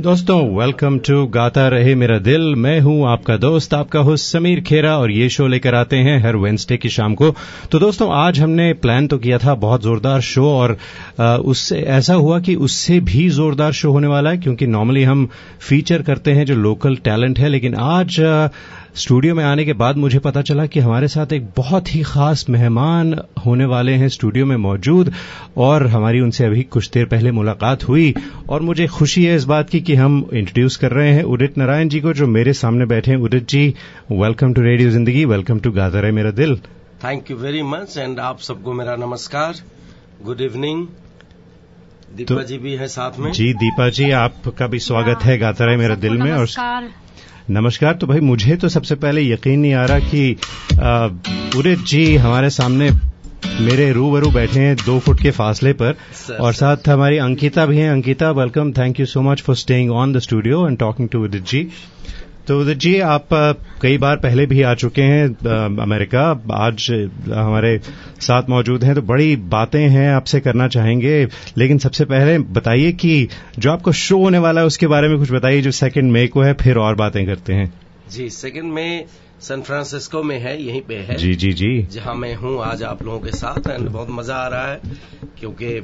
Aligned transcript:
दोस्तों 0.00 0.36
welcome 0.56 0.98
to 0.98 1.26
गाता 1.26 1.66
रहे 1.68 1.94
मेरा 1.94 2.18
दिल। 2.18 2.42
मैं 2.54 2.80
हूँ 2.80 3.06
आपका 3.08 3.36
दोस्त, 3.36 3.74
आपका 3.74 4.00
होस्ट 4.00 4.26
समीर 4.26 4.60
खेरा 4.60 4.96
और 4.98 5.10
ये 5.10 5.28
शो 5.28 5.46
लेकर 5.46 5.74
आते 5.74 5.96
हैं 5.96 6.18
हर 6.22 6.36
वेंसडे 6.36 6.76
की 6.76 6.88
शाम 6.88 7.14
को। 7.14 7.30
तो 7.72 7.78
दोस्तों, 7.78 8.10
आज 8.12 8.40
हमने 8.40 8.72
प्लान 8.72 9.06
तो 9.06 9.18
किया 9.18 9.38
था 9.38 9.54
बहुत 9.54 9.82
जोरदार 9.82 10.20
शो 10.20 10.44
और 10.48 10.76
उससे, 11.20 11.78
ऐसा 11.78 12.14
हुआ 12.14 12.40
कि 12.40 12.54
उससे 12.54 13.00
भी 13.00 13.28
जोरदार 13.30 13.72
शो 13.72 13.92
होने 13.92 14.06
वाला 14.06 14.30
है 14.30 14.38
क्योंकि 14.38 14.66
नॉर्मली 14.66 15.02
हम 15.02 15.28
फीचर 15.60 16.02
करते 16.02 16.32
हैं 16.32 16.44
जो 16.46 16.54
लोकल 16.54 16.96
टैलेंट 16.96 17.38
है, 17.38 17.48
लेकिन 17.48 17.74
आज 17.74 18.20
स्टूडियो 18.94 19.34
में 19.34 19.44
आने 19.44 19.64
के 19.64 19.72
बाद 19.72 19.96
मुझे 19.96 20.18
पता 20.18 20.42
चला 20.42 20.66
कि 20.66 20.80
हमारे 20.80 21.08
साथ 21.08 21.32
एक 21.32 21.46
बहुत 21.56 21.94
ही 21.94 22.02
खास 22.02 22.44
मेहमान 22.50 23.14
होने 23.46 23.64
वाले 23.64 23.92
हैं 23.92 24.08
स्टूडियो 24.08 24.46
में 24.46 24.56
मौजूद 24.56 25.12
और 25.56 25.86
हमारी 25.86 26.20
उनसे 26.20 26.44
अभी 26.44 26.62
कुछ 26.62 26.90
देर 26.90 27.04
पहले 27.06 27.30
मुलाकात 27.30 27.88
हुई 27.88 28.14
और 28.48 28.60
मुझे 28.60 28.86
खुशी 28.86 29.24
है 29.24 29.36
इस 29.36 29.44
बात 29.44 29.70
की 29.70 29.80
कि 29.80 29.94
हम 29.94 30.18
इंट्रोड्यूस 30.34 30.76
कर 30.76 30.90
रहे 30.90 31.12
हैं 31.12 31.22
उदित 31.22 31.58
नारायण 31.58 31.88
जी 31.88 32.00
को 32.00 32.12
जो 32.12 32.26
मेरे 32.26 32.52
सामने 32.52 32.86
बैठे 32.86 33.10
हैं। 33.10 33.18
Udit 33.18 33.48
ji 33.48 33.74
welcome 34.12 34.52
to 34.54 34.62
radio 34.62 34.90
Zindagi 34.90 35.24
welcome 35.24 35.58
to 35.58 35.70
गाजर 35.70 36.04
है 36.04 36.12
मेरा 36.12 36.30
दिल 36.30 36.56
thank 37.04 37.30
you 37.30 37.36
very 37.36 37.62
much 37.62 37.98
and 37.98 38.18
आप 38.18 38.40
सबको 38.40 38.72
मेरा 38.72 38.96
नमस्कार। 38.96 39.54
गुड 40.24 40.40
इवनिंग 40.40 40.86
दीपा 42.16 42.34
तो- 42.34 42.44
जी 42.44 42.58
भी 42.58 42.72
है 42.72 42.88
साथ 42.88 43.18
में। 43.18 43.32
जी 43.32 43.52
दीपा 43.54 43.88
जी 43.88 44.10
आपका 44.10 44.66
भी 44.66 44.78
स्वागत 44.78 45.22
है 45.22 45.38
गाता 45.38 45.64
रहे 45.64 45.76
मेरा 45.76 45.94
दिल 45.94 46.12
में 46.12 46.32
और 46.32 46.46
नमस्कार 47.50 47.94
तो 47.94 48.06
भाई 48.06 48.20
मुझे 48.20 48.56
तो 48.56 48.68
सबसे 48.68 48.94
पहले 48.94 49.22
यकीन 49.22 49.60
नहीं 49.60 49.72
आ 49.74 49.84
रहा 49.84 49.98
कि 49.98 50.36
पूरे 50.74 51.74
जी 51.76 52.16
हमारे 52.16 52.50
सामने 52.50 52.90
मेरे 53.60 53.92
रूबरू 53.92 54.30
बैठे 54.30 54.60
हैं 54.60 54.76
दो 54.76 54.98
फुट 54.98 55.20
के 55.20 55.30
फासले 55.30 55.72
पर। 55.72 55.92
सर, 55.92 56.34
और 56.34 56.52
सर। 56.52 56.76
साथ 56.76 56.88
हमारी 56.88 57.18
अंकिता 57.18 57.66
भी 57.66 57.78
हैं। 57.78 57.90
Ankita 57.90 58.30
welcome 58.30 58.72
thank 58.72 59.00
you 59.00 59.06
so 59.06 59.22
much 59.22 59.42
for 59.42 59.56
staying 59.56 59.90
on 59.90 60.12
the 60.12 60.18
studio 60.18 60.66
and 60.68 60.78
talking 60.78 61.08
to 61.08 61.22
Vidit 61.22 61.46
ji. 61.46 61.68
तो 62.46 62.58
उदित 62.60 62.78
जी 62.78 62.98
आप 63.00 63.28
कई 63.82 63.98
बार 63.98 64.16
पहले 64.16 64.46
भी 64.46 64.62
आ 64.62 64.72
चुके 64.74 65.02
हैं 65.02 65.26
अमेरिका। 65.78 66.22
आज 66.56 66.86
हमारे 67.28 67.78
साथ 68.20 68.48
मौजूद 68.50 68.84
हैं 68.84 68.94
तो 68.94 69.02
बड़ी 69.04 69.36
बातें 69.48 69.88
हैं 69.88 70.08
आपसे 70.10 70.40
करना 70.40 70.68
चाहेंगे। 70.68 71.24
लेकिन 71.58 71.78
सबसे 71.78 72.04
पहले 72.04 72.38
बताइए 72.50 72.92
कि 72.94 73.28
जो 73.58 73.70
आपका 73.70 73.92
शो 73.94 74.18
होने 74.18 74.38
वाला 74.38 74.60
है 74.60 74.66
उसके 74.66 74.86
बारे 74.86 75.08
में 75.08 75.18
कुछ 75.18 75.32
बताइए 75.32 75.60
जो 75.62 75.70
सेकंड 75.72 76.12
मई 76.12 76.26
को 76.26 76.42
है 76.42 76.52
फिर 76.54 76.78
और 76.78 76.94
बातें 76.96 77.24
करते 77.26 77.52
हैं। 77.52 77.72
जी 78.10 78.28
सेकंड 78.30 78.72
में 78.72 79.04
सैन 79.40 79.62
फ्रांसिस्को 79.62 80.22
में 80.22 80.38
है 80.38 80.62
यहीं 80.62 80.80
पे 80.82 80.94
है। 81.00 81.16
जी 81.16 81.34
जी 81.34 81.52
जी। 81.52 81.70
जहाँ 81.92 82.14
मैं 82.14 82.34
हूँ 82.34 82.58
आज 82.62 82.82
आप 82.82 83.02
लोगों 83.02 83.20
के 83.20 83.30
साथ 83.36 83.68
एंड 83.68 83.88
बहुत 83.88 84.10
मज़ा 84.10 84.34
आ 84.34 84.48
रहा 84.48 84.66
है 84.66 84.80
क्योंकि 85.40 85.78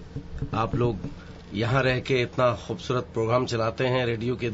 आप 0.55 0.75
लोग 0.75 1.09
यहाँ 1.55 1.83
रह 1.83 1.99
के 2.01 2.21
इतना 2.23 2.51
खूबसूरत 2.67 3.07
प्रोग्राम 3.15 3.47
चलाते 3.47 3.85
हैं 3.87 4.05
रेडियो 4.07 4.35
के 4.37 4.51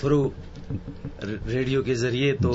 थ्रू 0.00 0.22
रेडियो 0.70 1.82
के 1.82 1.94
ज़रिए 1.96 2.32
तो। 2.34 2.54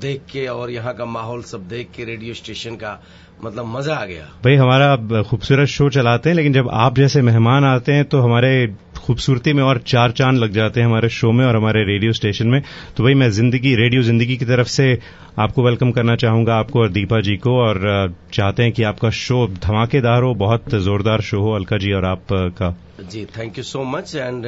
देख 0.00 0.20
के 0.32 0.46
और 0.48 0.70
यहाँ 0.70 0.94
का 0.94 1.04
माहौल 1.06 1.42
सब 1.44 1.68
देख 1.68 1.88
के 1.96 2.04
रेडियो 2.04 2.34
स्टेशन 2.34 2.74
का 2.76 2.98
मतलब 3.44 3.66
मज़ा 3.66 3.94
आ 3.94 4.04
गया। 4.06 4.24
भाई 4.44 4.54
हमारा 4.56 5.22
खूबसूरत 5.22 5.68
शो 5.68 5.88
चलाते 5.90 6.28
हैं 6.28 6.36
लेकिन 6.36 6.52
जब 6.52 6.68
आप 6.74 6.96
जैसे 6.96 7.22
मेहमान 7.22 7.64
आते 7.64 7.92
हैं 7.92 8.04
तो 8.04 8.20
हमारे 8.20 8.50
खूबसूरती 8.98 9.52
में 9.52 9.62
और 9.62 9.78
चार 9.86 10.10
चाँद 10.12 10.36
लग 10.36 10.52
जाते 10.52 10.80
हैं 10.80 10.86
हमारे 10.86 11.08
शो 11.10 11.32
में 11.32 11.44
और 11.46 11.56
हमारे 11.56 11.84
रेडियो 11.84 12.12
स्टेशन 12.12 12.46
में। 12.46 12.60
तो 12.96 13.04
भाई 13.04 13.14
मैं 13.14 13.30
ज़िंदगी 13.30 13.74
रेडियो 13.76 14.02
ज़िंदगी 14.02 14.36
की 14.36 14.44
तरफ़ 14.44 14.68
से 14.68 14.98
आपको 15.38 15.62
वेलकम 15.64 15.90
करना 15.92 16.16
चाहूँगा 16.16 16.54
आपको 16.56 16.80
और 16.80 16.88
दीपा 16.92 17.20
जी 17.20 17.36
को 17.38 17.58
और 17.58 18.14
चाहते 18.32 18.62
हैं 18.62 18.72
कि 18.72 18.82
आपका 18.84 19.10
शो 19.18 19.46
धमाकेदार 19.58 20.22
हो 20.22 20.34
बहुत 20.36 20.74
जोरदार 20.76 21.20
शो 21.22 21.40
हो 21.42 21.52
अलका 21.54 21.78
जी 21.78 21.92
और 21.92 22.04
आपका 22.06 22.74
जी 23.02 23.24
thank 23.38 23.58
you 23.58 23.64
so 23.64 23.84
much 23.86 24.14
and 24.16 24.46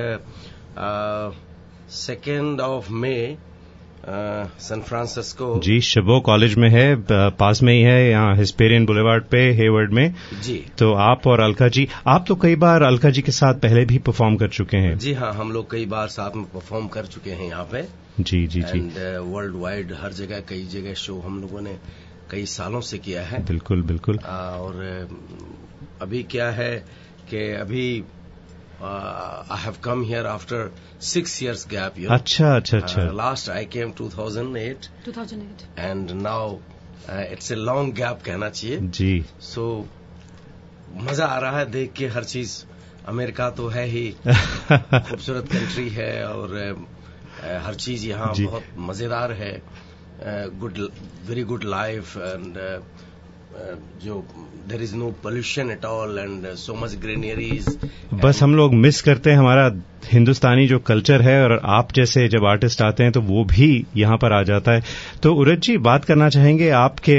second 1.93 2.61
of 2.61 2.91
May 2.93 3.15
San 4.01 4.83
Francisco 4.83 5.59
जी 5.61 5.81
शिवो 5.81 6.19
कॉलेज 6.27 6.55
में 6.55 6.69
है 6.71 6.85
पास 7.33 7.63
में 7.63 7.73
ही 7.73 7.81
है 7.83 8.11
यहाँ 8.11 8.37
हिस्पेरियन 8.37 8.87
बुलेवार्ड 8.87 9.25
पे 9.25 9.41
हेवर्ड 9.55 9.93
में। 9.93 10.15
जी। 10.43 10.55
तो 10.79 10.93
आप 11.01 11.27
और 11.27 11.41
अलका 11.41 11.69
जी 11.69 11.87
आप 12.09 12.25
तो 12.29 12.37
कई 12.37 12.57
बार 12.57 12.83
अलका 12.83 13.11
जी 13.11 13.23
के 13.23 13.33
साथ 13.33 13.55
पहले 13.55 13.85
भी 13.85 13.99
परफॉर्म 14.01 14.37
कर 14.37 14.49
चुके 14.51 14.77
हैं। 14.77 14.97
जी 14.99 15.13
हाँ 15.13 15.33
हम 15.33 15.53
लोग 15.53 15.71
कई 15.71 15.87
बार 15.87 16.09
साथ 16.09 16.37
में 16.37 16.45
परफॉर्म 16.45 16.87
कर 16.89 17.07
चुके 17.07 17.31
हैं 17.31 17.49
यहाँ 17.49 17.65
पे। 17.65 17.83
जी 18.21 18.47
जी 18.47 18.63
जी। 18.63 18.81
वर्ल्ड 19.33 19.57
वाइड 19.57 19.93
हर 20.01 20.13
जगह 20.13 20.41
कई 20.49 20.65
जगह 20.67 20.95
शो 20.95 21.19
हम 21.21 21.41
लोगों 21.41 21.61
ने 21.61 21.77
कई 22.31 22.45
सालों 22.47 22.81
से 22.83 22.99
किया 22.99 23.23
है। 23.23 23.45
बिल्कुल 23.47 23.83
बिल्कुल। 23.83 24.19
आ, 24.19 24.37
और 24.37 25.09
अभी 26.03 26.23
क्या 26.23 26.51
है 26.53 26.75
कि 27.31 27.51
अभी 27.55 28.03
I 28.83 29.63
have 29.63 29.75
come 29.85 30.03
here 30.05 30.27
after 30.27 30.71
six 31.13 31.43
years 31.43 31.67
gap 31.71 31.99
you 31.99 32.11
अच्छा 32.11 32.55
अच्छा 32.57 32.79
अच्छा। 32.79 33.03
Last 33.23 33.51
I 33.51 33.65
came 33.77 33.93
2008 34.01 34.89
2008 35.09 35.65
and 35.79 36.11
now 36.23 36.59
it's 37.33 37.53
a 37.53 37.55
long 37.55 37.95
gap 37.95 38.23
कहना 38.27 38.49
चाहिए। 38.51 38.79
जी। 38.99 39.25
सो 39.41 39.65
मज़ा 41.09 41.27
आ 41.27 41.39
रहा 41.39 41.59
है 41.59 41.67
देख 41.71 41.93
के 41.93 42.07
हर 42.09 42.25
चीज़। 42.25 42.57
अमेरिका 43.09 43.51
तो 43.59 43.69
है 43.69 43.85
ही। 43.87 44.09
खूबसूरत 44.27 45.53
कंट्री 45.53 45.89
है 45.89 46.13
और 46.29 46.55
अ, 46.57 47.59
हर 47.67 47.75
चीज़ 47.75 48.07
यहाँ 48.07 48.33
बहुत 48.41 48.65
मज़ेदार 48.89 49.33
है। 49.33 49.53
Good 50.61 50.79
very 51.29 51.43
good 51.43 51.65
life 51.65 52.17
and 52.17 52.57
जो 54.05 54.25
there 54.69 54.83
is 54.83 54.95
no 54.97 55.11
pollution 55.23 55.71
at 55.71 55.85
all 55.85 56.19
and 56.19 56.47
so 56.57 56.75
much 56.75 56.95
greeneries 57.03 57.67
बस 58.23 58.43
हम 58.43 58.55
लोग 58.55 58.75
मिस 58.75 59.01
करते 59.03 59.31
हैं 59.31 59.39
हमारा 59.39 59.71
हिंदुस्तानी 60.13 60.67
जो 60.67 60.79
कल्चर 60.79 61.23
है 61.23 61.43
और 61.45 61.61
आप 61.65 61.93
जैसे 61.93 62.27
जब 62.29 62.45
आर्टिस्ट 62.47 62.83
आते 62.83 63.03
हैं 63.03 63.13
तो 63.13 63.21
वो 63.23 63.45
भी 63.45 63.69
यहाँ 63.97 64.17
पर 64.17 64.33
आ 64.33 64.43
जाता 64.43 64.73
है। 64.73 64.83
तो 65.23 65.35
उरज 65.35 65.61
जी, 65.61 65.77
बात 65.79 66.05
करना 66.05 66.29
चाहेंगे 66.29 66.71
आपके 66.71 67.19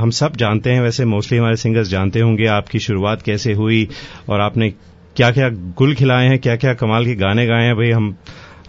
हम 0.00 0.10
सब 0.10 0.36
जानते 0.36 0.70
हैं, 0.70 0.80
वैसे 0.80 1.04
मोस्टली 1.04 1.38
हमारे 1.38 1.56
सिंगर्स 1.56 1.88
जानते 1.88 2.20
होंगे 2.20 2.46
आपकी 2.50 2.78
शुरुआत 2.78 3.22
कैसे 3.22 3.52
हुई 3.52 3.88
और 4.28 4.40
आपने 4.40 4.70
क्या 5.16 5.30
क्या 5.30 5.48
गुल 5.78 5.94
खिलाए 5.94 6.28
हैं 6.28 6.38
क्या 6.38 6.56
क्या 6.56 6.74
कमाल 6.74 7.06
के 7.06 7.14
गाने 7.16 7.46
गाए 7.46 7.64
हैं, 7.64 7.76
भाई 7.76 7.90
हम 7.90 8.16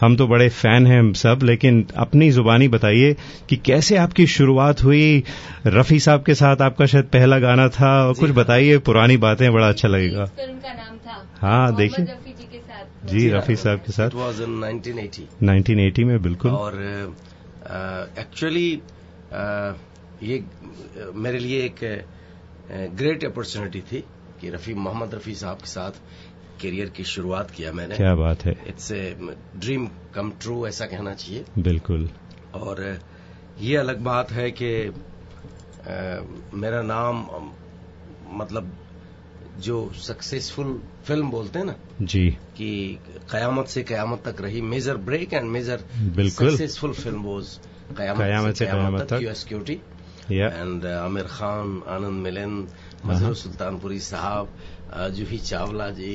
हम 0.04 0.16
तो 0.16 0.28
बड़े 0.28 0.48
फ़ैन 0.52 0.88
हैं 0.88 1.00
हम 1.00 1.12
सब 1.14 1.40
लेकिन 1.44 1.86
अपनी 1.98 2.30
जुबानी 2.32 2.68
बताइए 2.68 3.16
कि 3.50 3.56
कैसे 3.66 3.98
आपकी 3.98 4.26
शुरुआत 4.28 4.84
हुई? 4.84 5.24
रफी 5.68 6.00
साहब 6.00 6.24
के 6.24 6.34
साथ 6.36 6.62
आपका 6.62 6.86
शायद 6.86 7.06
पहला 7.14 7.40
गाना 7.40 7.68
था 7.78 7.92
और 8.08 8.14
कुछ 8.14 8.32
बताइए 8.32 8.78
पुरानी 8.88 9.18
बातें 9.26 9.52
बड़ा 9.54 9.70
अच्छा 9.70 9.88
लगेगा। 9.88 10.24
इस 10.24 10.30
फ़िल्म 10.30 10.58
का 10.58 10.74
नाम 10.74 10.98
था 10.98 11.22
हाँ, 11.42 11.76
देखिए। 11.76 12.06
जी 12.06 12.44
के 12.44 12.58
साथ। 12.60 13.08
जी 13.08 13.30
रफी 13.30 13.56
साहब 13.56 13.80
के 13.80 13.92
साथ। 13.92 14.10
वॉज़ 14.16 14.42
इन 14.44 14.60
1980 14.64 15.28
1980 15.44 16.04
में 16.04 16.22
बिल्कुल। 16.22 16.52
और 16.52 16.82
एक्चुअली 18.20 18.68
ये 20.24 20.44
मेरे 21.16 21.40
लिए 21.40 21.64
एक 21.66 21.80
ग्रेट 22.98 23.24
अपॉर्चुनिटी 23.26 23.82
थी 23.92 24.04
कि 24.42 24.50
रफी 24.50 24.74
मोहम्मद 24.74 25.14
रफी 25.16 25.34
साहब 25.36 25.58
के 25.58 25.68
साथ 25.68 26.00
करियर 26.64 26.90
की 26.98 27.04
शुरुआत 27.06 27.52
किया 27.52 27.72
मैंने। 27.74 27.96
क्या 27.96 28.14
बात 28.16 28.46
है। 28.46 28.56
It's 28.68 28.92
a 28.92 29.02
dream 29.58 29.88
come 30.16 30.32
true 30.42 30.66
ऐसा 30.68 30.86
कहना 30.86 31.14
चाहिए। 31.16 31.46
बिल्कुल। 31.60 32.10
और 32.56 32.82
ये 33.62 33.76
अलग 33.78 34.00
बात 34.04 34.32
है 34.32 34.50
कि 34.52 34.72
मेरा 36.58 36.82
नाम 36.84 37.26
मतलब 38.34 38.72
जो 39.60 39.78
सक्सेसफुल 40.02 40.80
फ़िल्म 41.06 41.30
बोलते 41.32 41.60
हैं 41.60 41.66
ना 41.66 41.76
जी। 42.04 42.30
कि 42.58 42.70
कयामत 43.32 43.68
से 43.68 43.84
कयामत 43.84 44.22
तक 44.28 44.42
रही 44.42 44.62
मेजर 44.68 44.98
ब्रेक 45.10 45.34
एंड 45.34 45.50
मेजर 45.52 45.84
बिल्कुल। 46.16 46.50
Successful 46.50 46.94
film 46.94 47.22
was 47.24 47.58
Qayamat 47.98 48.20
Qayamat 48.20 48.56
se 48.56 48.66
Qayamat 48.66 49.02
tak. 49.02 49.08
Tak. 49.10 49.22
US 49.24 49.38
security 49.38 49.74
and 50.34 50.86
Aamir 50.88 51.24
Khan 51.30 51.82
Anand 51.90 52.24
Milan 52.24 52.56
Majrooh 53.06 53.34
Sultanpuri 53.36 54.00
sahab 54.02 54.56
Juhi 55.16 55.38
Chawla 55.42 55.90
जी 55.92 56.14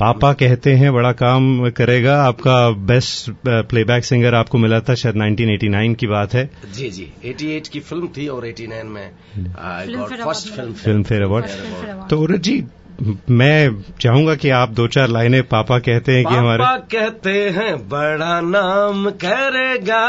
पापा 0.00 0.32
कहते 0.32 0.72
हैं 0.74 0.92
बड़ा 0.94 1.10
काम 1.12 1.70
करेगा। 1.70 2.14
आपका 2.22 2.70
बेस्ट 2.86 3.30
प्लेबैक 3.46 4.04
सिंगर 4.04 4.34
आपको 4.34 4.58
मिला 4.58 4.80
था 4.80 4.94
शायद 4.94 5.16
1989 5.16 5.94
की 5.94 6.06
बात 6.06 6.34
है। 6.34 6.48
जी 6.74 6.88
जी। 6.90 7.06
88 7.24 7.68
की 7.68 7.80
फ़िल्म 7.80 8.08
थी 8.08 8.26
और 8.28 8.46
89 8.46 8.84
में 8.84 9.10
first 9.36 10.48
film 10.48 10.72
film 10.74 11.02
fair 11.02 11.22
award. 11.22 11.46
तो 12.10 12.20
उरज 12.20 12.40
जी 12.40 12.64
मैं 13.32 13.82
चाहूँगा 14.00 14.34
कि 14.34 14.50
आप 14.52 14.70
दो 14.70 14.86
चार 14.88 15.08
लाइनें 15.08 15.42
पापा 15.48 15.78
कहते 15.80 16.12
हैं 16.12 16.24
कि 16.24 16.34
हमारे 16.34 16.62
पापा 16.62 16.76
कहते 16.92 17.32
हैं 17.50 17.76
बड़ा 17.88 18.40
नाम 18.40 19.10
करेगा। 19.24 20.04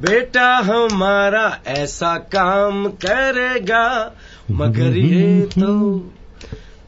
बेटा 0.00 0.46
हमारा 0.64 1.46
ऐसा 1.68 2.16
काम 2.34 2.86
करेगा 3.04 3.86
मगर 4.52 4.96
ये 4.96 5.40
तो 5.52 5.74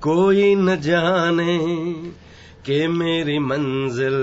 कोई 0.06 0.54
न 0.54 0.76
जाने 0.80 1.58
के 2.66 2.86
मेरी 2.88 3.38
मंजिल 3.38 4.18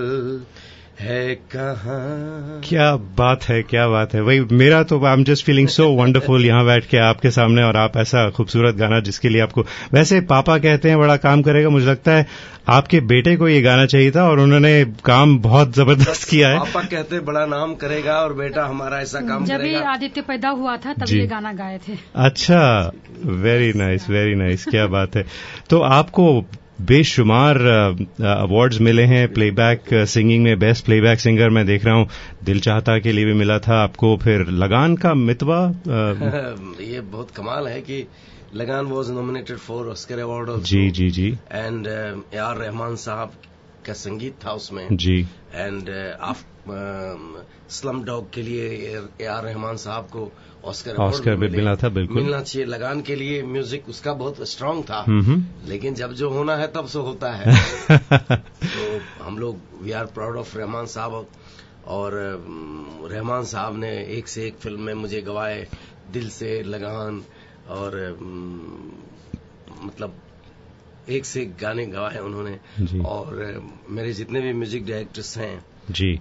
है 0.99 1.35
कहाँ? 1.55 2.61
क्या 2.63 2.95
बात 3.17 3.43
है 3.43 3.61
क्या 3.63 3.87
बात 3.87 4.13
है। 4.13 4.21
वही 4.21 4.39
मेरा 4.53 4.81
तो 4.83 5.03
I 5.05 5.13
am 5.13 5.23
just 5.23 5.45
feeling 5.45 5.67
so 5.67 5.87
wonderful 5.95 6.45
यहाँ 6.45 6.65
बैठ 6.65 6.85
के 6.85 6.97
आपके 6.99 7.31
सामने 7.31 7.63
और 7.63 7.77
आप 7.77 7.97
ऐसा 7.97 8.29
खूबसूरत 8.29 8.75
गाना 8.75 8.99
जिसके 8.99 9.29
लिए 9.29 9.41
आपको 9.41 9.65
वैसे 9.93 10.21
पापा 10.29 10.57
कहते 10.57 10.89
हैं 10.89 10.99
बड़ा 10.99 11.17
काम 11.17 11.41
करेगा 11.41 11.69
मुझे 11.69 11.85
लगता 11.85 12.11
है 12.11 12.25
आपके 12.69 12.99
बेटे 13.03 13.35
को 13.35 13.47
ये 13.47 13.61
गाना 13.61 13.85
चाहिए 13.85 14.11
था 14.11 14.27
और 14.29 14.39
उन्होंने 14.39 14.83
काम 15.05 15.37
बहुत 15.39 15.75
ज़बरदस्त 15.75 16.29
किया 16.29 16.49
है। 16.49 16.59
पापा 16.59 16.83
कहते 16.85 17.19
बड़ा 17.21 17.45
नाम 17.47 17.73
करेगा 17.75 18.13
और 18.13 18.33
बेटा 18.33 18.65
हमारा 18.65 18.99
ऐसा 18.99 19.19
काम 19.19 19.45
जब 19.45 19.51
ये 19.53 19.57
करेगा। 19.59 19.89
आदित्य 19.91 20.21
पैदा 20.21 20.49
हुआ 20.51 20.77
था 20.77 20.93
तब 20.93 21.13
ये 21.13 21.25
गाना 21.27 21.53
गाए 21.53 21.79
थे। 21.87 21.97
अच्छा 22.15 22.91
वेरी 23.25 23.73
नाइस 23.73 24.09
वेरी 24.09 24.35
नाइस 24.35 24.65
क्या 24.65 24.87
बात 24.89 25.15
है। 25.15 25.25
तो 25.69 25.79
आपको 25.91 26.45
बेशुमार 26.81 27.57
अवार्ड्स 28.21 28.79
मिले 28.81 29.03
हैं। 29.03 29.27
प्लेबैक 29.33 29.93
सिंगिंग 29.93 30.43
में 30.43 30.59
बेस्ट 30.59 30.85
प्लेबैक 30.85 31.19
सिंगर 31.19 31.49
मैं 31.49 31.65
देख 31.65 31.85
रहा 31.85 31.95
हूँ। 31.95 32.07
दिल 32.43 32.59
चाहता 32.59 32.97
के 32.99 33.11
लिए 33.11 33.25
भी 33.25 33.33
मिला 33.33 33.59
था 33.59 33.83
आपको। 33.83 34.15
फिर 34.17 34.45
लगान 34.47 34.95
का 34.95 35.13
मितवा 35.13 35.59
ये 36.81 37.01
बहुत 37.01 37.31
कमाल 37.31 37.67
है 37.67 37.81
कि 37.81 38.07
Lagaan 38.55 38.85
was 38.85 39.11
nominated 39.11 39.57
for 39.57 39.87
Oscar 39.87 40.19
award 40.19 40.63
जी 40.63 40.89
जी 40.91 41.09
जी। 41.09 41.29
And 41.51 41.87
A 42.33 42.37
R 42.37 42.57
Rahman 42.57 42.95
sahab 42.95 43.31
का 43.85 43.93
संगीत 43.93 44.33
था 44.45 44.51
उसमें। 44.51 44.87
जी। 44.95 45.21
एंड 45.55 45.89
स्लम 47.69 48.03
डॉग 48.03 48.33
के 48.33 48.41
लिए 48.41 48.67
ए 49.21 49.25
आर 49.25 49.43
रहमान 49.43 49.77
साहब 49.77 50.03
को 50.03 50.31
ऑस्कर 50.65 50.95
ऑस्कर 50.95 51.35
भी 51.35 51.47
मिला 51.49 51.75
था, 51.75 51.89
बिल्कुल। 51.89 52.21
मिलना 52.21 52.41
चाहिए। 52.41 52.67
लगान 52.67 53.01
के 53.01 53.15
लिए 53.15 53.43
म्यूज़िक 53.43 53.89
उसका 53.89 54.13
बहुत 54.13 54.49
स्ट्रांग 54.49 54.83
था। 54.83 55.05
लेकिन 55.65 55.93
जब 55.93 56.13
जो 56.13 56.29
होना 56.29 56.55
है 56.55 56.67
तब 56.67 56.87
से 56.87 56.99
होता 56.99 57.31
है। 57.31 57.55
तो 58.63 59.01
हम 59.23 59.37
लोग 59.37 59.59
we 59.81 59.91
are 59.91 60.05
proud 60.05 60.37
of 60.37 60.57
Rahman 60.57 60.85
sahab. 60.85 61.27
और 61.85 62.11
रहमान 63.11 63.45
साहब 63.45 63.77
ने 63.77 64.05
एक 64.05 64.27
से 64.27 64.47
एक 64.47 64.55
फ़िल्म 64.55 64.81
में 64.81 64.93
मुझे 64.93 65.21
गवाए 65.21 65.67
दिल 66.11 66.29
से 66.29 66.63
लगान। 66.63 67.23
और 67.67 68.17
मतलब 69.83 70.15
एक 71.09 71.25
से 71.25 71.41
एक 71.41 71.57
गाने 71.57 71.85
गवाए 71.85 72.17
उन्होंने। 72.17 72.59
और 73.05 73.61
मेरे 73.89 74.13
जितने 74.13 74.41
भी 74.41 74.53
म्यूज़िक 74.53 74.85
डायरेक्टर्स 74.85 75.37
हैं 75.37 75.65
जी। 75.91 76.19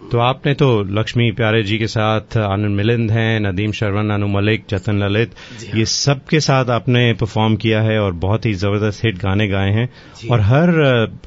तो 0.00 0.18
आपने 0.18 0.52
तो 0.54 0.66
लक्ष्मी 0.90 1.30
प्यारे 1.32 1.62
जी 1.62 1.76
के 1.78 1.86
साथ 1.86 2.36
आनंद 2.36 2.76
मिलिंद 2.76 3.10
हैं 3.10 3.40
नदीम 3.40 3.72
शर्वन 3.72 4.10
अनु 4.10 4.26
मलिक 4.28 4.64
जतन 4.70 4.98
ललित 4.98 5.34
हाँ। 5.38 5.78
ये 5.78 5.84
सब 5.84 6.24
के 6.24 6.40
साथ 6.40 6.70
आपने 6.70 7.12
परफॉर्म 7.12 7.56
किया 7.56 7.80
है 7.82 7.98
और 8.00 8.12
बहुत 8.24 8.46
ही 8.46 8.52
ज़बरदस्त 8.54 9.04
हिट 9.04 9.18
गाने 9.18 9.48
गाए 9.48 9.70
हैं। 9.70 9.88
और 10.30 10.40
हर 10.40 10.70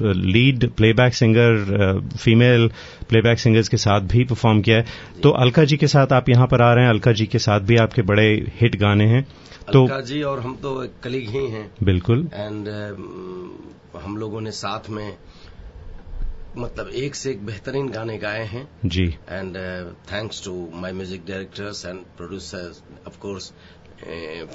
lead 0.02 0.68
playback 0.70 1.14
singer 1.14 2.00
female 2.18 2.68
playback 3.08 3.38
singers 3.38 3.68
के 3.68 3.76
साथ 3.76 4.00
भी 4.12 4.24
परफॉर्म 4.24 4.60
किया 4.60 4.76
है। 4.76 4.84
तो 5.22 5.30
अलका 5.44 5.64
जी 5.64 5.76
के 5.76 5.86
साथ 5.86 6.12
आप 6.12 6.28
यहाँ 6.28 6.46
पर 6.46 6.62
आ 6.62 6.72
रहे 6.74 6.84
हैं 6.84 6.90
अलका 6.90 7.12
जी 7.12 7.26
के 7.26 7.38
साथ 7.38 7.60
भी 7.60 7.76
आपके 7.76 8.02
बड़े 8.02 8.26
हिट 8.60 8.76
गाने 8.76 9.06
हैं। 9.06 9.26
तो 9.72 9.82
अलका 9.82 10.00
जी 10.00 10.22
और 10.22 10.40
हम 10.40 10.56
तो 10.62 10.74
कलीग 11.04 11.28
ही 11.28 11.46
हैं। 11.50 11.70
बिल्कुल। 11.82 12.28
एंड 12.34 12.68
हम 14.04 14.16
लोगों 14.16 14.40
ने 14.40 14.50
साथ 14.50 14.90
में 14.90 15.16
मतलब 16.56 16.88
एक 16.88 17.14
से 17.14 17.30
एक 17.30 17.44
बेहतरीन 17.46 17.88
गाने 17.88 18.16
गाए 18.18 18.44
हैं। 18.46 18.66
जी। 18.86 19.04
And 19.28 19.56
thanks 20.12 20.44
to 20.44 20.52
my 20.74 20.92
music 20.92 21.24
directors 21.26 21.84
and 21.86 22.04
producers 22.16 22.82
of 23.06 23.18
course 23.18 23.52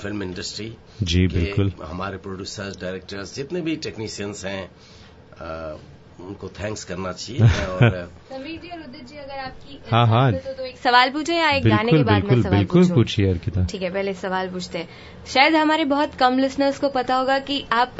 film 0.01 0.24
industry 0.24 0.75
जी 1.04 1.28
बिल्कुल। 1.28 1.72
हमारे 1.84 2.18
प्रोड्यूसर्स 2.18 2.80
डायरेक्टर्स 2.81 3.36
जितने 3.36 3.62
भी 3.62 3.75
टेक्नीशियंस 3.86 4.46
हैं 4.46 4.69
uh, 4.69 5.80
उनको 6.27 6.48
थैंक्स 6.60 6.83
करना 6.83 7.12
चाहिए 7.13 7.42
और 7.42 7.89
समीर 8.30 8.60
जी 8.62 8.69
और 8.69 8.80
उदित 8.80 9.06
जी 9.07 9.18
अगर 9.18 9.38
आपकी 9.39 9.80
हाँ, 9.92 10.06
हाँ। 10.07 10.31
तो 10.33 10.66
एक 10.66 10.77
सवाल 10.77 11.10
पूछे 11.12 11.36
या 11.36 11.50
एक 11.51 11.63
गाने 11.66 11.92
के 11.92 12.04
बाद 12.04 12.13
मैं 12.13 12.21
बिल्कुल 12.24 12.44
सवाल 12.44 12.57
बिल्कुल 12.57 12.81
पूछूँ? 12.81 12.95
पूछिए 12.95 13.30
अर्किता 13.30 13.66
ठीक 13.71 13.81
है 13.81 13.89
पहले 13.94 14.13
सवाल 14.13 14.50
पूछते 14.50 14.77
हैं 14.77 14.88
शायद 15.33 15.56
हमारे 15.56 15.86
बहुत 15.86 16.16
कम 16.19 16.38
लिसनर्स 16.39 16.80
को 16.80 16.89
पता 16.89 17.16
होगा 17.16 17.39
कि 17.50 17.63
आप 17.74 17.98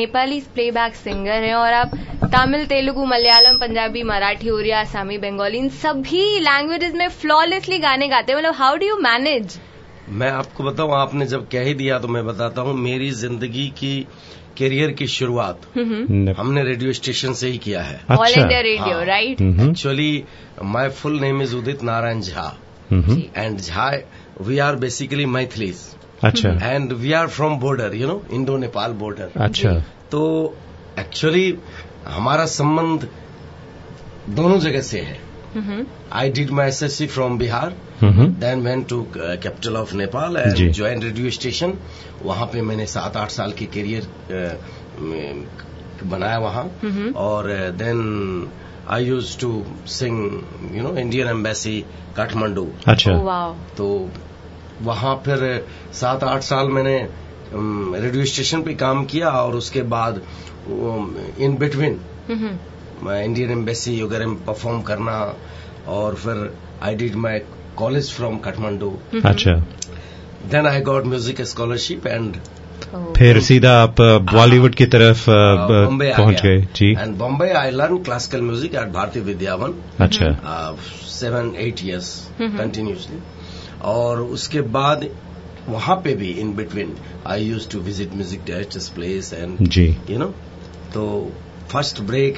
नेपाली 0.00 0.40
प्लेबैक 0.54 0.94
सिंगर 0.94 1.42
हैं 1.44 1.54
और 1.54 1.72
आप 1.72 1.96
तमिल 2.34 2.66
तेलुगु 2.66 3.04
मलयालम 3.06 3.58
पंजाबी 3.58 4.02
मराठी 4.12 4.50
उड़िया 4.50 4.80
आसामी 4.80 5.18
बंगाली 5.18 5.58
इन 5.58 5.68
सभी 5.82 6.24
लैंग्वेजेस 6.40 6.94
में 6.94 7.08
फ्लॉलेसली 7.20 7.78
गाने 7.78 8.08
गाते 8.08 8.32
हैं 8.32 8.38
मतलब 8.38 8.54
हाउ 8.54 8.76
डू 8.76 8.86
यू 8.86 8.96
मैनेज 9.02 9.58
मैं 10.10 10.30
आपको 10.30 10.64
बताऊँ 10.64 10.92
आपने 10.94 11.26
जब 11.26 11.48
कह 11.48 11.62
ही 11.64 11.74
दिया 11.74 11.98
तो 11.98 12.08
मैं 12.08 12.24
बताता 12.26 12.62
हूँ 12.62 12.74
मेरी 12.74 13.10
ज़िंदगी 13.12 13.68
की 13.78 14.00
करियर 14.58 14.90
की 14.92 15.06
शुरुआत 15.06 15.60
हमने 16.38 16.62
रेडियो 16.64 16.92
स्टेशन 16.92 17.32
से 17.32 17.48
ही 17.48 17.58
किया 17.58 17.82
है। 17.82 18.00
ऑल 18.10 18.16
अच्छा 18.18 18.40
India 18.40 18.60
radio. 18.60 19.02
Right 19.04 19.40
actually 19.40 20.24
my 20.64 20.88
full 20.90 21.18
name 21.20 21.42
is 21.42 21.54
Udit 21.56 21.82
Narayan 21.82 22.20
Jha 22.20 22.46
and 22.92 23.58
Jha 23.58 23.90
we 24.40 24.58
are 24.58 24.76
basically 24.76 25.26
Maithilis 25.28 25.80
अच्छा। 26.24 26.50
And 26.62 26.92
we 26.92 27.12
are 27.12 27.28
from 27.28 27.58
border 27.60 27.94
you 27.94 28.06
know 28.08 28.22
Indo 28.32 28.56
Nepal 28.56 28.92
border 29.00 29.40
अच्छा 29.44 29.72
तो 30.10 30.22
एक्चुअली 30.98 31.54
हमारा 32.06 32.46
संबंध 32.52 33.08
दोनों 34.30 34.58
जगह 34.60 34.80
से 34.82 35.00
है। 35.00 35.18
I 35.56 36.30
did 36.32 36.50
my 36.50 36.68
S 36.68 36.82
S 36.82 36.96
C 36.98 37.06
from 37.06 37.38
Bihar 37.38 37.74
hmm, 38.00 38.26
then 38.40 38.60
went 38.64 38.88
to 38.88 39.02
capital 39.16 39.76
of 39.76 39.94
Nepal 39.96 40.36
ji. 40.54 40.64
And 40.64 40.72
join 40.74 41.02
radio 41.02 41.30
station 41.30 41.74
वहाँ 42.22 42.46
पे 42.52 42.62
मैंने 42.62 42.86
सात 42.86 43.16
आठ 43.16 43.30
साल 43.30 43.52
की 43.58 43.66
करियर 43.76 44.08
बनाया 46.10 46.38
वहाँ. 46.38 46.64
और 47.16 47.48
then 47.78 48.50
I 48.90 49.04
use 49.04 49.38
to 49.40 49.50
sing 49.88 50.74
you 50.76 50.82
know 50.82 50.96
Indian 50.98 51.28
embassy 51.28 51.80
Kathmandu 52.16 52.66
अच्छा. 52.88 53.12
वाओ 53.12 53.54
तो 53.76 53.88
वहाँ 54.82 55.14
फिर 55.24 55.44
सात 56.00 56.24
आठ 56.24 56.42
साल 56.42 56.68
मैंने 56.78 56.96
रेडियो 57.54 58.24
स्टेशन 58.24 58.62
पे 58.62 58.74
काम 58.82 59.04
किया 59.12 59.30
और 59.42 59.54
उसके 59.56 59.82
बाद 59.94 60.20
इन 60.68 61.56
बिटवीन 61.60 62.00
इंडियन 63.02 63.50
एम्बेसी 63.50 64.00
वगैरह 64.02 64.26
में 64.26 64.44
परफॉर्म 64.44 64.80
करना 64.82 65.18
और 65.90 66.14
फिर 66.14 66.52
I 66.82 66.94
did 66.94 67.14
my 67.24 67.38
college 67.76 68.10
from 68.12 68.38
Kathmandu 68.38 68.90
अच्छा। 69.24 69.52
Then 70.50 70.66
I 70.66 70.80
got 70.90 71.06
music 71.06 71.40
scholarship 71.52 72.06
and 72.06 72.36
फिर 73.16 73.40
सीधा 73.40 73.72
आप 73.82 74.00
बॉलीवुड 74.32 74.74
की 74.74 74.86
तरफ़ 74.94 75.24
बॉम्बे 75.28 76.12
पहुँच 76.16 76.42
गए। 76.42 76.60
जी। 76.76 76.90
And 76.92 77.16
Bombay 77.18 77.48
I 77.58 77.70
learn 77.70 78.02
classical 78.04 78.40
music 78.42 78.74
at 78.74 78.88
Bharatiya 78.92 79.22
Vidyavan 79.22 79.74
अच्छा। 80.00 80.30
सेवन 81.10 81.52
एट 81.58 81.84
इयर्स 81.84 82.10
कंटिन्यूसली 82.40 83.18
और 83.92 84.20
उसके 84.22 84.60
बाद 84.76 85.06
वहाँ 85.68 85.96
पे 86.04 86.14
भी 86.14 86.30
in 86.40 86.54
between 86.56 86.94
I 87.26 87.44
use 87.44 87.68
to 87.72 87.80
visit 87.80 88.14
music 88.14 88.44
directors 88.48 88.88
place 88.88 89.32
and 89.34 89.56
ji. 89.68 89.86
You 90.10 90.18
know 90.18 90.26
तो 90.94 91.04
फ़र्स्ट 91.72 92.00
ब्रेक 92.02 92.36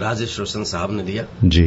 राजेश 0.00 0.38
रोशन 0.38 0.64
साहब 0.64 0.92
ने 0.92 1.02
दिया। 1.02 1.24
जी। 1.44 1.62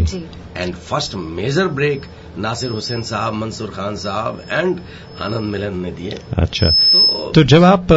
And 0.57 0.73
first 0.75 1.15
major 1.15 1.67
break 1.77 2.05
Nasir 2.39 2.69
Hussain 2.69 3.01
sahab 3.01 3.33
Mansoor 3.33 3.69
Khan 3.69 3.95
साहब 3.95 4.41
एंड 4.51 4.79
आनंद 5.21 5.51
मिलन 5.51 5.77
ने 5.79 5.91
दिए। 5.91 6.17
अच्छा। 6.37 6.69
तो 6.93 7.31
तो 7.35 7.43
जब 7.43 7.63
आप 7.63 7.87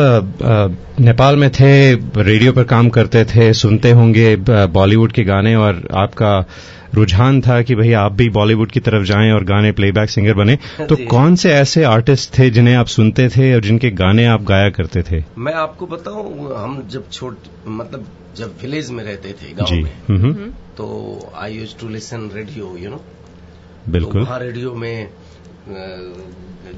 नेपाल 1.01 1.37
में 1.37 1.51
थे 1.51 1.73
रेडियो 2.23 2.53
पर 2.53 2.65
काम 2.67 2.89
करते 2.89 3.25
थे 3.25 3.53
सुनते 3.55 3.91
होंगे 3.93 4.37
बॉलीवुड 4.49 5.13
के 5.13 5.25
गाने 5.25 5.55
और 5.57 5.83
आपका 5.97 6.33
रुझान 6.95 7.41
था 7.41 7.61
कि 7.63 7.75
भाई 7.75 7.93
आप 7.99 8.13
भी 8.13 8.29
बॉलीवुड 8.31 8.71
की 8.71 8.81
तरफ़ 8.81 9.05
जाएँ 9.05 9.31
और 9.33 9.45
गाने 9.45 9.71
प्लेबैक 9.73 10.11
सिंगर 10.11 10.35
बने। 10.35 10.57
तो 10.81 10.97
कौन 11.07 11.37
से 11.37 11.53
ऐसे 11.53 11.85
आर्टिस्ट 11.85 12.39
थे 12.39 12.49
जिन्हें 12.51 12.75
आप 12.77 12.87
सुनते 12.89 13.29
थे 13.29 13.55
और 13.55 13.61
जिनके 13.61 13.91
गाने 13.93 14.27
आप 14.27 14.43
गाया 14.45 14.69
करते 14.71 15.03
थे? 15.03 15.23
मैं 15.39 15.55
आपको 15.55 15.87
बताऊँ 15.87 16.55
हम 16.57 16.83
जब 16.89 17.09
छोट 17.11 17.49
मतलब 17.69 18.07
जब 18.37 18.55
विलेज 18.63 18.91
में 18.91 19.03
रहते 19.05 19.33
थे 19.33 19.53
गाँव 19.55 19.75
में 20.11 20.53
तो 20.77 20.87
I 21.37 21.55
use 21.55 21.77
to 21.81 21.89
listen 21.89 22.31
radio 22.35 22.77
you 22.79 22.91
know 22.91 23.01
बिल्कुल। 23.89 24.13
तो 24.13 24.19
वहाँ 24.21 24.39
रेडियो 24.41 24.75
में 24.75 25.09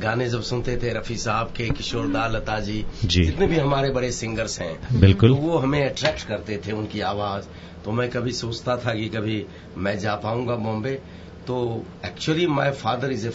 गाने 0.03 0.29
जब 0.29 0.43
सुनते 0.43 0.77
थे 0.77 0.93
रफी 0.93 1.17
साहब 1.17 1.53
के 1.57 1.69
किशोर 1.71 2.07
दा 2.09 2.27
लता 2.29 2.59
जी 2.61 2.85
जी। 3.05 3.25
जितने 3.25 3.47
भी 3.47 3.57
हमारे 3.57 3.91
बड़े 3.91 4.11
सिंगर्स 4.13 4.61
हैं 4.61 5.01
बिल्कुल। 5.01 5.31
तो 5.31 5.37
वो 5.37 5.59
हमें 5.59 5.85
अट्रैक्ट 5.85 6.27
करते 6.29 6.61
थे 6.67 6.73
उनकी 6.73 7.01
आवाज़। 7.07 7.45
तो 7.87 7.93
मैं 7.93 8.09
कभी 8.11 8.33
सोचता 8.33 8.77
था 8.77 8.95
कि 8.95 9.09
कभी 9.09 9.45
मैं 9.77 9.99
जा 9.99 10.15
पाऊँगा 10.17 10.55
बॉम्बे। 10.57 10.95
तो 11.47 11.85
actually 12.05 12.47
my 12.47 12.71
father 12.73 13.13
is 13.13 13.27
a 13.29 13.33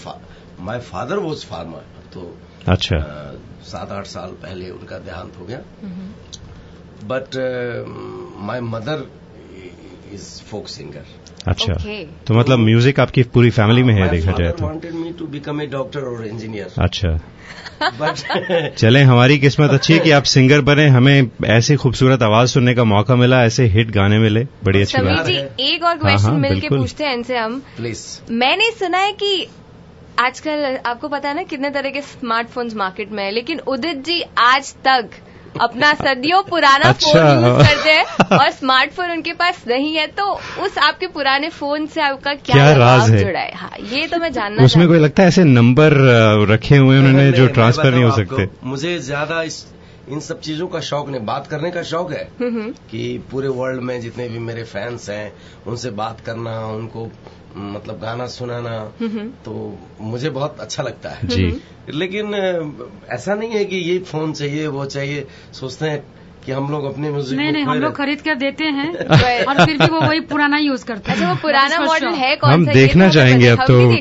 my 0.60 0.80
father 0.82 1.20
was 1.20 1.46
farmer 1.46 1.86
तो 2.14 2.38
अच्छा। 2.68 2.98
सात 3.64 3.92
आठ 3.92 4.06
साल 4.06 4.32
पहले 4.42 4.70
उनका 4.70 4.98
देहांत 5.00 5.38
हो 5.40 5.46
गया। 5.46 5.60
But 7.04 7.38
my 8.38 8.62
mother 8.62 9.08
is 10.14 10.30
folk 10.42 10.68
singer 10.68 11.06
अच्छा। 11.48 11.74
Okay. 11.74 12.28
तो 12.28 12.34
मतलब 12.34 12.60
म्यूज़िक 12.60 13.00
आपकी 13.00 13.24
पूरी 13.34 13.50
फैमिली 13.50 13.84
में 13.84 13.94
है 13.94 14.10
देखा 14.10 14.32
जाए 14.32 14.52
तो। 14.52 14.66
Wanted 14.66 14.94
me 14.94 15.12
to 15.20 15.26
become 15.28 15.62
a 15.62 15.66
doctor 15.66 16.02
और 16.02 16.26
इंजीनियर 16.28 16.82
अच्छा। 16.84 17.20
बट 18.02 18.76
चले 18.78 19.02
हमारी 19.02 19.38
किस्मत 19.40 19.72
अच्छी 19.72 19.94
है 19.94 20.00
कि 20.00 20.12
आप 20.12 20.24
सिंगर 20.24 20.62
बने। 20.62 20.88
हमें 20.88 21.30
ऐसी 21.46 21.76
खूबसूरत 21.76 22.24
आवाज़ 22.24 22.50
सुनने 22.50 22.74
का 22.76 22.84
मौका 22.84 23.16
मिला 23.16 23.44
ऐसे 23.46 23.66
हिट 23.68 23.92
गाने 23.92 24.20
मिले। 24.20 24.44
बड़ी 24.64 24.82
अच्छी 24.82 25.02
बात। 25.02 25.26
जी 25.26 25.34
है। 25.34 25.56
एक 25.60 25.84
और 25.84 25.98
क्वेश्चन 25.98 26.26
हाँ, 26.26 26.38
मिलके 26.38 26.60
बिल्कुल। 26.60 26.80
पूछते 26.80 27.04
हैं 27.04 27.14
इनसे 27.14 27.38
हम। 27.38 27.60
प्लीज़ 27.78 28.06
मैंने 28.34 28.72
सुना 28.72 28.98
है 28.98 29.12
कि 29.14 29.48
आजकल 30.20 30.78
आपको 30.86 31.08
पता 31.08 31.30
है 31.30 31.36
ना 31.36 31.44
कितने 31.44 31.70
तरह 31.70 31.90
के 31.90 32.02
स्मार्टफोन्स 32.02 32.76
मार्केट 32.76 33.12
में 33.12 33.24
है 33.24 33.32
लेकिन 33.32 33.60
उदित 33.68 34.04
जी 34.06 34.22
आज 34.38 34.74
तक 34.88 35.10
अपना 35.60 35.94
सदियों 35.94 36.42
पुराना 36.44 36.90
अच्छा। 36.90 37.12
फ़ोन 37.12 37.44
यूज़ 37.44 37.68
करते 37.68 37.90
हैं 37.90 38.38
और 38.38 38.50
स्मार्टफ़ोन 38.52 39.12
उनके 39.12 39.34
पास 39.34 39.64
नहीं 39.68 39.94
है 39.96 40.06
तो 40.20 40.26
उस 40.66 40.78
आपके 40.84 41.08
पुराने 41.08 41.50
फ़ोन 41.50 41.86
से 41.88 42.02
आपका 42.02 42.34
क्या, 42.36 42.56
क्या 42.56 42.72
राज 42.74 43.10
है? 43.10 43.18
जुड़ा 43.24 43.40
है 43.40 43.52
हाँ 43.56 43.72
ये 43.92 44.08
तो 44.08 44.18
मैं 44.20 44.32
जानना 44.34 44.64
उसमें 44.66 44.88
कोई 44.88 45.00
लगता 45.00 45.24
है 45.24 45.28
ऐसे 45.30 45.44
नंबर 45.44 45.94
रखे 46.50 46.78
हुए 46.78 46.98
उन्होंने 47.00 47.32
जो 47.32 47.48
ट्रांसफ़र 47.50 47.92
नहीं 47.92 48.04
हो 48.04 48.12
सकते 48.16 48.50
मुझे 48.64 48.98
ज़्यादा 49.02 49.42
इस 49.44 49.66
इन 50.10 50.20
सब 50.20 50.40
चीज़ों 50.42 50.68
का 50.68 50.80
शौक 50.82 51.10
नहीं 51.10 51.26
बात 51.26 51.48
करने 51.48 51.70
का 51.72 51.82
शौक 51.84 52.12
है 52.12 52.24
हूँ। 52.42 52.50
हम्म, 52.52 52.72
कि 52.92 53.18
पूरे 53.32 53.48
वर्ल्ड 53.60 53.82
में 53.82 54.00
जितने 54.02 54.28
भी 54.30 54.40
मेरे 54.40 54.64
फैंस 54.64 55.10
हैं 55.10 55.32
उनसे 55.68 55.90
बात 56.00 56.22
करना 56.22 56.60
उनको 56.68 57.10
मतलब 57.58 58.00
गाना 58.00 58.28
सुनाना 58.28 58.94
तो 59.46 59.80
मुझे 60.02 60.30
बहुत 60.30 60.60
अच्छा 60.60 60.84
लगता 60.84 61.10
है। 61.10 61.28
जी। 61.28 61.62
लेकिन 61.90 62.34
ऐसा 63.10 63.36
नहीं 63.36 63.50
है 63.50 63.66
कि 63.66 63.76
ये 63.76 64.00
फ़ोन 64.00 64.34
चाहिए 64.34 64.68
वो 64.68 64.86
चाहिए 64.86 65.28
सोचते 65.54 65.90
हैं 65.90 66.21
कि 66.46 66.52
हम 66.52 66.70
लोग 66.72 66.86
अपने 66.86 67.10
म्यूज़िक 67.10 67.38
नहीं 67.40 67.52
नहीं 67.52 67.64
हम 67.64 67.78
लोग 67.80 67.96
खरीद 67.96 68.22
कर 68.22 68.36
देते 68.36 68.64
हैं 68.78 68.88
और 69.48 69.66
फिर 69.66 69.78
भी 69.78 69.86
वो 69.86 70.00
वही 70.00 70.20
पुराना 70.32 70.58
यूज़ 70.58 70.86
करते 70.86 71.12
हैं। 71.12 71.18
अच्छा 71.18 71.30
वो 71.30 71.36
पुराना 71.42 71.80
मॉडल 71.80 72.14
है 72.16 72.36
कौन 72.36 72.52
हम 72.52 72.66
सा? 72.66 72.72
देखना 72.72 73.04
ये 73.04 73.10
तो 73.10 73.16
चाहेंगे 73.16 73.48
अब 73.48 73.60
तो, 73.68 73.78
जी, 73.92 74.00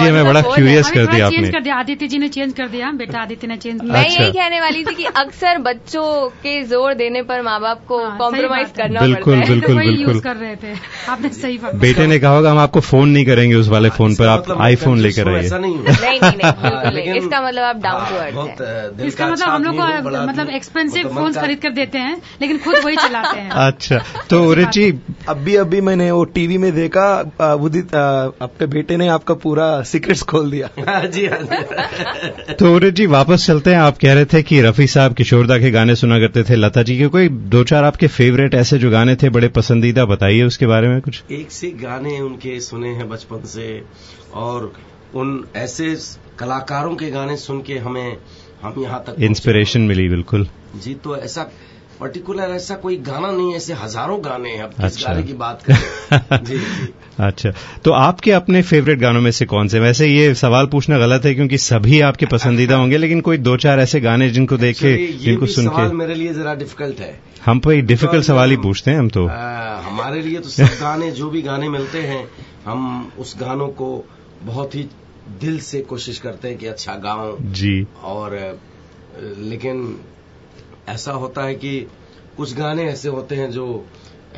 हमें 0.00 0.24
बड़ा 0.24 0.40
है? 0.40 0.46
अभी 0.46 0.82
कर 0.90 1.06
दिया 1.06 1.28
चेंज 1.30 1.50
कर 1.50 1.60
दिया 1.60 1.76
आदित्य 1.76 2.06
जी 2.06 2.18
ने 2.18 2.28
चेंज 2.28 2.52
कर 2.52 2.68
दिया 2.68 2.90
बेटा 2.92 3.18
आदित्य 3.20 3.46
ने 3.46 3.56
चेंज 3.56 3.82
मैं 3.82 4.04
अच्छा। 4.04 4.22
यही 4.22 4.32
कहने 4.32 4.60
वाली 4.60 4.84
थी 4.84 4.94
कि 4.94 5.04
अक्सर 5.16 5.58
बच्चों 5.58 6.28
के 6.42 6.62
ज़ोर 6.64 6.94
देने 6.94 7.22
पर 7.22 7.42
माँ 7.42 7.60
बाप 7.60 7.84
को 7.88 7.98
हाँ, 8.04 8.16
कॉम्प्रोमाइज 8.18 8.70
करना 8.76 9.00
बिल्कुल, 9.00 9.36
बिल्कुल, 9.36 9.60
तो 9.68 9.74
बिल्कुल। 9.76 10.00
यूज़ 10.02 10.22
कर 10.22 10.36
रहे 10.36 10.56
थे। 10.56 10.74
आपने 11.08 11.28
सही 11.30 11.58
बात 11.58 11.74
बेटे 11.76 12.06
ने 12.06 12.18
कहा 12.18 12.34
होगा 12.36 12.50
हम 12.50 12.58
आपको 12.58 12.80
फ़ोन 12.80 13.08
नहीं 13.08 13.24
करेंगे 13.26 13.54
उस 13.56 13.68
वाले 13.68 13.90
फ़ोन 13.90 14.14
पर 14.14 14.26
आप 14.26 14.40
मतलब 14.40 14.62
आईफोन 14.62 14.98
लेकर 14.98 15.28
हूँ, 15.28 15.36
आइए। 15.36 15.46
ऐसा 15.46 15.58
नहीं 15.58 15.74
नहीं 15.74 16.20
नहीं 16.20 16.30
नहीं 16.36 16.52
हाँ, 16.52 17.16
इसका 17.16 17.40
मतलब 17.40 17.62
आप 17.62 17.76
डाउन 17.76 18.04
टू 18.04 18.14
हाँ, 18.14 18.48
अर्थ 18.48 18.60
है। 18.62 19.06
इसका 19.06 19.26
मतलब 19.26 19.48
हम 19.48 19.62
लोग 19.64 19.80
हूँ, 19.80 20.02
को 20.02 20.26
मतलब 20.26 20.50
एक्सपेंसिव 20.50 21.04
मतलब 21.04 21.16
फ़ोन 21.16 21.32
का- 21.32 21.42
खरीद 21.50 21.62
कर 21.62 21.70
देते 21.70 21.98
हैं 21.98 22.16
लेकिन 22.42 22.58
खुद 22.58 22.76
वही 22.84 22.96
चलाते 22.96 23.40
हैं। 23.40 23.50
अच्छा 23.50 23.98
तो 24.30 24.54
जी 24.70 24.90
अभी 25.28 25.54
अभी 25.56 25.80
मैंने 25.80 26.10
वो 26.10 26.24
टीवी 26.34 26.58
में 26.58 26.72
देखा 26.74 27.54
उदित 27.54 27.94
आपके 27.94 28.66
बेटे 28.66 28.96
ने 28.96 29.08
आपका 29.08 29.34
पूरा 29.34 29.70
सीक्रेट्स 29.82 30.22
खोल 30.22 30.50
दिया। 30.50 30.68
हाँ 30.88 31.06
जी। 31.06 31.26
हाँ 31.26 31.40
तो 32.54 32.74
उदित 32.76 32.94
जी 32.94 33.06
वापस 33.06 33.46
चलते 33.46 33.70
हैं। 33.70 33.78
आप 33.80 33.98
कह 33.98 34.14
रहे 34.14 34.24
थे 34.24 34.42
कि 34.42 34.60
रफी 34.60 34.86
साहब 34.86 35.14
किशोरदा 35.14 35.58
के 35.58 35.70
गाने 35.70 35.96
सुना 35.96 36.18
करते 36.18 36.42
थे 36.42 36.56
लता 36.56 36.82
जी 36.82 36.98
के 36.98 37.06
कोई 37.06 37.28
दो 37.54 37.64
चार 37.64 37.84
आपके 37.84 38.06
फेवरेट 38.08 38.54
ऐसे 38.54 38.78
जो 38.78 38.90
गाने 38.90 39.16
थे 39.16 39.28
बड़े 39.28 39.48
पसंदीदा 39.48 40.04
बताइए 40.04 40.42
उसके 40.42 40.66
बारे 40.66 40.88
में 40.88 41.00
कुछ। 41.00 41.22
एक 41.30 41.52
से 41.52 41.70
गाने 41.82 42.20
उनके 42.20 42.60
सुने 42.60 42.88
हैं 42.88 43.08
बचपन 43.08 43.46
से 43.46 43.82
और 44.34 44.72
उन 45.14 45.44
ऐसे 45.56 45.94
कलाकारों 46.38 46.94
के 46.96 47.10
गाने 47.10 47.36
सुन 47.36 47.60
के 47.62 47.78
हमें 47.78 48.16
हम 48.62 48.82
यहाँ 48.82 49.04
तक 49.06 49.22
इंस्पिरेशन 49.22 49.80
मिली 49.80 50.08
बिल्कुल। 50.08 50.46
जी 50.76 50.94
तो 50.94 51.16
ऐसा 51.16 51.50
पर्टिकुलर 52.00 52.44
ऐसा 52.44 52.74
कोई 52.74 52.96
गाना 52.96 53.30
नहीं 53.30 53.50
है 53.50 53.56
ऐसे 53.56 53.72
हज़ारों 53.72 54.24
गाने 54.24 54.50
हैं। 54.50 54.62
अब 54.62 54.70
किस 54.70 54.84
अच्छा। 54.84 55.12
गाने 55.12 55.22
की 55.22 55.32
बात 55.32 55.62
करें? 55.62 56.44
जी 56.44 56.58
जी। 56.58 56.94
अच्छा 57.20 57.50
तो 57.84 57.90
आपके 57.90 58.32
अपने 58.32 58.62
फेवरेट 58.62 58.98
गानों 58.98 59.20
में 59.20 59.30
से 59.30 59.46
कौन 59.46 59.68
से 59.68 59.80
वैसे 59.80 60.06
ये 60.06 60.34
सवाल 60.34 60.66
पूछना 60.66 60.98
गलत 60.98 61.24
है 61.24 61.34
क्योंकि 61.34 61.58
सभी 61.58 62.00
आपके 62.00 62.26
पसंदीदा 62.26 62.76
होंगे 62.76 62.98
लेकिन 62.98 63.20
कोई 63.20 63.38
दो 63.38 63.56
चार 63.56 63.80
ऐसे 63.80 64.00
गाने 64.00 64.30
जिनको 64.30 64.56
देखे 64.56 65.06
जिनको 65.06 65.46
सुन 65.46 65.68
के 65.68 65.92
मेरे 65.92 66.14
लिए 66.14 66.34
जरा 66.34 66.54
डिफ़िकल्ट 66.54 67.00
है। 67.00 67.20
हम 67.44 67.58
पे 67.58 67.80
डिफ़िकल्ट 67.80 68.10
Because, 68.10 68.26
सवाल 68.26 68.50
ही 68.50 68.56
पूछते 68.56 68.90
हैं 68.90 68.98
हम 68.98 69.08
तो। 69.08 69.26
हमारे 69.90 70.22
लिए 70.22 70.38
तो 70.38 70.48
सब 70.48 70.64
गाने 70.64 71.10
जो 71.10 71.30
भी 71.30 71.42
गाने 71.42 71.68
मिलते 71.68 71.98
हैं 71.98 72.28
हम 72.64 73.12
उस 73.18 73.36
गानों 73.40 73.68
को 73.68 74.04
बहुत 74.42 74.74
ही 74.74 74.88
दिल 75.40 75.60
से 75.60 75.80
कोशिश 75.80 76.18
करते 76.18 76.48
हैं 76.48 76.58
कि 76.58 76.66
अच्छा 76.66 76.94
गाऊं। 76.94 77.52
जी। 77.52 77.86
और 78.04 78.60
लेकिन 79.38 80.00
ऐसा 80.90 81.12
होता 81.12 81.42
है 81.42 81.54
कि 81.54 81.86
कुछ 82.36 82.56
गाने 82.56 82.84
ऐसे 82.84 83.08
होते 83.08 83.34
हैं 83.34 83.50
जो 83.50 83.86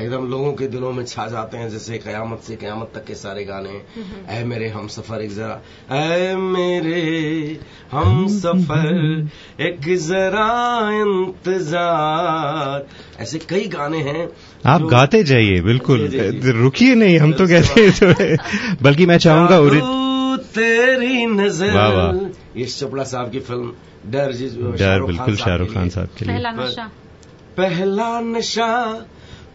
एकदम 0.00 0.26
लोगों 0.26 0.52
के 0.52 0.66
दिलों 0.66 0.92
में 0.92 1.04
छा 1.04 1.26
जाते 1.26 1.56
हैं 1.56 1.68
जैसे 1.70 1.98
कयामत 1.98 2.40
से 2.40 2.56
कयामत 2.56 2.92
तक 2.94 3.04
के 3.04 3.14
सारे 3.14 3.44
गाने। 3.44 3.82
ऐ 4.28 4.44
मेरे 4.44 4.68
हम 4.68 4.88
सफ़र 4.88 5.22
एक 5.22 5.34
जरा। 5.34 5.60
ऐ 5.96 6.34
मेरे 6.34 7.60
हम 7.92 8.26
सफ़र 8.28 9.28
एक 9.60 9.80
जरा 9.80 10.46
इंतज़ार। 10.92 12.86
ऐसे 13.22 13.38
कई 13.38 13.68
गाने 13.68 13.98
हैं 13.98 14.28
आप 14.66 14.82
गाते 14.82 15.22
जाइए 15.24 15.60
बिल्कुल। 15.60 16.08
रुकिए 16.44 16.94
नहीं 16.94 17.18
हम 17.18 17.32
तो 17.32 17.46
कहते 17.46 17.80
हैं 17.80 18.36
बल्कि 18.82 19.06
मैं 19.06 19.18
चाहूँगा 19.18 19.58
तेरी 20.54 21.26
नज़र। 21.26 22.31
यश 22.56 22.78
चोपड़ा 22.80 23.04
साहब 23.04 23.30
की 23.30 23.40
फ़िल्म 23.40 23.72
डर 24.12 24.32
जिस 24.32 24.54
डर 24.54 25.02
बिल्कुल 25.04 25.36
शाहरुख 25.36 25.74
खान 25.74 25.88
साहब 25.88 26.08
के 26.18 26.24
लिए। 26.24 26.34
पहला 26.34 26.50
नशा। 26.52 26.90
पहला 27.56 28.20
नशा 28.22 28.72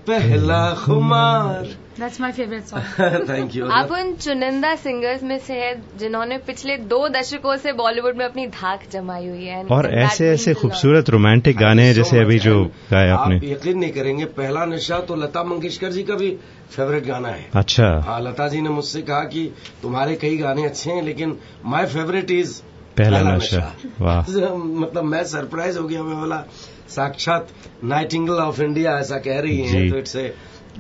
पहला 0.08 0.60
खुमार। 0.75 1.63
That's 2.00 2.20
my 2.22 2.32
favourite 2.32 2.63
song 2.63 3.30
thank 3.30 3.56
you 3.56 3.66
आप 3.70 3.92
उन 3.92 4.13
चुनिंदा 4.16 4.74
सिंगर्स 4.75 5.24
में 5.24 5.38
से 5.39 5.54
है 5.54 5.74
जिन्होंने 6.00 6.38
पिछले 6.48 6.77
दो 6.92 7.00
दशकों 7.10 7.56
से 7.58 7.74
बॉलीवुड 7.74 8.18
में 8.18 8.24
अपनी 8.25 8.46
धाक 8.50 8.84
जमाई 8.92 9.27
हुई 9.27 9.46
है। 9.46 9.63
और 9.68 9.89
ऐसे 9.96 10.30
ऐसे 10.30 10.54
खूबसूरत 10.54 11.10
रोमांटिक 11.10 11.58
गाने 11.58 11.84
हैं 11.84 11.94
जैसे 11.94 12.20
अभी 12.20 12.39
जो 12.39 12.63
गाए 12.92 13.10
आप 13.10 13.20
आपने। 13.20 13.51
यकीन 13.51 13.77
नहीं 13.80 13.92
करेंगे 13.92 14.25
पहला 14.38 14.66
नशा 14.66 15.00
तो 15.01 15.16
लता 15.16 15.44
मंगेशकर 15.44 15.92
जी 15.92 16.04
का 16.04 16.16
भी 16.16 16.30
फेवरेट 16.72 17.06
गाना 17.06 17.30
है। 17.30 17.50
अच्छा। 17.56 17.89
हाँ 18.08 18.20
लता 18.22 18.48
जी 18.48 18.62
ने 18.62 18.70
मुझसे 18.70 19.01
कहा 19.01 19.24
कि 19.25 19.46
तुम्हारे 19.82 20.16
कई 20.16 20.38
गाने 20.38 20.66
अच्छे 20.66 20.92
हैं 20.92 21.04
लेकिन 21.04 21.38
माई 21.66 21.86
फेवरेट 21.88 22.32
इज़ 22.32 22.62
पहला 22.98 23.22
नशा। 23.22 23.75
वाह। 24.01 24.32
मतलब 24.84 25.04
मैं 25.04 25.24
सरप्राइज़ 25.24 25.77
हो 25.80 25.88
गया 25.88 26.04
मैं 26.04 26.20
बोला 26.20 26.44
साक्षात 26.89 27.48
नाइटिंगल 27.84 28.34
ऑफ़ 28.34 28.62
इंडिया 28.62 28.98
ऐसा 29.00 29.18
कह 29.18 29.39
रही 29.39 29.62
है 29.62 29.89
तो 29.89 29.98
इट्स 29.98 30.16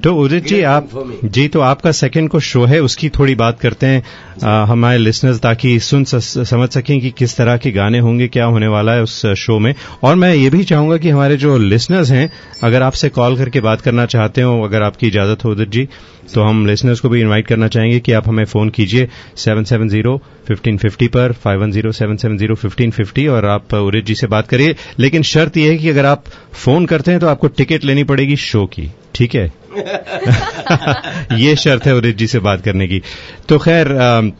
तो 0.03 0.15
उदित 0.15 0.45
जी 0.47 0.61
आप 0.61 0.89
जी 1.25 1.47
तो 1.47 1.59
आपका 1.59 1.91
सेकंड 1.91 2.29
को 2.29 2.39
शो 2.39 2.65
है 2.65 2.79
उसकी 2.79 3.09
थोड़ी 3.09 3.35
बात 3.35 3.59
करते 3.59 3.85
हैं 3.85 4.03
आ, 4.43 4.63
हमारे 4.65 4.97
लिसनर्स 4.97 5.39
ताकि 5.39 5.79
सुन 5.79 6.03
स- 6.03 6.49
समझ 6.49 6.69
सकें 6.69 7.01
कि 7.01 7.09
किस 7.09 7.37
तरह 7.37 7.57
के 7.57 7.71
गाने 7.71 7.99
होंगे 7.99 8.27
क्या 8.27 8.45
होने 8.45 8.67
वाला 8.67 8.93
है 8.93 9.01
उस 9.03 9.25
शो 9.25 9.59
में। 9.59 9.75
और 10.03 10.15
मैं 10.15 10.33
ये 10.35 10.49
भी 10.49 10.63
चाहूँगा 10.63 10.97
कि 10.97 11.09
हमारे 11.09 11.37
जो 11.37 11.57
लिसनर्स 11.57 12.11
हैं 12.11 12.31
अगर 12.63 12.81
आपसे 12.81 13.09
कॉल 13.09 13.37
करके 13.37 13.59
बात 13.59 13.81
करना 13.81 14.05
चाहते 14.05 14.41
हो 14.41 14.61
अगर 14.63 14.81
आपकी 14.81 15.07
इजाज़त 15.07 15.45
हो 15.45 15.51
उदित 15.51 15.69
जी 15.69 15.87
तो 16.33 16.41
हम 16.41 16.65
लिसनर्स 16.67 16.99
को 16.99 17.09
भी 17.09 17.21
इनवाइट 17.21 17.47
करना 17.47 17.67
चाहेंगे 17.67 17.99
कि 17.99 18.11
आप 18.11 18.27
हमें 18.27 18.45
फ़ोन 18.45 18.69
कीजिए 18.69 19.07
seven 19.37 19.63
seven 19.63 19.89
zero 19.89 20.21
fifteen 20.47 20.77
fifty 20.77 21.07
पर 21.07 21.31
five 21.31 21.61
one 21.61 21.71
zero 21.71 21.91
seven 21.91 22.15
seven 22.15 22.37
zero 22.37 22.55
fifteen 22.55 22.91
fifty 22.91 23.27
और 23.27 23.45
आप 23.45 23.73
उदित 23.73 24.05
जी 24.05 24.15
से 24.15 24.27
बात 24.27 24.47
करिए। 24.47 24.75
लेकिन 24.99 25.21
शर्त 25.21 25.57
यह 25.57 25.71
है 25.71 25.77
कि 25.77 25.89
अगर 25.89 26.05
आप 26.05 26.23
फ़ोन 26.53 26.85
करते 26.85 27.11
हैं 27.11 27.19
तो 27.19 27.27
आपको 27.27 27.47
टिकट 27.47 27.85
लेनी 27.85 28.03
पड़ेगी 28.03 28.35
शो 28.35 28.65
की। 28.65 28.91
ठीक 29.17 29.35
है? 29.35 29.53
ये 31.37 31.55
शर्त 31.55 31.85
है 31.85 31.95
उदित 31.95 32.17
जी 32.17 32.27
से 32.27 32.39
बात 32.39 32.61
करने 32.61 32.87
की। 32.87 33.01
तो 33.49 33.57
खैर 33.57 33.87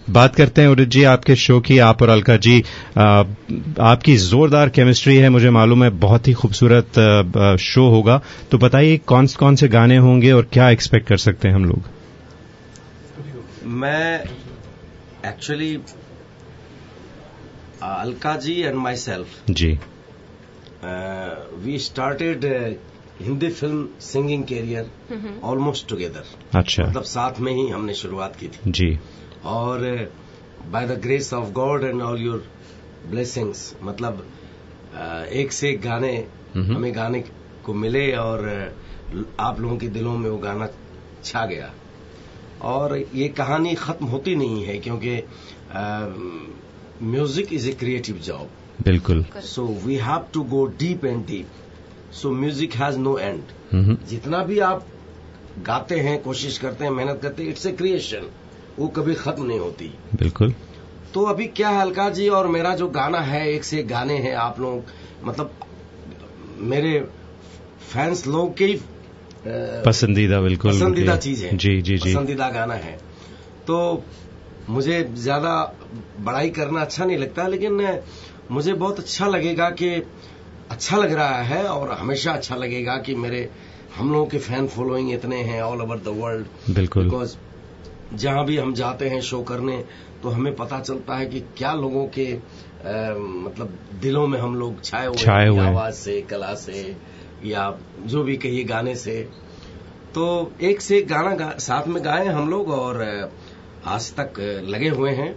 बात 0.10 0.36
करते 0.36 0.62
हैं 0.62 0.70
उदित 0.70 0.90
जी 0.90 1.04
आपके 1.04 1.36
शो 1.36 1.60
की 1.60 1.78
आप 1.80 2.02
और 2.02 2.10
अलका 2.10 2.38
जी। 2.38 2.60
अ, 2.98 3.24
आपकी 3.82 4.18
जोरदार 4.18 4.70
केमिस्ट्री 4.70 5.18
है 5.18 5.30
मुझे 5.30 5.50
मालूम 5.50 5.84
है 5.84 5.90
बहुत 5.90 6.28
ही 6.28 6.34
खूबसूरत 6.34 7.58
शो 7.60 7.88
होगा। 7.90 8.22
तो 8.52 8.58
बताइए 8.58 8.98
कौन 8.98 9.28
कौन 9.28 9.56
से 9.56 9.68
गाने 9.68 9.98
होंगे 9.98 10.32
और 10.32 10.48
क्या 10.54 10.70
एक्सपेक्ट 10.70 11.08
कर 11.08 11.18
सकते 11.18 11.48
हैं 11.48 11.56
हम 11.56 11.66
लोग? 11.66 11.84
मैं 13.66 14.24
actually 15.26 15.76
Alka 17.84 18.36
ji 18.36 18.62
and 18.62 18.76
myself 18.96 19.28
ji 19.50 19.80
we 21.66 21.80
started 21.80 22.46
Hindi 23.22 23.50
film 23.50 23.88
singing 24.02 24.44
career 24.46 25.42
almost 25.44 25.88
together 25.90 26.58
अच्छा। 26.58 26.84
मतलब 26.84 27.04
साथ 27.06 27.40
में 27.40 27.52
ही 27.54 27.68
हमने 27.70 27.94
शुरुआत 27.96 28.36
की 28.36 28.48
थी। 28.48 28.72
जी। 28.72 28.98
और 29.46 29.86
by 30.72 30.88
the 30.88 31.00
grace 31.02 31.34
of 31.34 31.52
God 31.54 31.84
and 31.84 32.02
all 32.02 32.22
your 32.22 32.46
blessings 33.10 33.74
मतलब 33.84 34.18
uh, 34.18 35.26
एक 35.26 35.52
से 35.52 35.70
एक 35.70 35.82
गाने। 35.82 36.16
हमें 36.56 36.96
गाने 36.96 37.24
को 37.66 37.74
मिले 37.74 38.12
और 38.18 38.40
uh, 38.50 39.26
आप 39.40 39.60
लोगों 39.60 39.78
के 39.78 39.88
दिलों 39.90 40.18
में 40.18 40.30
वो 40.30 40.38
गाना 40.38 40.68
छा 41.24 41.46
गया। 41.46 41.74
और 42.66 42.98
ये 42.98 43.28
कहानी 43.38 43.74
खत्म 43.76 44.06
होती 44.06 44.36
नहीं 44.36 44.64
है 44.66 44.78
क्योंकि 44.80 45.22
music 47.06 47.54
is 47.54 47.70
a 47.70 47.74
creative 47.74 48.18
job 48.24 48.50
बिल्कुल। 48.84 49.24
So 49.46 49.66
we 49.86 49.96
have 49.96 50.26
to 50.34 50.44
go 50.54 50.66
deep 50.80 51.06
and 51.06 51.26
deep 51.28 51.48
so 52.14 52.32
music 52.32 52.74
has 52.76 52.98
no 52.98 53.18
end 53.18 54.04
जितना 54.10 54.44
भी 54.44 54.60
आप 54.60 54.86
गाते 55.68 56.00
हैं 56.00 56.18
कोशिश 56.22 56.58
करते 56.58 56.84
हैं 56.86 56.92
मेहनत 56.92 57.20
करते 57.22 57.44
हैं 57.44 57.50
इट्स 57.50 57.66
ए 57.66 57.72
क्रिएशन 57.74 58.30
वो 58.80 58.88
कभी 58.88 59.14
खत्म 59.16 59.46
नहीं 59.46 59.60
होती। 59.60 59.92
बिल्कुल। 60.16 60.54
तो 61.14 61.24
अभी 61.26 61.46
क्या 61.58 61.70
है 61.70 61.82
अलका 61.82 62.10
जी 62.10 62.28
और 62.30 62.48
मेरा 62.48 62.74
जो 62.76 62.88
गाना 62.90 63.20
है 63.22 63.48
एक 63.52 63.64
से 63.64 63.80
एक 63.80 63.88
गाने 63.88 64.18
हैं 64.18 64.34
आप 64.38 64.60
लोग 64.60 64.92
मतलब 65.24 65.56
मेरे 66.70 67.00
फैंस 67.94 68.26
लोग 68.28 68.58
के 68.58 68.66
ही 68.66 68.80
पसंदीदा 69.86 70.40
बिल्कुल 70.42 70.72
पसंदीदा 70.72 71.16
चीज़ 71.18 71.44
है। 71.46 71.56
जी 71.58 71.82
जी 71.82 71.98
जी। 71.98 72.10
पसंदीदा 72.10 72.50
गाना 72.50 72.74
है। 72.76 72.98
तो 73.68 74.04
मुझे 74.70 75.04
ज़्यादा 75.16 75.52
बड़ाई 76.20 76.50
करना 76.50 76.82
अच्छा 76.82 77.06
नहीं 77.06 77.18
लगता 77.18 77.48
लेकिन 77.48 78.02
मुझे 78.52 78.74
बहुत 78.74 79.00
अच्छा 79.00 79.28
लगेगा 79.28 79.70
कि 79.72 79.90
अच्छा 80.72 80.98
लग 80.98 81.12
रहा 81.14 81.42
है 81.44 81.64
और 81.68 81.92
हमेशा 81.92 82.32
अच्छा 82.32 82.56
लगेगा 82.56 82.98
कि 82.98 83.16
मेरे 83.16 83.50
हम 83.96 84.12
लोगों 84.12 84.26
के 84.28 84.38
फ़ैन 84.38 84.68
फॉलोइंग 84.68 85.12
इतने 85.14 85.42
हैं 85.44 85.62
ऑल 85.62 85.82
ओवर 85.82 85.98
द 85.98 86.08
वर्ल्ड 86.08 86.74
बिल्कुल। 86.76 87.04
बिकॉज़ 87.04 87.36
जहाँ 88.14 88.46
भी 88.46 88.58
हम 88.58 88.74
जाते 88.74 89.10
हैं 89.10 89.22
शो 89.22 89.42
करने 89.44 89.78
तो 90.24 90.30
हमें 90.30 90.56
पता 90.56 90.80
चलता 90.80 91.16
है 91.16 91.26
कि 91.26 91.40
क्या 91.58 91.74
लोगों 91.74 92.06
के 92.08 92.26
अ, 92.32 93.14
मतलब 93.18 93.78
दिलों 94.02 94.28
में 94.28 94.40
हम 94.40 94.56
लोग 94.56 94.84
छाए 94.84 95.06
हुए 95.06 95.18
छाए 95.18 95.48
हुए 95.48 95.66
आवाज़ 95.68 95.96
से 95.96 96.22
कला 96.22 96.54
से 96.56 96.96
या 97.46 97.64
जो 98.00 98.24
भी 98.24 98.36
कहिए 98.38 98.64
गाने 98.64 98.96
से। 98.96 99.16
तो 100.16 100.52
एक 100.62 100.82
से 100.82 100.98
एक 100.98 101.08
गाना 101.08 101.34
गा, 101.36 101.50
साथ 101.58 101.88
में 101.88 102.04
गाए 102.06 102.28
हम 102.28 102.50
लोग 102.50 102.70
और 102.70 103.02
आज 103.86 104.14
तक 104.20 104.40
लगे 104.64 104.90
हुए 104.90 105.12
हैं। 105.12 105.36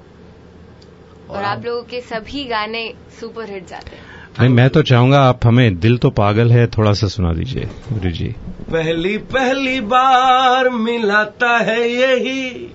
और 1.31 1.43
आप 1.43 1.65
लोगों 1.65 1.83
के 1.83 2.01
सभी 2.01 2.45
गाने 2.45 2.95
सुपर 3.21 3.51
हिट 3.51 3.67
जाते 3.69 3.97
हैं। 3.97 4.20
नहीं 4.39 4.49
मैं 4.49 4.69
तो 4.71 4.83
चाहूँगा 4.83 5.21
आप 5.21 5.47
हमें 5.47 5.79
दिल 5.81 5.97
तो 5.99 6.11
पागल 6.11 6.51
है 6.51 6.67
थोड़ा 6.67 6.93
सा 6.93 7.07
सुना 7.07 7.33
दीजिए 7.33 7.69
गुरु 7.93 8.11
जी। 8.11 8.35
पहली 8.73 9.17
पहली 9.19 9.81
बार 9.81 10.69
मिलाता 10.69 11.57
है 11.59 11.89
यही 11.91 12.75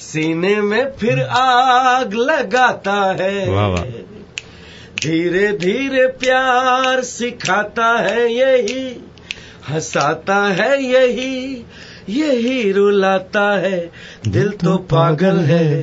सीने 0.00 0.54
में 0.60 0.92
फिर 1.00 1.20
आग 1.20 2.14
लगाता 2.14 3.16
है। 3.20 3.50
वाह, 3.50 3.66
वाह। 3.66 3.82
धीरे 5.02 5.48
धीरे 5.52 6.06
प्यार 6.06 7.02
सिखाता 7.02 7.86
है 7.98 8.32
यही 8.32 9.04
हंसाता 9.68 10.36
है 10.52 10.82
यही 10.84 11.64
यही 12.08 12.72
रुलाता 12.72 13.60
है। 13.60 13.90
दिल 14.28 14.48
तो 14.48 14.76
पागल 14.76 15.36
है 15.36 15.80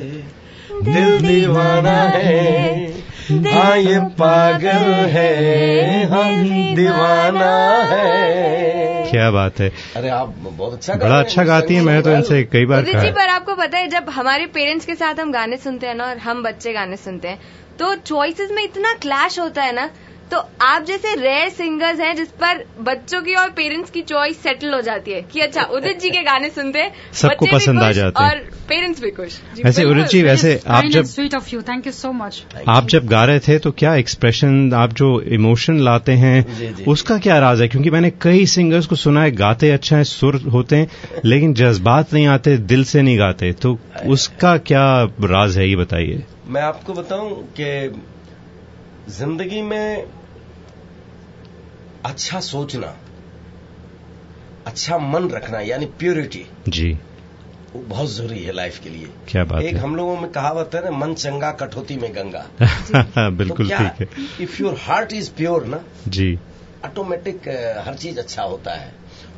दिल 0.82 1.18
दीवाना 1.18 2.00
है। 2.02 3.01
हाँ 3.30 3.76
ये 3.78 3.98
पागल 4.18 4.92
है 5.14 6.04
हम 6.04 6.44
दीवाना 6.74 7.50
है। 7.92 9.10
क्या 9.10 9.30
बात 9.30 9.60
है। 9.60 9.68
अरे 9.96 10.08
आप 10.08 10.34
बहुत 10.38 10.72
अच्छा 10.72 10.94
बड़ा 10.94 11.18
अच्छा 11.18 11.44
गाती 11.44 11.74
है 11.74 11.80
मैं 11.82 12.02
तो 12.02 12.10
इनसे 12.10 12.42
कई 12.44 12.64
बार 12.66 12.84
जी 12.84 13.10
पर 13.10 13.28
आपको 13.28 13.54
पता 13.54 13.78
है 13.78 13.88
जब 13.88 14.08
हमारे 14.10 14.46
पेरेंट्स 14.46 14.86
के 14.86 14.94
साथ 14.94 15.20
हम 15.20 15.32
गाने 15.32 15.56
सुनते 15.56 15.86
हैं 15.86 15.94
ना 15.94 16.04
और 16.04 16.18
हम 16.18 16.42
बच्चे 16.42 16.72
गाने 16.72 16.96
सुनते 16.96 17.28
हैं 17.28 17.38
तो 17.78 17.94
चॉइसेस 17.94 18.50
में 18.50 18.62
इतना 18.64 18.92
क्लैश 19.02 19.38
होता 19.38 19.62
है 19.62 19.74
ना 19.74 19.88
तो 20.32 20.38
आप 20.62 20.84
जैसे 20.84 21.14
रेयर 21.14 21.48
सिंगर्स 21.48 21.98
हैं 22.00 22.14
जिस 22.16 22.28
पर 22.42 22.62
बच्चों 22.82 23.20
की 23.22 23.34
और 23.34 23.48
पेरेंट्स 23.50 23.90
की 23.90 24.02
चॉइस 24.02 24.36
सेटल 24.42 24.74
हो 24.74 24.80
जाती 24.80 25.12
है 25.12 25.20
कि 25.22 25.40
अच्छा 25.40 25.62
उदित 25.70 25.98
जी 26.00 26.10
के 26.10 26.22
गाने 26.22 26.48
सुनते 26.50 26.78
हैं 26.78 26.92
सबको 27.12 27.46
बच्चे 27.46 27.46
भी 27.46 27.56
पसंद 27.56 27.82
आ 27.82 27.90
जाते 27.92 28.22
हैं। 28.22 28.30
और 28.30 28.38
पेरेंट्स 28.68 29.00
भी 29.02 29.10
खुश। 29.10 29.38
वैसे 29.64 29.84
उदित 29.84 30.06
जी 30.06 30.22
वैसे 30.22 30.60
आप 30.68 30.84
जब 30.84 31.04
sweet 31.04 31.34
of 31.34 31.50
you 31.54 31.60
thank 31.62 31.86
you 31.86 31.92
so 31.92 32.12
much 32.12 32.42
आप 32.68 32.86
जब 32.88 33.06
गा 33.06 33.24
रहे 33.24 33.38
थे 33.38 33.58
तो 33.58 33.70
क्या 33.72 33.94
एक्सप्रेशन 33.94 34.72
आप 34.74 34.92
जो 34.92 35.10
इमोशन 35.30 35.80
लाते 35.80 36.12
हैं। 36.14 36.84
उसका 36.86 37.18
क्या 37.18 37.38
राज 37.38 37.60
है? 37.60 37.68
क्योंकि 37.68 37.90
मैंने 37.90 38.10
कई 38.22 38.46
सिंगर्स 38.46 38.86
को 38.86 38.96
सुना 38.96 39.22
है 39.22 39.30
गाते 39.36 39.70
अच्छा 39.70 39.96
है 39.96 40.04
सुर 40.04 40.36
होते 40.52 40.76
हैं 40.76 41.20
लेकिन 41.24 41.54
जज्बात 41.54 42.14
नहीं 42.14 42.26
आते 42.28 42.56
दिल 42.72 42.84
से 42.84 43.02
नहीं 43.02 43.18
गाते। 43.18 43.52
तो 43.52 43.78
उसका 44.08 44.56
क्या 44.64 44.86
राज 45.26 45.58
है 45.58 45.68
ये 45.68 45.76
बताइए। 45.76 46.22
मैं 46.48 46.62
आपको 46.62 46.92
बताऊँ 46.92 47.30
कि 47.60 47.70
ज़िंदगी 49.10 49.62
में 49.62 50.04
अच्छा 52.06 52.40
सोचना 52.40 52.94
अच्छा 54.66 54.98
मन 54.98 55.28
रखना 55.30 55.60
यानी 55.60 55.86
प्योरिटी 55.98 56.44
जी। 56.68 56.92
वो 57.74 57.80
बहुत 57.80 58.08
ज़रूरी 58.10 58.42
है 58.44 58.52
लाइफ 58.52 58.78
के 58.84 58.90
लिए। 58.90 59.08
क्या 59.28 59.44
बात 59.44 59.62
एक 59.62 59.74
है। 59.74 59.80
हम 59.80 59.94
लोगों 59.96 60.16
में 60.16 60.30
कहावत 60.32 60.70
है 60.74 60.84
ना 60.84 60.90
मन 60.96 61.14
चंगा 61.14 61.50
कठौती 61.52 61.96
में 61.96 62.14
गंगा। 62.14 63.28
बिल्कुल 63.30 63.68
तो 63.68 63.76
ठीक 63.78 64.00
है। 64.00 64.08
If 64.40 64.62
your 64.62 64.76
heart 64.80 65.12
is 65.12 65.30
pure 65.30 65.66
ना 65.66 65.80
जी। 66.08 66.38
ऑटोमेटिक 66.84 67.48
हर 67.86 67.94
चीज़ 67.94 68.18
अच्छा 68.18 68.42
होता 68.42 68.74
है। 68.74 68.92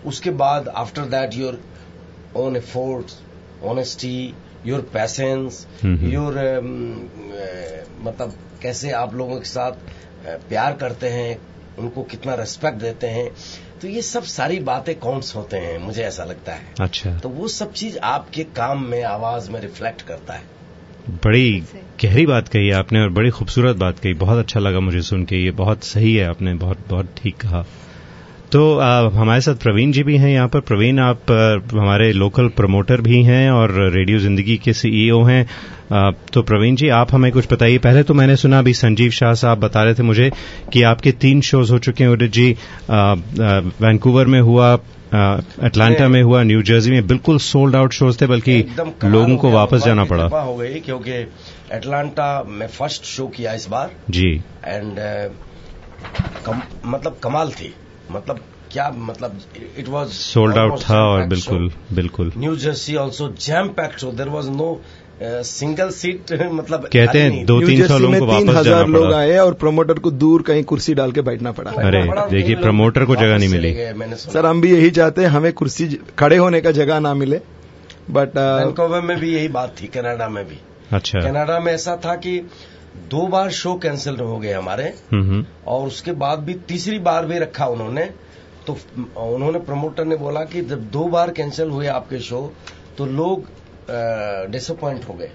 उसके 0.07 0.31
बाद 0.43 0.69
after 0.69 1.03
that 1.15 1.35
your 1.35 1.61
own 2.37 2.57
efforts 2.57 3.19
honesty 3.65 4.35
your 4.67 4.81
patience. 4.95 5.67
Your 5.85 6.35
मतलब 8.03 8.35
कैसे 8.63 8.91
आप 8.93 9.15
लोगों 9.15 9.39
के 9.39 9.49
साथ 9.49 9.73
प्यार 10.49 10.77
करते 10.77 11.09
हैं 11.09 11.37
उनको 11.79 12.03
कितना 12.03 12.35
रेस्पेक्ट 12.35 12.79
देते 12.79 13.07
हैं। 13.07 13.31
तो 13.81 13.89
ये 13.89 14.03
सब 14.03 14.23
सारी 14.23 14.59
बातें 14.59 14.95
काउंट्स 14.95 15.37
होते 15.37 15.57
हैं 15.57 15.79
मुझे 15.79 16.03
ऐसा 16.03 16.25
लगता 16.25 16.53
है। 16.53 16.75
अच्छा। 16.81 17.19
तो 17.19 17.29
वो 17.29 17.49
सब 17.49 17.73
चीज़ 17.73 17.99
आपके 17.99 18.45
काम 18.45 18.85
में 18.85 19.03
आवाज़ 19.03 19.51
में 19.51 19.61
रिफ्लेक्ट 19.61 20.03
करता 20.03 20.35
है। 20.35 20.43
बड़ी 21.11 21.65
गहरी 22.05 22.27
बात 22.27 22.49
कही 22.49 22.71
आपने 22.71 23.01
और 23.01 23.09
बड़ी 23.09 23.31
खूबसूरत 23.31 23.77
बात 23.77 23.99
कही। 23.99 24.15
बहुत 24.15 24.39
अच्छा 24.39 24.61
लगा 24.61 24.81
मुझे 24.81 25.03
सुन 25.03 25.25
के। 25.25 25.37
ये 25.37 25.51
बहुत 25.51 25.85
सही 25.85 26.15
है 26.15 26.27
आपने 26.27 26.55
बहुत 26.55 26.79
बहुत 26.89 27.09
ठीक 27.17 27.37
कहा। 27.37 27.67
तो 28.55 28.61
आ, 28.79 29.09
हमारे 29.11 29.41
साथ 29.41 29.55
प्रवीण 29.63 29.93
जी 29.93 30.03
भी 30.03 30.17
हैं 30.17 30.29
यहाँ 30.31 30.49
पर। 30.49 30.61
प्रवीण 30.63 30.99
आप 31.01 31.31
आ, 31.31 31.37
हमारे 31.73 32.13
लोकल 32.13 32.49
प्रमोटर 32.57 33.01
भी 33.01 33.23
हैं 33.25 33.51
और 33.51 33.73
रेडियो 33.93 34.19
ज़िंदगी 34.19 34.57
के 34.65 34.73
सीईओ 34.73 35.23
हैं। 35.25 35.47
आ, 35.93 36.11
तो 36.33 36.43
प्रवीण 36.43 36.77
जी 36.77 36.89
आप 36.99 37.15
हमें 37.15 37.31
कुछ 37.33 37.53
बताइए। 37.53 37.79
पहले 37.79 38.03
तो 38.03 38.15
मैंने 38.15 38.37
सुना 38.37 38.59
अभी 38.59 38.75
संजीव 38.75 39.11
शाह 39.13 39.35
साहब 39.35 39.61
बता 39.61 39.83
रहे 39.85 39.95
थे 39.95 40.03
मुझे 40.03 40.31
कि 40.73 40.83
आपके 40.85 41.13
तीन 41.25 41.41
शोज़ 41.51 41.73
हो 41.73 41.79
चुके 41.79 42.05
हैं 42.05 42.11
उदित 42.11 42.33
जी 42.33 42.51
वैंकूवर 42.91 44.27
में 44.27 44.41
हुआ 44.41 44.73
अटलांटा 44.75 46.09
में 46.09 46.23
हुआ 46.23 46.43
न्यू 46.43 46.63
जर्सी 46.65 46.91
में। 46.91 47.07
बिल्कुल 47.07 47.39
सोल्ड 47.43 47.77
आउट 47.77 47.93
शोज़ 47.93 48.21
थे 48.21 48.27
बल्कि 48.29 48.65
लोगों 49.05 49.37
को 49.37 49.51
वापस 49.51 49.85
जाना 49.85 50.05
पड़ा। 50.05 50.25
हो 50.25 50.57
गई 50.57 50.81
क्योंकि 50.81 51.13
एटलांटा 51.73 52.33
में 52.49 52.67
फ़र्स्ट 52.69 53.05
शो 53.07 53.27
किया 53.37 53.53
इस 53.55 53.69
बार। 53.71 53.91
जी। 54.11 54.35
एंड 54.65 54.99
कम, 56.47 56.63
मतलब 56.87 57.19
कमाल 57.23 57.51
थी। 57.53 57.75
मतलब 58.11 58.41
क्या 58.73 58.91
मतलब 58.91 59.39
इट 59.79 59.89
वॉज़ 59.89 60.11
सोल्ड 60.11 60.59
आउट 60.59 60.81
था 60.81 60.99
और 61.05 61.25
बिल्कुल 61.29 61.71
बिल्कुल। 61.93 62.33
New 62.37 62.57
Jersey 62.59 62.97
also 62.97 63.29
jam 63.41 63.69
packed 63.73 63.99
show 63.99 64.11
there 64.13 64.29
was 64.29 64.49
no 64.51 64.69
single 65.23 65.91
seat 65.93 66.33
मतलब 66.33 66.87
कहते 66.93 67.19
हैं 67.19 67.45
दो 67.47 67.61
तीन 67.61 67.87
सौ 67.87 67.99
लोगों 67.99 68.19
को 68.19 68.27
वापस 68.27 68.49
हज़ार 68.49 68.65
जाना 68.65 68.99
लोग 68.99 69.13
आए 69.13 69.37
और 69.39 69.55
प्रमोटर 69.55 69.99
को 69.99 70.11
दूर 70.13 70.43
कहीं 70.43 70.65
कुर्सी 70.65 70.95
डाल 70.95 71.13
के 71.13 71.23
बैठना 71.23 71.53
पड़ा। 71.53 71.71
अरे, 71.71 72.03
देखिए, 72.31 72.57
प्रमोटर 72.57 73.05
को 73.05 73.17
जगह 73.17 73.39
नहीं 73.39 73.49
मिली। 73.49 73.73
मैंने 73.95 74.17
सर 74.17 74.47
हम 74.47 74.61
भी 74.61 74.73
यही 74.73 74.91
चाहते 74.91 75.23
हैं 75.23 75.29
हमें 75.29 75.53
कुर्सी 75.53 75.87
खड़े 76.19 76.37
होने 76.37 76.61
का 76.61 76.71
जगह 76.73 77.01
ना 77.01 77.15
मिले 77.15 77.41
बट 78.11 78.37
वैंकूवर 78.37 79.01
में 79.03 79.19
भी 79.21 79.35
यही 79.35 79.49
बात 79.51 79.75
थी 79.81 79.87
कनाडा 79.95 80.29
में 80.29 80.45
भी। 80.49 80.59
अच्छा। 80.93 81.21
कनाडा 81.21 81.59
में 81.61 81.73
ऐसा 81.73 81.97
था 81.97 82.15
कि 82.17 82.39
दो 82.95 83.27
बार 83.27 83.51
शो 83.53 83.75
कैंसिल 83.79 84.17
हो 84.17 84.39
गए 84.39 84.53
हमारे। 84.53 84.93
और 85.67 85.87
उसके 85.87 86.13
बाद 86.15 86.39
भी 86.39 86.55
तीसरी 86.69 86.99
बार 87.01 87.27
भी 87.27 87.39
रखा 87.39 87.67
उन्होंने। 87.69 88.05
तो 88.67 88.77
उन्होंने 89.25 89.59
प्रमोटर 89.61 90.05
ने 90.05 90.17
बोला 90.17 90.45
कि 90.45 90.63
जब 90.65 90.91
दो 90.91 91.05
बार 91.09 91.31
कैंसिल 91.33 91.71
हुए 91.71 91.87
आपके 91.89 92.19
शो 92.21 92.53
तो 92.99 93.07
लोग 93.07 93.49
डिसअपॉइंट 94.51 95.09
हो 95.09 95.15
गए। 95.15 95.31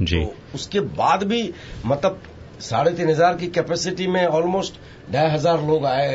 जी। 0.00 0.20
तो 0.20 0.34
उसके 0.54 0.80
बाद 0.80 1.22
भी 1.22 1.42
मतलब 1.86 2.20
साढ़े 2.60 2.90
तीन 2.92 3.08
हज़ार 3.10 3.36
की 3.36 3.46
कैपेसिटी 3.48 4.06
में 4.06 4.24
ऑलमोस्ट 4.26 4.74
ढाई 5.12 5.30
हज़ार 5.30 5.62
लोग 5.62 5.84
आए 5.86 6.08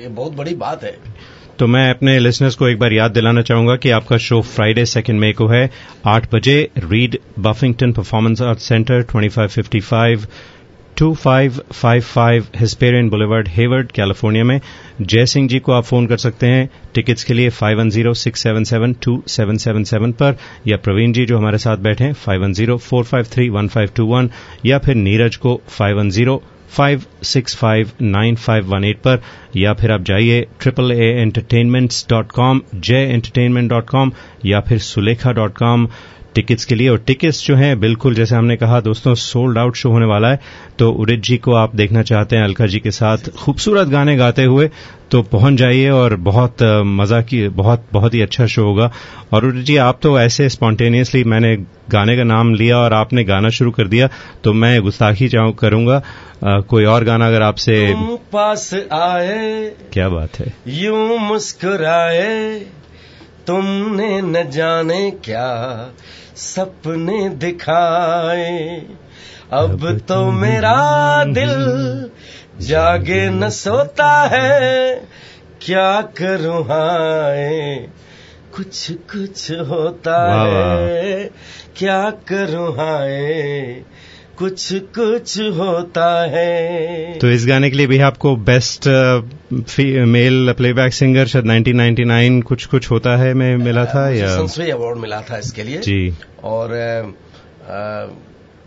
ये 0.00 0.08
बहुत 0.10 0.32
बड़ी 0.32 0.54
बात 0.56 0.84
है। 0.84 0.96
तो 1.58 1.66
मैं 1.66 1.88
अपने 1.90 2.18
लिसनर्स 2.18 2.54
को 2.56 2.68
एक 2.68 2.78
बार 2.78 2.92
याद 2.92 3.10
दिलाना 3.12 3.42
चाहूँगा 3.42 3.76
कि 3.76 3.90
आपका 3.90 4.16
शो 4.18 4.40
फ्राइडे 4.44 4.84
सेकेंड 4.86 5.20
मई 5.20 5.32
को 5.32 5.46
है। 5.48 5.68
आठ 6.06 6.26
बजे 6.34 6.56
Reed 6.78 7.18
Buffington 7.40 7.92
performance 7.92 8.42
art 8.42 8.58
center 8.60 9.02
twenty 9.02 9.28
five 9.28 9.48
fifty 9.48 9.80
five 9.80 10.26
two 10.98 11.12
five 11.14 11.60
five 11.72 12.02
five 12.04 12.46
Hesperian 12.56 13.08
boulevard 13.10 13.48
Hayward 13.48 13.90
California 13.92 14.44
में। 14.44 14.60
जय 15.02 15.26
सिंह 15.26 15.48
जी 15.48 15.58
को 15.58 15.72
आप 15.72 15.84
फ़ोन 15.84 16.06
कर 16.06 16.16
सकते 16.16 16.46
हैं 16.46 16.68
टिकट्स 16.94 17.24
के 17.24 17.34
लिए 17.34 17.48
five 17.50 17.78
one 17.78 17.90
zero 17.90 18.14
six 18.14 18.42
seven 18.42 18.64
seven 18.64 18.92
two 19.04 19.22
seven 19.28 19.56
seven 19.56 19.84
seven 19.84 20.12
पर, 20.12 20.36
या 20.66 20.76
प्रवीण 20.76 21.12
जी 21.12 21.26
जो 21.26 21.38
हमारे 21.38 21.58
साथ 21.58 21.76
बैठे 21.78 22.04
हैं 22.04 22.12
five 22.14 22.42
one 22.42 22.52
zero 22.52 22.76
four 22.78 23.04
five 23.04 23.24
three 23.32 23.48
one 23.50 23.68
five 23.68 23.90
two 23.96 24.06
one 24.06 24.30
या 24.66 24.78
फिर 24.78 24.94
नीरज 24.96 25.36
को 25.36 25.60
five 25.68 25.98
one 25.98 26.10
zero 26.10 26.42
five 26.76 27.02
six 27.22 27.56
five 27.56 27.90
nine 28.02 28.36
five 28.36 28.66
one 28.66 28.84
eight 28.84 28.98
पर, 28.98 29.20
या 29.56 29.72
फिर 29.74 29.92
आप 29.92 30.02
जाइए 30.02 30.40
triple 30.60 30.92
A 30.92 31.10
entertainments 31.20 32.06
dot 32.10 32.32
com 32.32 32.60
Jai 32.74 33.12
entertainment 33.12 33.70
dot 33.70 33.88
com 33.90 34.12
या 34.46 34.60
फिर 34.60 34.78
सुलेखा 34.78 35.32
डॉट 35.32 35.56
कॉम 35.58 35.88
टिकट्स 36.34 36.64
के 36.64 36.74
लिए। 36.74 36.88
और 36.88 36.98
टिकट्स 37.06 37.44
जो 37.46 37.56
हैं 37.56 37.78
बिल्कुल 37.80 38.14
जैसे 38.14 38.34
हमने 38.36 38.56
कहा 38.56 38.80
दोस्तों 38.80 39.14
सोल्ड 39.14 39.58
आउट 39.58 39.76
शो 39.76 39.90
होने 39.90 40.06
वाला 40.06 40.28
है। 40.28 40.40
तो 40.78 40.90
उदित 40.92 41.20
जी 41.20 41.36
को 41.36 41.54
आप 41.54 41.76
देखना 41.76 42.02
चाहते 42.02 42.36
हैं 42.36 42.44
अलका 42.44 42.66
जी 42.66 42.78
के 42.80 42.90
साथ 42.90 43.30
खूबसूरत 43.36 43.88
गाने 43.88 44.16
गाते 44.16 44.44
हुए। 44.44 44.70
तो 45.10 45.20
पहुँच 45.22 45.54
जाइए 45.54 45.88
और 45.90 46.14
बहुत 46.22 46.62
मज़ा 46.86 47.20
की 47.22 47.48
बहुत 47.50 47.84
बहुत 47.92 48.14
ही 48.14 48.20
अच्छा 48.20 48.46
शो 48.46 48.64
होगा। 48.64 48.90
और 49.32 49.44
उदित 49.44 49.64
जी 49.64 49.76
आप 49.76 49.98
तो 50.02 50.18
ऐसे 50.20 50.48
स्पॉन्टेनियसली 50.48 51.22
मैंने 51.24 51.56
गाने 51.90 52.16
का 52.16 52.24
नाम 52.24 52.54
लिया 52.54 52.78
और 52.78 52.92
आपने 52.92 53.24
गाना 53.24 53.48
शुरू 53.50 53.70
कर 53.70 53.88
दिया 53.88 54.08
तो 54.44 54.52
मैं 54.52 54.80
गुस्ताखी 54.82 55.28
चाहूँ 55.28 55.52
करूँगा। 55.54 55.96
अ, 55.96 56.60
कोई 56.60 56.84
और 56.84 57.04
गाना 57.04 57.26
अगर 57.26 57.42
आपसे 57.42 57.76
पास 58.32 58.72
आए 58.92 59.72
क्या 59.92 60.08
बात 60.08 60.38
है? 60.38 60.52
यूँ 60.68 61.18
मुस्कुराए 61.20 62.58
तुमने 63.46 64.20
न 64.20 64.50
जाने 64.50 65.10
क्या 65.10 65.90
सपने 66.36 67.28
दिखाए। 67.28 68.86
अब 69.52 69.98
तो 70.08 70.30
मेरा 70.30 71.24
दिल 71.24 72.10
जागे 72.58 73.30
न 73.30 73.50
सोता 73.50 74.22
है 74.32 74.94
क्या 75.60 76.02
करूँ 76.02 76.62
हाय? 76.64 77.88
कुछ 78.56 78.92
कुछ 78.92 79.52
होता। 79.52 80.42
है 80.42 81.30
क्या 81.76 82.10
करूँ 82.10 82.72
हाय? 82.72 83.82
कुछ 84.38 84.72
कुछ 84.72 85.40
होता 85.40 86.22
है। 86.30 87.18
तो 87.18 87.30
इस 87.30 87.46
गाने 87.46 87.70
के 87.70 87.76
लिए 87.76 87.86
भी 87.86 87.98
आपको 87.98 88.36
बेस्ट 88.36 88.88
मेल 90.06 90.52
प्लेबैक 90.52 90.92
सिंगर 90.94 91.26
शायद 91.26 91.44
1999 91.44 92.42
कुछ 92.42 92.66
कुछ 92.66 92.90
होता 92.90 93.16
है 93.16 93.34
में 93.34 93.56
मिला 93.56 93.84
था 93.84 94.08
मुझे 94.08 94.20
या? 94.20 94.36
संस्वी 94.36 94.70
अवार्ड 94.70 94.98
मिला 94.98 95.20
था 95.20 95.38
इसके 95.38 95.62
लिए। 95.62 95.78
जी। 95.78 96.14
और 96.44 96.72
अ, 96.72 97.02
अ, 97.02 98.12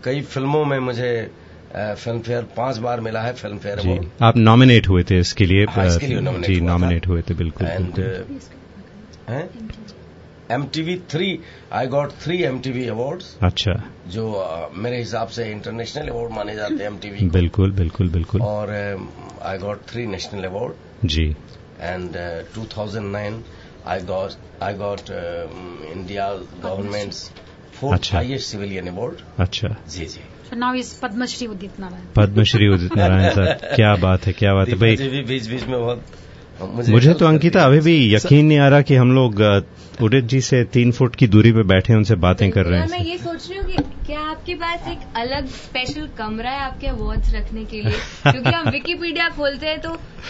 कई 0.03 0.21
फ़िल्मों 0.21 0.65
में 0.65 0.79
मुझे 0.79 1.31
फ़िल्म 1.75 2.19
फेयर 2.19 2.41
पाँच 2.57 2.77
बार 2.77 2.99
मिला 2.99 3.21
है 3.21 3.33
फ़िल्म 3.33 3.57
फेयर 3.57 3.79
जी। 3.79 3.89
अवार्ड 3.89 4.07
आप 4.21 4.37
नॉमिनेट 4.37 4.87
हुए 4.89 5.03
थे 5.03 5.19
इसके 5.19 5.45
लिए 5.45 5.65
हाँ, 5.65 5.87
इसके 5.87 6.07
लिए 6.07 6.19
nominate 6.19 6.45
जी 6.45 6.59
नॉमिनेट 6.61 7.07
हुए 7.07 7.21
थे 7.21 7.33
बिल्कुल 7.33 7.67
एंड 7.67 7.93
बिल्कुल। 7.95 8.37
MTV 10.63 10.95
three 11.09 11.39
I 11.73 11.87
got 11.87 12.11
three 12.23 12.43
MTV 12.59 12.87
award 12.87 13.23
अच्छा। 13.41 13.83
जो 14.09 14.49
मेरे 14.73 14.97
हिसाब 14.97 15.27
से 15.27 15.51
इंटरनेशनल 15.51 16.07
अवार्ड 16.07 16.31
माने 16.31 16.55
जाते 16.55 16.73
हैं 16.73 16.85
एम 16.85 16.97
टीवी 16.97 17.29
बिल्कुल 17.29 17.71
बिल्कुल 17.71 18.09
बिल्कुल। 18.09 18.41
और 18.41 18.71
I 19.41 19.57
got 19.57 19.77
three 19.87 20.05
national 20.05 20.43
award 20.43 21.07
ji. 21.07 21.35
And 21.81 22.15
uh, 22.15 22.43
2009 22.55 23.43
I 23.85 23.99
got 23.99 24.35
I 24.61 24.61
I 24.61 24.73
um, 24.73 25.97
India 25.97 26.33
government 26.63 27.13
अच्छा। 27.93 28.19
highest 28.19 28.55
civilian 28.55 28.87
award. 28.87 29.15
अच्छा। 29.39 29.75
जी 29.89 30.05
जी। 30.05 30.19
So 30.49 30.55
now 30.55 30.79
is 30.81 30.99
Padmashri 31.03 31.47
Udit 31.47 31.69
Padmashri 32.15 32.67
Udit 32.67 32.97
Narayan 32.97 33.29
sir 33.29 33.75
क्या 33.75 33.95
बात 33.95 34.25
है 34.25 34.33
क्या 34.33 34.53
बात 34.53 34.67
है। 34.67 34.75
भाई 34.75 34.95
भी 34.95 35.21
बीच 35.21 35.47
बीच 35.47 35.63
में 35.63 35.79
बहुत 35.79 36.05
मुझे 36.61 36.91
मुझे 36.91 37.13
तो 37.13 37.25
अंकिता 37.25 37.65
अभी 37.65 37.79
भी 37.79 38.15
यकीन 38.15 38.45
नहीं 38.45 38.59
आ 38.59 38.67
रहा 38.67 38.81
कि 38.81 38.95
हम 38.95 39.11
लोग 39.11 39.41
उदित 40.01 40.23
जी 40.23 40.41
से 40.41 40.63
तीन 40.63 40.91
फुट 40.91 41.15
की 41.15 41.27
दूरी 41.27 41.51
पे 41.51 41.63
बैठे 41.63 41.93
उनसे 41.93 42.15
बातें 42.15 42.51
कर 42.51 42.65
रहे 42.65 42.81
और 42.81 42.87
मैं 42.87 42.99
हैं 42.99 43.05
ये 43.05 43.17
सोच 43.17 43.49
रही 43.49 43.59
हूँ 43.59 43.67
कि 43.67 43.77
क्या 44.07 44.19
आपके 44.21 44.53
पास 44.55 44.87
एक 44.87 44.99
अलग 45.17 45.47
स्पेशल 45.53 46.07
कमरा 46.17 46.49
है 46.49 46.59
आपके 46.61 46.87
अवार्ड्स 46.87 47.33
रखने 47.35 47.63
के 47.71 47.81
लिए? 47.81 47.97
क्योंकि 48.23 48.49
हम 48.49 48.69
विकिपीडिया 48.69 49.27
खोलते 49.29 49.67
हैं 49.67 49.79
तो 49.81 49.89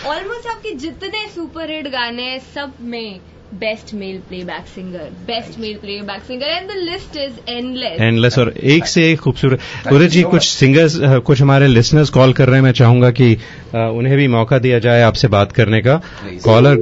ऑलमोस्ट 0.10 0.48
आपके 0.50 0.72
जितने 0.84 1.28
सुपर 1.36 1.72
हिट 1.72 1.88
गाने 1.88 2.24
हैं 2.24 2.40
सब 2.56 2.72
में 2.84 3.20
best 3.54 3.94
male 3.94 4.18
playback 4.30 4.66
singer 4.68 5.10
best 5.28 5.60
male 5.60 5.78
playback 5.78 6.24
singer 6.28 6.46
and 6.48 6.70
the 6.70 6.78
list 6.80 7.18
is 7.18 7.36
endless 7.50 8.02
endless 8.02 8.38
और 8.40 8.50
एक 8.76 8.88
से 8.88 9.12
एक 9.12 9.20
खूबसूरत। 9.20 9.60
You 9.60 9.94
उदित 9.96 10.10
जी 10.12 10.24
कुछ. 10.24 10.44
सिंगर्स 10.46 10.98
कुछ 11.26 11.42
हमारे 11.42 11.68
लिसनर्स 11.68 12.10
कॉल 12.10 12.34
कर 12.34 12.48
रहे 12.48 12.56
हैं। 12.56 12.64
मैं 12.64 12.72
चाहूँगा 12.80 13.12
कि 13.20 13.34
उन्हें 13.74 14.16
भी 14.18 14.28
मौका 14.38 14.58
दिया 14.60 14.80
जाए 14.80 15.02
आपसे 15.02 15.28
बात 15.38 15.52
करने 15.52 15.82
का। 15.82 16.02
Caller 16.46 16.76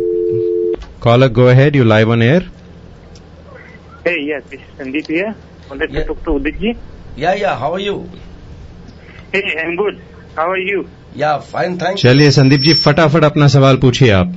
caller 1.04 1.32
go 1.32 1.46
ahead 1.48 1.76
you 1.76 1.84
live 1.84 2.12
on 2.12 2.24
air 2.24 2.50
yes, 4.08 4.44
this 4.52 5.36
Wanted 5.70 5.88
to 5.88 5.96
Yeah. 5.96 6.04
talk 6.04 6.24
to 6.26 6.32
Udit 6.32 6.60
ji. 6.60 6.74
Yeah 7.18 7.36
yeah 7.36 7.56
how 7.58 7.72
are 7.74 7.80
you? 7.82 7.96
Hey, 9.34 9.44
I'm 9.60 9.76
good. 9.76 10.02
How 10.36 10.48
are 10.50 10.64
you? 10.64 10.82
Yeah 11.16 11.40
fine 11.52 11.78
thanks. 11.84 12.02
चलिए 12.02 12.32
संदीप 12.32 12.62
जी 12.62 12.74
फटाफट 12.82 13.24
अपना 13.24 13.48
सवाल 13.56 13.78
पूछिए 13.86 14.10
आप 14.20 14.34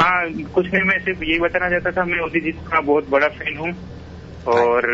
हाँ 0.00 0.22
कुछ 0.54 0.66
नहीं 0.72 0.82
मैं 0.84 0.98
सिर्फ़ 1.04 1.24
यही 1.24 1.38
बताना 1.40 1.68
चाहता 1.70 1.90
था 1.96 2.04
मैं 2.04 2.18
उदित 2.26 2.42
जी 2.44 2.50
का 2.70 2.80
बहुत 2.80 3.08
बड़ा 3.10 3.28
फ़ैन 3.38 3.56
हूँ 3.58 3.72
और 4.54 4.88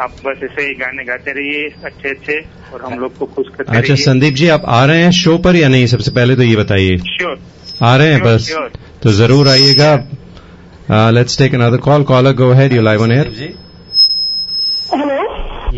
आप 0.00 0.16
बस 0.26 0.40
ऐसे 0.44 0.62
ही 0.66 0.74
गाने 0.80 1.04
गाते 1.04 1.32
रहिए 1.38 1.68
अच्छे 1.90 2.08
अच्छे 2.08 2.38
और 2.74 2.84
हम 2.84 2.98
लोग 3.00 3.16
को 3.18 3.26
खुश 3.36 3.46
करते 3.56 3.76
अच्छा 3.78 3.94
संदीप 4.04 4.34
जी 4.40 4.48
आप 4.56 4.64
आ 4.80 4.84
रहे 4.86 5.02
हैं 5.02 5.10
शो 5.20 5.36
पर 5.46 5.56
या 5.56 5.68
नहीं 5.68 5.86
सबसे 5.94 6.10
पहले 6.18 6.36
तो 6.36 6.42
ये 6.42 6.56
बताइए 6.56 6.96
श्योर 7.16 7.38
आ 7.82 7.96
रहे 7.96 8.12
हैं 8.12 8.18
Sure, 8.20 8.26
बस 8.28 8.48
sure. 8.52 8.68
तो 9.02 9.12
ज़रूर 9.12 9.48
आइएगा 9.48 11.10
let's 11.10 11.38
take 11.38 11.54
another 11.54 11.78
call 11.86 12.02
caller 12.10 12.32
go 12.36 12.50
ahead 12.52 12.72
you 12.72 12.82
live 12.82 13.02
on 13.02 13.12
air 13.12 13.32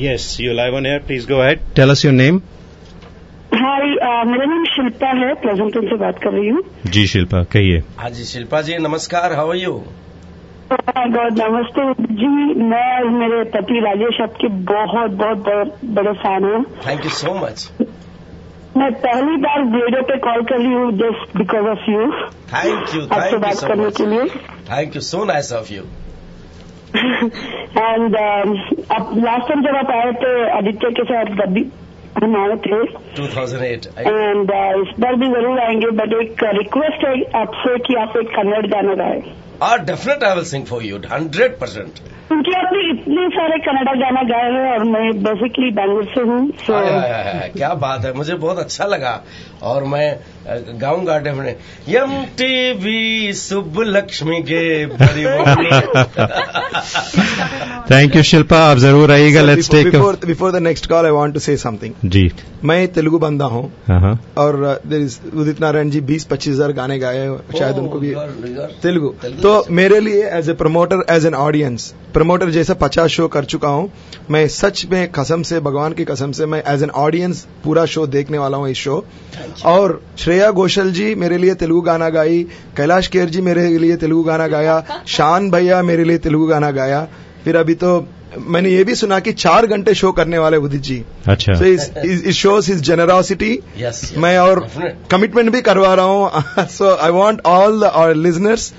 yes 0.07 0.37
you 0.41 0.53
live 0.55 0.75
on 0.77 0.87
air 0.87 0.99
please 1.07 1.29
go 1.29 1.39
ahead 1.43 1.61
tell 1.77 1.91
us 1.91 2.05
your 2.05 2.15
name 2.15 2.41
hi 3.55 3.81
uh, 3.81 4.25
मेरा 4.31 4.45
नाम 4.45 4.65
शिल्पा 4.75 5.09
है. 5.19 5.33
प्लेजेंटन 5.43 5.87
से 5.91 5.97
बात 5.99 6.19
कर 6.23 6.33
रही 6.33 6.49
हूँ. 6.49 6.63
जी 6.87 7.07
शिल्पा 7.13 7.43
कहिए। 7.53 7.83
हाँ 7.99 8.11
जी 8.11 8.25
शिल्पा 8.25 8.61
जी 8.63 8.77
नमस्कार. 8.87 9.33
How 9.37 9.51
are 9.51 9.57
you? 9.57 9.73
गॉड 10.73 11.39
नमस्ते 11.41 11.93
जी. 12.15 12.27
मैं 12.63 12.83
और 12.99 13.09
मेरे 13.11 13.43
पति 13.55 13.81
राजेश 13.85 14.21
आपके 14.23 14.49
बहुत 14.73 15.11
बहुत 15.23 15.39
बहुत 15.49 15.79
बड़े 15.99 16.13
फ़ैन 16.25 16.45
हूँ. 16.45 16.65
थैंक 16.87 17.05
यू 17.05 17.11
सो 17.21 17.35
मच 17.47 17.69
मैं 18.77 18.91
पहली 19.05 19.37
बार 19.43 19.61
रेडियो 19.75 20.03
पे 20.09 20.17
कॉल 20.25 20.43
कर 20.51 20.59
रही 20.59 20.73
हूँ 20.73 20.91
just 20.99 21.37
because 21.37 21.67
of 21.69 21.91
you 21.91 22.11
thank 22.53 22.95
you 22.95 23.01
आपसे 23.03 23.21
थैंक 23.21 23.33
यू 23.33 23.39
बात 23.39 23.55
सो 23.55 23.67
करने 23.69 23.87
मच 23.87 23.97
के 23.97 24.07
लिए. 24.07 24.25
Thank 24.71 24.95
you 24.97 25.01
so 25.03 25.25
nice 25.33 25.53
of 25.53 25.73
you 25.75 25.83
and 26.97 28.17
अब 28.91 29.13
लास्ट 29.17 29.49
टाइम 29.49 29.63
जब 29.63 29.77
आप 29.77 29.91
आए 29.91 30.13
थे 30.13 30.51
आदित्य 30.51 30.91
के 30.91 31.05
साथ 31.05 31.25
तभी 31.25 31.67
हम 32.25 32.37
आए 32.37 32.57
थे। 32.57 32.85
2008 33.17 33.87
I- 33.87 34.07
एंड 34.07 34.51
इस 34.89 35.01
बार 35.01 35.15
भी 35.15 35.27
ज़रूर 35.27 35.61
आएँगे 35.61 35.91
बट 35.91 36.13
एक 36.13 36.37
रिक्वेस्ट 36.45 37.05
है 37.07 37.41
आपसे 37.41 37.79
कि 37.79 37.95
आप 37.95 38.17
एक 38.17 38.29
कन्नड़ 38.29 38.67
गाना 38.67 38.95
गाए। 38.95 39.23
Are 39.63 39.79
definite 39.79 40.19
I 40.19 40.37
will 40.37 40.55
sing 40.55 40.65
for 40.73 40.83
you, 40.89 41.13
100%. 41.13 42.03
क्योंकि 42.29 42.51
आपने 42.53 42.91
इतने 42.91 43.29
सारे 43.29 43.59
कन्नड़ा 43.59 43.93
गाना 43.93 44.23
गाए 44.23 44.53
हैं 44.53 44.73
और 44.73 44.85
मैं 44.85 45.23
बेसिकली 45.23 45.71
बैंगलोर 45.71 46.05
से 46.05 46.21
हूँ 46.21 46.53
क्या 47.49 47.75
बात 47.75 48.05
है 48.05 48.13
मुझे 48.15 48.35
बहुत 48.35 48.59
अच्छा 48.59 48.85
लगा। 48.85 49.23
और 49.63 49.85
मैं 49.85 50.19
गाऊँगा 50.81 51.19
डेफिनेट 51.19 51.89
एम 51.97 52.23
टीवी 52.39 53.33
सुब 53.35 53.81
लक्ष्मी 53.87 54.41
के 54.51 54.87
थैंक 57.91 58.17
यू 58.17 58.23
शिल्पा 58.31 58.59
आप 58.61 58.79
ज़रूर 58.79 59.13
आइएगा 59.13 59.43
let's 59.43 59.71
take 59.71 59.97
before 60.27 60.53
the 60.53 60.63
next 60.63 60.87
call 60.87 61.05
I 61.05 61.11
want 61.11 61.35
to 61.35 61.41
say 61.41 61.57
something 61.57 61.95
जी। 62.11 62.31
मैं 62.65 62.87
तेलुगु 62.93 63.19
बंदा 63.19 63.45
हूँ 63.47 63.65
हाँ 63.89 64.01
हाँ 64.01 64.19
और 64.39 64.57
देर 64.87 65.01
इज़ 65.01 65.19
उदित 65.35 65.61
नारायण 65.61 65.91
जी 65.91 66.01
बीस 66.03 66.25
पच्चीस 66.25 66.55
हज़ार 66.55 66.73
गाने 66.73 66.99
गाए 66.99 67.27
शायद 67.59 67.75
Oh, 67.75 67.83
उनको 67.83 67.99
भी 67.99 68.15
तेलुगु। 68.83 69.09
तो 69.43 69.65
मेरे 69.71 70.01
लिए 70.01 70.29
as 70.39 70.49
a 70.51 70.53
promoter 70.55 71.05
as 71.11 71.27
an 71.27 71.35
audience 71.35 71.93
promoter 72.15 72.51
जैसा 72.51 72.75
पचास 72.75 73.11
शो 73.11 73.27
कर 73.29 73.45
चुका 73.45 73.69
हूँ 73.69 73.91
मैं 74.31 74.47
सच 74.49 74.85
में 74.91 75.11
कसम 75.13 75.43
से 75.43 75.61
भगवान 75.61 75.93
की 75.93 76.05
कसम 76.05 76.33
से 76.33 76.47
मैं 76.47 76.63
एज 76.67 76.83
एन 76.83 76.91
ऑडियंस 76.99 77.47
पूरा 77.65 77.85
शो 77.87 78.07
देखने 78.07 78.39
वाला 78.39 78.57
हूँ 78.57 78.69
इस 78.69 78.77
शो 78.77 79.05
और 79.67 80.01
श्रेया 80.19 80.51
घोषल 80.53 80.93
जी 80.93 81.15
मेरे 81.17 81.39
लिए 81.39 81.55
तेलुगु 81.57 81.81
गाना 81.83 82.09
गाई 82.11 82.43
कैलाश 82.77 83.07
केर 83.09 83.29
जी 83.29 83.41
मेरे 83.43 83.67
लिए 83.79 83.97
तेलुगु 83.97 84.23
गाना 84.25 84.47
गाया 84.49 84.83
शान 85.09 85.51
भैया 85.51 85.83
मेरे 85.85 86.05
लिए 86.05 86.19
तेलुगु 86.19 86.47
गाना 86.47 86.71
गाया। 86.73 87.07
फिर 87.45 87.57
अभी 87.57 87.75
तो 87.77 87.91
मैंने 88.39 88.71
ये 88.71 88.83
भी 88.85 88.95
सुना 88.95 89.19
कि 89.21 89.33
चार 89.35 89.67
घंटे 89.67 89.95
शो 89.95 90.11
करने 90.13 90.39
वाले 90.39 90.57
उदित 90.59 90.81
जी। 90.83 91.03
अच्छा। 91.29 91.55
So 91.55 91.65
it 91.65 92.31
shows 92.33 92.71
his 92.73 92.83
generosity 92.83 93.59
मैं 94.17 94.37
और 94.39 94.67
कमिटमेंट 95.11 95.51
भी 95.53 95.61
करवा 95.63 95.95
रहा 95.95 96.07
हूँ। 96.07 96.67
So 96.69 96.95
I 96.97 97.11
want 97.11 97.41
all 97.47 97.85
our 97.85 98.15
listeners 98.17 98.73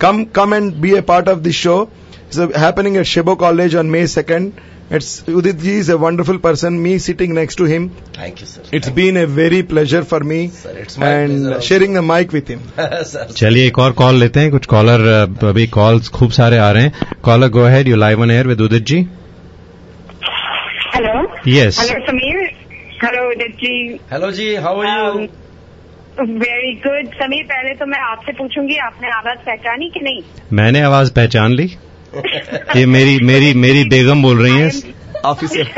come 0.00 0.24
come 0.34 0.54
and 0.54 0.74
be 0.76 0.94
a 0.94 1.00
part 1.02 1.28
of 1.28 1.38
this 1.40 1.56
show 1.56 1.80
it's 2.22 2.38
happening 2.58 2.96
at 2.96 3.06
Chabot 3.06 3.34
college 3.36 3.76
on 3.76 3.90
May 3.90 4.06
second 4.08 4.52
it's 4.96 5.08
Udit 5.28 5.56
ji 5.62 5.72
is 5.78 5.90
a 5.92 5.96
wonderful 6.02 6.38
person 6.44 6.76
me 6.84 6.92
sitting 7.06 7.32
next 7.38 7.58
to 7.60 7.64
him 7.70 7.88
Thank 8.18 8.38
you, 8.42 8.46
sir. 8.52 8.62
it's 8.78 8.86
Thank 8.86 8.94
been 8.98 9.16
you. 9.20 9.24
a 9.24 9.32
very 9.38 9.62
pleasure 9.72 10.02
for 10.12 10.20
me 10.30 10.38
Sir, 10.60 10.70
it's 10.82 10.96
my 11.02 11.10
and 11.16 11.62
sharing 11.66 11.98
the 11.98 12.02
mic 12.10 12.32
with 12.36 12.52
him 12.54 12.62
चलिए 13.40 13.66
एक 13.66 13.78
और 13.86 13.92
call 14.02 14.20
लेते 14.20 14.40
हैं 14.40 14.50
कुछ 14.50 14.66
collar 14.74 15.06
अभी 15.48 15.66
calls 15.78 16.08
खूब 16.18 16.30
सारे 16.38 16.58
आ 16.58 16.70
रहे 16.76 16.82
हैं 16.82 17.16
caller 17.24 17.48
go 17.56 17.64
ahead 17.72 17.88
you 17.88 17.96
live 17.96 18.20
on 18.22 18.30
air 18.30 18.46
with 18.48 18.60
Udit 18.68 18.86
ji 18.92 19.00
hello 20.94 21.16
yes 21.56 21.80
hello 21.80 21.98
Sameer 22.06 22.38
hello 23.04 23.28
Udit 23.32 23.56
ji 23.64 23.74
Hello 24.12 24.30
जी, 24.38 24.48
how 24.66 24.72
are 24.84 24.94
you? 24.94 25.28
Very 26.20 26.72
good 26.86 27.12
Sameer 27.18 27.42
पहले 27.50 27.74
तो 27.80 27.86
मैं 27.86 27.98
आपसे 28.04 28.32
पूछूँगी 28.38 28.76
आपने 28.86 29.08
आवाज़ 29.16 29.38
पहचानी 29.48 29.90
कि 29.96 30.00
नहीं 30.04 30.22
मैंने 30.60 30.80
आवाज़ 30.88 31.12
पहचान 31.18 31.52
ली 31.60 31.66
ये 32.77 32.85
मेरी 32.95 33.17
मेरी 33.25 33.53
मेरी 33.65 33.83
बेगम 33.95 34.21
बोल 34.23 34.41
रही 34.43 34.57
हैं 34.59 35.21
officer 35.25 35.71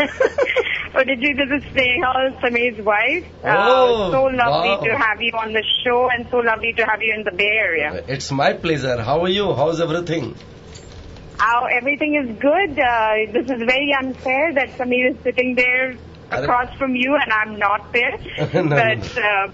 Udit 0.99 1.19
ji, 1.21 1.30
this 1.38 1.49
is 1.56 1.63
Snehal, 1.71 2.28
Sameer's 2.41 2.78
wife. 2.89 3.25
Uh, 3.43 3.56
Oh, 3.69 4.12
so 4.12 4.19
lovely 4.41 4.69
wow. 4.73 4.84
to 4.84 4.91
have 4.99 5.21
you 5.25 5.32
on 5.39 5.49
the 5.56 5.63
show 5.71 5.97
and 6.13 6.30
so 6.34 6.38
lovely 6.45 6.71
to 6.78 6.86
have 6.89 7.01
you 7.08 7.10
in 7.15 7.25
the 7.25 7.34
Bay 7.41 7.49
Area. 7.63 7.89
It's 8.15 8.30
my 8.38 8.47
pleasure. 8.62 8.93
How 9.08 9.15
are 9.25 9.32
you? 9.34 9.47
How's 9.58 9.82
everything? 9.88 10.30
How 11.41 11.65
everything 11.80 12.15
is 12.21 12.30
good. 12.45 12.80
Uh, 12.91 13.25
this 13.36 13.51
is 13.58 13.65
very 13.73 13.91
unfair 13.99 14.54
that 14.60 14.78
Sameer 14.78 15.10
is 15.12 15.17
sitting 15.28 15.54
there 15.60 15.84
Are- 16.32 16.41
across 16.43 16.73
from 16.84 16.95
you 16.95 17.17
and 17.23 17.34
I'm 17.41 17.54
not 17.65 17.91
there. 17.99 18.15
No, 18.54 18.63
no, 18.63 18.78
but 18.78 19.17
uh, 19.17 19.47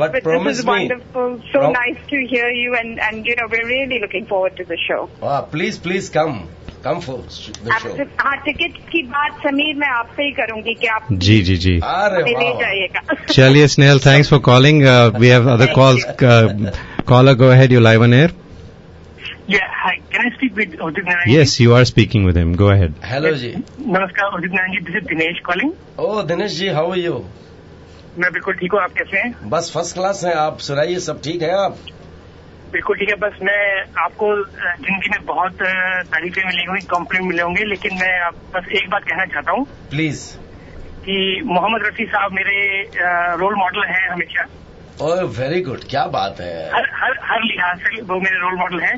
But, 0.00 0.12
but 0.12 0.22
promise 0.24 0.56
this 0.56 0.58
is 0.60 0.66
me. 0.66 0.72
wonderful. 0.72 1.36
So 1.52 1.58
Prom- 1.60 1.72
nice 1.74 2.00
to 2.12 2.18
hear 2.32 2.48
you 2.60 2.74
and 2.78 3.00
and 3.08 3.26
you 3.30 3.34
know 3.40 3.46
we're 3.54 3.66
really 3.68 3.98
looking 4.04 4.26
forward 4.32 4.56
to 4.60 4.64
the 4.70 4.78
show. 4.88 5.00
Ah, 5.32 5.40
please, 5.54 5.78
please 5.86 6.08
come. 6.16 6.34
Come 6.86 7.00
for 7.04 7.14
sh- 7.36 7.52
the 7.68 7.72
show. 7.82 7.92
आपसे 7.92 8.02
हाँ 8.24 8.36
ticket 8.48 8.76
की 8.90 9.02
बात 9.14 9.38
समीर 9.46 9.76
मैं 9.84 9.88
आपसे 9.98 10.22
ही 10.24 10.30
करूंगी 10.40 10.74
कि 10.82 10.86
आप 10.96 11.06
जी 11.28 11.40
जी 11.50 11.56
जी 11.66 11.76
अरे 11.92 12.20
हमें 12.22 12.40
ले 12.40 12.50
वाह 12.50 12.60
जाइएगा 12.60 13.14
चलिए 13.32 13.66
Snehal 13.76 13.98
thanks 14.06 14.30
for 14.30 14.38
calling 14.50 14.82
we 15.20 15.28
have 15.28 15.48
other 15.52 15.72
calls 15.80 16.04
caller 17.08 17.34
go 17.44 17.48
ahead 17.56 17.72
you 17.72 17.80
live 17.90 18.02
on 18.08 18.14
air 18.14 18.34
Yeah, 19.54 19.66
hi. 19.80 19.90
Can 20.12 20.24
I 20.26 20.30
speak 20.36 20.56
with 20.60 20.72
Udit 20.84 21.04
Narayan? 21.08 21.28
Yes 21.30 21.60
you 21.60 21.72
are 21.74 21.84
speaking 21.90 22.24
with 22.26 22.36
him 22.38 22.54
go 22.62 22.66
ahead 22.70 22.94
hello 23.10 23.30
जी 23.42 23.48
नमस्कार 23.96 24.36
Udit 24.38 24.52
Narayan 24.54 24.72
ji 24.72 24.80
this 24.86 24.96
is 25.02 25.08
Dinesh 25.08 25.38
calling 25.46 26.00
oh 26.06 26.22
Dinesh 26.30 26.56
ji 26.58 26.68
how 26.78 26.90
are 26.92 26.98
you 26.98 27.12
मैं 28.19 28.31
बिल्कुल 28.33 28.53
ठीक 28.59 28.71
हूँ 28.73 28.79
आप 28.81 28.91
कैसे 28.97 29.17
हैं? 29.17 29.49
बस 29.49 29.71
first 29.73 29.93
class 29.95 30.21
हैं 30.25 30.33
आप 30.35 30.57
सुनाइए 30.67 30.99
सब 31.07 31.21
ठीक 31.23 31.41
है 31.41 31.51
आप? 31.57 31.77
बिल्कुल 32.71 32.97
ठीक 32.97 33.09
है 33.09 33.15
बस 33.21 33.37
मैं 33.43 33.61
आपको 34.03 34.27
ज़िंदगी 34.43 35.09
में 35.11 35.25
बहुत 35.25 35.53
तारीफें 36.11 36.43
मिली 36.45 36.63
होंगी 36.65 36.85
कॉम्प्लीमेंट 36.91 37.29
मिले 37.31 37.43
होंगे 37.43 37.63
लेकिन 37.65 37.97
मैं 38.01 38.11
आप 38.25 38.35
बस 38.55 38.67
एक 38.81 38.89
बात 38.89 39.03
कहना 39.09 39.25
चाहता 39.33 39.51
हूँ 39.51 39.65
प्लीज़ 39.89 40.23
कि 41.05 41.17
मोहम्मद 41.45 41.85
रफी 41.87 42.05
साहब 42.05 42.31
मेरे 42.33 42.59
रोल 43.41 43.55
मॉडल 43.59 43.83
हैं 43.87 44.07
हमेशा। 44.09 44.45
ओह 45.01 45.21
वेरी 45.39 45.61
गुड 45.61 45.83
क्या 45.89 46.05
बात 46.15 46.39
है। 46.41 46.53
हर 46.73 46.89
हर 47.01 47.17
हर 47.31 47.43
लिहाज 47.43 47.79
से 47.85 48.01
वो 48.11 48.19
मेरे 48.19 48.39
रोल 48.39 48.57
मॉडल 48.59 48.79
हैं 48.79 48.95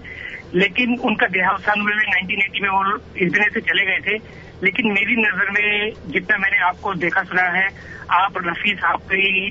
लेकिन 0.54 0.98
उनका 1.10 1.28
देहावसान 1.36 1.82
हुए 1.82 1.94
हुए 1.94 2.06
1980 2.06 2.62
में 2.64 2.70
वो 2.70 2.82
इस 2.96 3.32
दुनिया 3.32 3.50
से 3.54 3.62
चले 3.70 3.86
गए 3.86 4.00
थे 4.08 4.18
लेकिन 4.64 4.92
मेरी 4.92 5.16
नज़र 5.22 5.50
में 5.52 5.94
जितना 6.12 6.38
मैंने 6.38 6.60
आपको 6.68 6.94
देखा 7.06 7.24
सुना 7.32 7.44
है 7.58 7.68
आप 8.12 8.34
रफी 8.48 8.74
साहब 8.76 9.00
की 9.12 9.50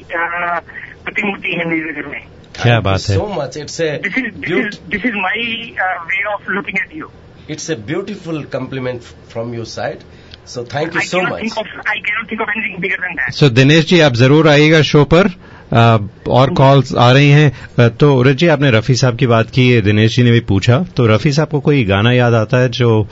प्रतिमूर्ति 1.05 1.53
है 1.53 1.69
मेरी 1.69 1.91
नज़र 1.91 2.07
में। 2.07 2.21
क्या 2.62 2.81
बात 2.81 3.01
है। 3.01 3.15
So 3.15 3.27
much 3.37 3.57
it's 3.57 3.81
this 3.81 5.07
is 5.07 5.17
my 5.17 5.75
way 5.81 6.25
of 6.25 6.51
looking 6.51 6.79
at 6.79 6.97
you 6.97 7.11
it's 7.51 7.71
a 7.71 7.75
beautiful 7.87 8.43
compliment 8.53 9.01
from 9.33 9.55
your 9.55 9.67
side 9.67 9.99
so 10.47 10.65
thank 10.65 10.95
you 10.95 11.01
so 11.01 11.23
much 11.23 11.59
I 11.88 11.99
cannot 12.01 12.31
think 12.31 12.41
of 12.41 12.51
anything 12.51 12.79
bigger 12.81 12.97
than 12.97 13.15
that 13.15 13.33
so 13.33 13.49
Dinesh 13.51 13.87
ji 13.87 14.01
आप 14.01 14.15
ज़रूर 14.15 14.49
आइएगा 14.49 14.83
show 14.83 15.05
पर। 15.05 15.31
अ, 15.73 15.99
और 16.29 16.51
calls 16.55 16.95
आ 16.95 17.11
रही 17.12 17.31
हैं। 17.31 17.88
तो 17.97 18.15
उरज 18.17 18.37
जी 18.37 18.47
आपने 18.47 18.71
रफी 18.71 18.95
साहब 18.95 19.17
की 19.17 19.27
बात 19.27 19.51
की 19.51 19.81
दिनेश 19.81 20.17
जी 20.17 20.23
ने 20.23 20.31
भी 20.31 20.41
पूछा। 20.49 20.79
तो 20.97 21.07
रफी 21.07 21.33
साहब 21.33 21.49
को 21.49 21.61
कोई 21.61 21.85
गाना 21.85 22.12
याद 22.12 22.35
आता 22.35 22.59
है 22.59 22.69
जो 22.71 23.07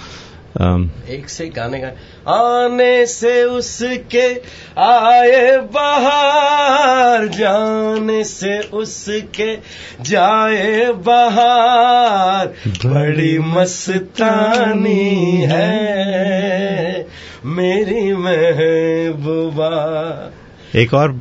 अम, 0.60 0.90
एक 1.08 1.28
से 1.28 1.46
गाने 1.46 1.80
का 1.80 1.86
आने 2.32 3.06
से 3.06 3.44
उसके 3.44 4.42
आए 4.80 5.56
बाहर 5.56 7.28
जाने 7.28 8.24
से 8.24 8.58
उसके 8.58 9.58
जाए 10.02 10.92
बाहर। 10.92 12.54
बड़ी 12.86 13.38
मस्तानी 13.38 15.48
है 15.50 17.06
मेरी 17.44 18.14
महबूबा। 18.14 20.32
एक 20.76 20.94
और 20.94 21.20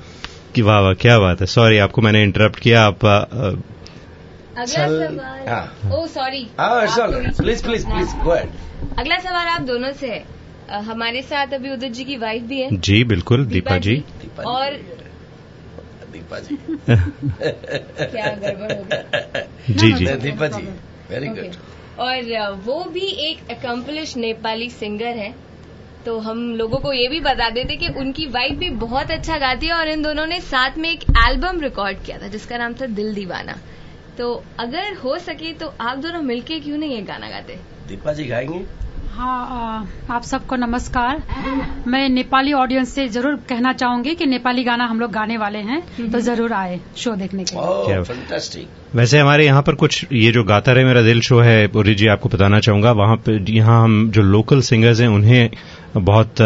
की 0.55 0.61
वाह 0.61 0.79
वाह 0.79 0.93
क्या 0.93 1.19
बात 1.19 1.41
है। 1.41 1.45
सॉरी 1.45 1.77
आपको 1.77 2.01
मैंने 2.01 2.23
इंटरप्ट 2.23 2.59
किया। 2.59 2.83
आप 2.83 2.99
अगला 4.59 4.87
सवाल। 4.87 5.47
हाँ। 5.47 6.07
सॉरी 6.07 6.47
हाँ 6.59 6.85
please 7.37 7.63
please 7.63 7.85
please 7.87 8.15
go 8.15 8.35
ahead 8.35 8.49
अगला 8.99 9.17
सवाल 9.17 9.47
आप 9.47 9.61
दोनों 9.61 9.91
से। 9.91 10.07
है 10.07 10.83
हमारे 10.83 11.21
साथ 11.21 11.53
अभी 11.53 11.69
उदित 11.69 11.91
जी 11.91 12.03
की 12.03 12.17
वाइफ 12.17 12.43
भी 12.43 12.61
है। 12.61 12.77
जी 12.77 13.03
बिल्कुल 13.03 13.45
दीपा 13.45 13.77
जी। 13.77 14.03
और 14.45 14.73
दीपा 16.13 16.39
जी। 16.39 16.55
क्या 16.89 18.27
गड़बड़ 18.35 18.71
हो 18.73 18.83
गया। 18.83 19.41
जी 19.69 19.91
जी। 19.91 20.05
दीपा 20.05 20.47
जी। 20.47 20.61
वेरी 21.09 21.27
गुड 21.27 21.55
और 21.99 22.51
वो 22.65 22.83
भी 22.83 23.05
एक 23.29 23.49
अकम्पलिश 23.51 24.17
नेपाली 24.17 24.69
सिंगर 24.69 25.17
है। 25.17 25.33
तो 26.05 26.19
हम 26.19 26.43
लोगों 26.55 26.77
को 26.77 26.93
ये 26.93 27.07
भी 27.07 27.19
बता 27.19 27.49
देते 27.49 27.75
कि 27.75 27.87
उनकी 27.87 28.25
वाइफ 28.25 28.57
भी 28.57 28.69
बहुत 28.69 29.11
अच्छा 29.11 29.37
गाती 29.37 29.67
है 29.67 29.73
और 29.73 29.87
इन 29.87 30.01
दोनों 30.01 30.25
ने 30.25 30.39
साथ 30.41 30.77
में 30.77 30.89
एक 30.89 31.03
एल्बम 31.29 31.59
रिकॉर्ड 31.61 31.97
किया 32.05 32.17
था 32.17 32.27
जिसका 32.27 32.57
नाम 32.57 32.73
था 32.73 32.85
दिल 32.85 33.13
दीवाना। 33.15 33.55
तो 34.19 34.31
अगर 34.59 34.95
हो 35.03 35.17
सके 35.19 35.51
तो 35.53 35.67
आप 35.81 35.97
दोनों 35.97 36.21
मिलके 36.21 36.59
क्यों 36.59 36.77
नहीं 36.77 36.95
ये 36.95 37.01
गाना 37.03 37.29
गाते? 37.29 37.53
दीपा 37.87 38.13
जी 38.13 38.23
गाएँगे? 38.25 38.59
हाँ 39.11 39.87
आप 40.11 40.23
सबको 40.23 40.55
नमस्कार। 40.55 41.21
मैं 41.87 42.07
नेपाली 42.09 42.53
ऑडियंस 42.53 42.93
से 42.95 43.07
ज़रूर 43.09 43.35
कहना 43.49 43.71
चाहूँगी 43.73 44.15
कि 44.15 44.25
नेपाली 44.25 44.63
गाना 44.63 44.85
हम 44.85 44.99
लोग 44.99 45.11
गाने 45.11 45.37
वाले 45.37 45.59
हैं 45.69 46.11
तो 46.11 46.19
ज़रूर 46.19 46.53
आए 46.53 46.79
शो 46.97 47.15
देखने 47.15 47.43
के 47.43 47.55
लिए। 47.55 48.01
फैंटास्टिक 48.03 48.95
वैसे 48.95 49.19
हमारे 49.19 49.45
यहाँ 49.45 49.61
पर 49.61 49.75
कुछ 49.75 50.05
ये 50.13 50.31
जो 50.31 50.43
गाता 50.43 50.71
रहे 50.71 50.85
मेरा 50.85 51.01
दिल 51.01 51.21
शो 51.21 51.39
है 51.39 51.65
उरी 51.75 51.95
जी 51.95 52.07
आपको 52.07 52.29
बताना 52.29 52.59
चाहूँगा 52.59 52.91
वहाँ 52.93 53.15
पे 53.25 53.37
यहाँ 53.53 53.81
हम 53.83 54.09
जो 54.11 54.21
लोकल 54.21 54.61
सिंगर्स 54.63 55.01
हैं 55.01 55.07
उन्हें 55.07 55.49
बहुत 55.95 56.41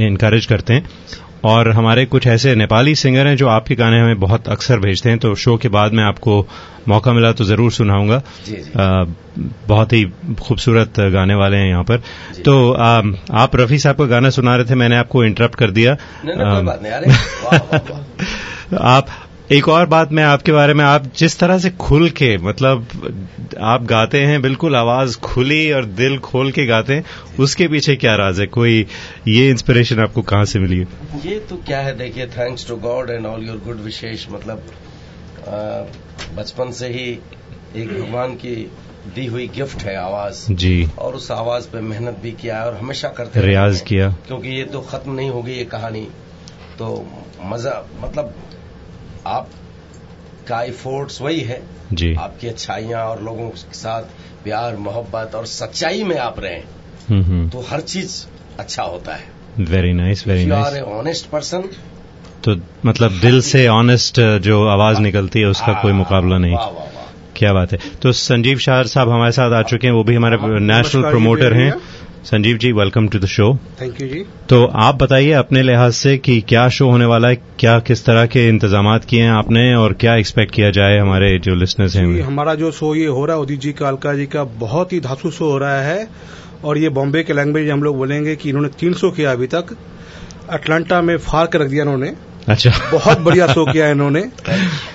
इनकरेज 0.00 0.46
करते 0.46 0.74
हैं। 0.74 0.82
और 1.44 1.70
हमारे 1.70 2.06
कुछ 2.06 2.26
ऐसे 2.26 2.54
नेपाली 2.54 2.94
सिंगर 2.94 3.26
हैं 3.26 3.36
जो 3.36 3.48
आपके 3.48 3.74
गाने 3.74 4.00
हमें 4.00 4.20
बहुत 4.20 4.48
अक्सर 4.48 4.78
भेजते 4.78 5.08
हैं 5.08 5.18
तो 5.18 5.34
शो 5.34 5.56
के 5.56 5.68
बाद 5.68 5.92
मैं 5.92 6.04
आपको 6.04 6.48
मौका 6.88 7.12
मिला 7.12 7.32
तो 7.32 7.44
ज़रूर 7.44 7.72
सुनाऊँगा। 7.72 8.22
जी 8.46 8.52
जी। 8.52 8.72
बहुत 9.68 9.92
ही 9.92 10.12
खूबसूरत 10.40 11.00
गाने 11.00 11.34
वाले 11.34 11.56
हैं 11.56 11.68
यहाँ 11.68 11.84
पर। 11.84 11.96
तो 12.44 12.72
आ, 12.72 13.02
आप 13.32 13.56
रफी 13.56 13.78
साहब 13.78 13.96
का 13.96 14.04
गाना 14.04 14.30
सुना 14.30 14.56
रहे 14.56 14.64
थे 14.64 14.74
मैंने 14.74 14.96
आपको 14.96 15.24
इंटरप्ट 15.24 15.54
कर 15.54 15.70
दिया। 15.70 15.96
नहीं 16.24 16.36
नहीं 16.36 17.18
आ, 18.78 18.78
आप 18.96 19.06
एक 19.52 19.68
और 19.68 19.86
बात 19.86 20.10
मैं 20.12 20.22
आपके 20.24 20.52
बारे 20.52 20.72
में 20.74 20.84
आप 20.84 21.04
जिस 21.16 21.38
तरह 21.38 21.58
से 21.58 21.68
खुल 21.80 22.08
के 22.10 22.36
मतलब 22.38 22.88
आप 23.58 23.82
गाते 23.82 24.20
हैं 24.20 24.40
बिल्कुल 24.42 24.74
आवाज़ 24.76 25.16
खुली 25.18 25.70
और 25.72 25.84
दिल 26.00 26.18
खोल 26.18 26.50
के 26.52 26.66
गाते 26.66 26.94
हैं 26.94 27.04
उसके 27.40 27.68
पीछे 27.68 27.94
क्या 27.96 28.14
राज 28.16 28.40
है? 28.40 28.46
कोई 28.46 28.86
ये 29.28 29.48
इंस्पिरेशन 29.50 30.00
आपको 30.00 30.22
कहाँ 30.22 30.44
से 30.44 30.58
मिली? 30.58 30.78
है 30.78 30.86
ये 31.26 31.38
तो 31.40 31.56
क्या 31.66 31.78
है 31.80 31.96
देखिए 31.98 32.26
thanks 32.26 32.68
to 32.68 32.76
God 32.76 33.10
and 33.10 33.26
all 33.26 33.46
your 33.46 33.56
good 33.64 33.80
wishes 33.84 34.26
मतलब 34.30 34.62
बचपन 36.36 36.72
से 36.72 36.88
ही 36.88 37.08
एक 37.76 37.88
भगवान 37.90 38.34
की 38.34 38.54
दी 39.14 39.26
हुई 39.26 39.46
गिफ्ट 39.48 39.82
है 39.82 39.96
आवाज़। 39.96 40.44
जी। 40.52 40.88
और 40.98 41.14
उस 41.14 41.30
आवाज़ 41.30 41.68
पे 41.68 41.80
मेहनत 41.80 42.18
भी 42.22 42.32
किया 42.32 42.58
है 42.60 42.66
और 42.66 42.76
हमेशा 42.76 43.08
करते 43.18 43.40
रियाज 43.40 43.80
किया। 43.80 44.10
क्योंकि 44.26 44.48
ये 44.48 44.64
तो 44.66 44.80
खत्म 44.90 45.14
नहीं 45.14 45.30
होगी 45.30 45.52
ये 45.52 45.64
कहानी। 45.72 46.06
तो 46.78 47.06
मज़ा 47.44 47.82
मतलब 48.00 48.34
आप 49.28 49.48
का 50.48 50.62
एफोर्ट्स 50.62 51.20
वही 51.22 51.40
है। 51.40 51.60
जी। 51.92 52.14
आपकी 52.14 52.48
अच्छाइयाँ 52.48 53.04
और 53.04 53.22
लोगों 53.22 53.48
के 53.50 53.74
साथ 53.74 54.02
प्यार 54.44 54.76
मोहब्बत 54.76 55.34
और 55.34 55.46
सच्चाई 55.46 56.02
में 56.02 56.16
आप 56.18 56.40
रहें 56.40 56.62
हम्म 57.08 57.22
हम्म। 57.22 57.48
तो 57.48 57.64
हर 57.70 57.80
चीज़ 57.80 58.16
अच्छा 58.58 58.82
होता 58.82 59.14
है। 59.14 59.64
Very 59.64 59.92
nice 59.92 60.26
very 60.26 60.46
nice 60.46 60.74
a 60.74 60.80
honest 60.80 61.28
person 61.30 61.62
तो 62.44 62.54
मतलब 62.86 63.18
दिल 63.20 63.40
से 63.42 63.66
ऑनेस्ट 63.68 64.20
जो 64.38 64.66
आवाज़ 64.68 65.00
निकलती 65.00 65.40
है 65.40 65.46
उसका 65.46 65.72
कोई 65.82 65.92
मुकाबला 65.92 66.38
नहीं। 66.38 66.54
वाह 66.54 66.66
वाह 66.66 66.84
वाह। 66.84 67.04
क्या 67.36 67.52
बात 67.52 67.72
है। 67.72 67.78
तो 68.02 68.12
संजीव 68.12 68.58
शाह 68.58 68.82
साहब 68.82 69.08
हमारे 69.08 69.32
साथ 69.32 69.52
आ 69.52 69.62
चुके 69.62 69.86
हैं 69.86 69.94
वो 69.94 70.04
भी 70.04 70.14
हमारे 70.14 70.36
नेशनल 70.36 70.60
नमस्कार 70.62 71.10
प्रमोटर 71.10 71.52
हैं। 71.52 71.72
Sanjeev 72.28 72.56
ji 72.56 72.72
welcome 72.72 73.08
to 73.08 73.18
the 73.18 73.24
show 73.24 73.58
thank 73.82 74.00
you 74.02 74.08
ji. 74.08 74.24
तो 74.48 74.64
आप 74.64 74.94
बताइए 74.94 75.30
अपने 75.32 75.62
लिहाज 75.62 75.92
से 75.92 76.18
कि 76.18 76.40
क्या 76.40 76.68
शो 76.68 76.90
होने 76.90 77.04
वाला 77.04 77.28
है 77.28 77.34
क्या 77.58 77.78
किस 77.78 78.04
तरह 78.04 78.26
के 78.26 78.48
इंतज़ाम 78.48 78.98
किए 78.98 79.22
हैं 79.22 79.30
आपने 79.30 79.74
और 79.74 79.92
क्या 79.92 80.16
एक्सपेक्ट 80.16 80.54
किया 80.54 80.70
जाए 80.70 80.98
हमारे 80.98 81.38
जो 81.38 81.54
लिसनर्स 81.54 81.96
हैं 81.96 82.22
हमारा 82.22 82.54
जो 82.54 82.72
शो 82.72 82.94
ये 82.94 83.06
हो 83.06 83.24
रहा 83.24 83.36
है 83.36 83.42
उदित 83.42 83.60
जी 83.60 83.72
का 83.72 83.88
अलका 83.88 84.14
जी 84.14 84.26
का 84.26 84.44
बहुत 84.44 84.92
ही 84.92 85.00
धासु 85.00 85.30
शो 85.30 85.50
हो 85.50 85.58
रहा 85.58 85.80
है 85.82 86.08
और 86.64 86.78
ये 86.78 86.88
बॉम्बे 86.88 87.22
के 87.22 87.32
लैंग्वेज 87.32 87.70
हम 87.70 87.82
लोग 87.82 87.96
बोलेंगे 87.96 88.36
कि 88.36 88.48
इन्होंने 88.48 88.68
तीन 88.68 88.94
शो 88.94 89.10
किया 89.10 89.32
अभी 89.32 89.46
तक। 89.46 89.76
अटलांटा 90.50 91.02
में 91.02 91.16
फार 91.18 91.46
कर 91.46 91.60
रख 91.60 91.68
दिया 91.68 91.82
इन्होंने। 91.82 92.12
अच्छा। 92.48 92.70
बहुत 92.92 93.20
बढ़िया 93.20 93.46
शो 93.46 93.64
किया 93.72 93.88
इन्होंने। 93.88 94.24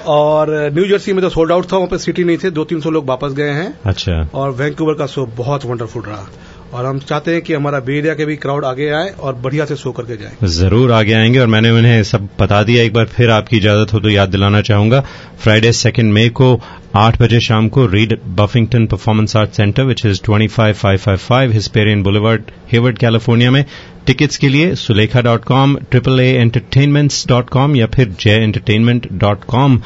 और 0.08 0.72
न्यू 0.74 0.88
जर्सी 0.88 1.14
में 1.14 1.22
तो 1.22 1.30
सोल्ड 1.30 1.52
आउट 1.52 1.72
था 1.74 1.78
वहाँ 1.78 1.90
पे 1.90 1.98
सिटी 1.98 2.24
नहीं 2.24 2.38
थे 2.38 2.50
दो 2.52 2.64
तीन 2.64 2.82
सौ 2.82 2.90
लोग 2.90 3.06
वापस 3.06 3.34
गए 3.34 3.50
हैं। 3.50 3.80
अच्छा। 3.86 4.30
और 4.34 4.52
वैंकूवर 4.52 4.94
का 4.94 5.06
शो 5.06 5.26
बहुत 5.26 5.66
वंडरफुल 5.66 6.04
रहा। 6.04 6.28
और 6.74 6.86
हम 6.86 7.00
चाहते 7.00 7.34
हैं 7.34 7.42
कि 7.42 7.54
हमारा 7.54 7.80
बे 7.80 7.98
एरिया 7.98 8.14
के 8.14 8.26
भी 8.26 8.36
क्राउड 8.36 8.66
आगे 8.66 8.90
आए 8.92 9.10
और 9.20 9.34
बढ़िया 9.36 9.66
से 9.66 9.76
शो 9.76 9.92
करके 9.92 10.16
जाए। 10.18 10.48
ज़रूर 10.50 10.92
आगे 10.92 11.14
आएँगे 11.14 11.40
और 11.40 11.48
मैंने 11.48 11.70
उन्हें 11.72 12.04
सब 12.04 12.28
बता 12.40 12.62
दिया। 12.64 12.84
एक 12.84 12.94
बार 12.94 13.06
फिर 13.08 13.30
आपकी 13.30 13.58
इजाज़त 13.58 13.94
हो 13.94 14.00
तो 14.00 14.10
याद 14.10 14.30
दिलाना 14.30 14.62
चाहूँगा। 14.62 15.02
फ्राइडे 15.44 15.72
सेकेंड 15.72 16.12
मई 16.14 16.30
को 16.32 16.60
आठ 16.96 17.22
बजे 17.22 17.40
शाम 17.40 17.68
को 17.70 17.86
Reed 17.88 18.18
Buffington 18.38 18.86
Performance 18.88 19.36
Art 19.38 19.52
Center 19.52 19.84
which 19.84 20.06
is 20.06 20.22
twenty 20.26 20.48
five 20.48 20.74
five 20.74 20.98
five 20.98 21.18
five 21.20 21.52
Hesperian 21.52 22.04
Boulevard 22.04 22.52
Hayward 22.72 22.98
California 22.98 23.52
में। 23.52 23.64
टिकट्स 24.08 24.38
के 24.38 24.50
लिए 24.50 24.74
Sulekha 24.76 25.22
dot 25.22 25.44
com 25.46 25.78
triple 25.92 26.20
A 26.20 26.28
entertainments 26.34 27.26
dot 27.28 27.50
com 27.50 27.76
या 27.76 27.88
फिर 27.88 28.16
जय 28.22 28.44
एंटरटेनमेंट 28.44 29.08
डॉट 29.14 29.44
कॉम 29.44 29.80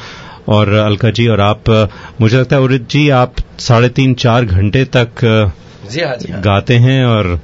और 0.48 0.72
अलका 0.72 1.10
जी 1.10 1.26
और 1.28 1.40
आप, 1.40 1.70
मुझे 2.20 2.36
लगता 2.36 2.56
है 2.56 2.62
उदित 2.62 2.88
जी, 2.90 3.08
आप 3.10 3.34
साढ़े 3.58 3.88
तीन 3.88 4.14
चार 4.14 4.44
घंटे 4.44 4.84
तक 4.96 5.24
जी 5.90 6.00
हाँ 6.00 6.16
जी 6.16 6.32
हाँ 6.32 6.40
गाते 6.42 6.74
हैं 6.76 7.04
और 7.04 7.38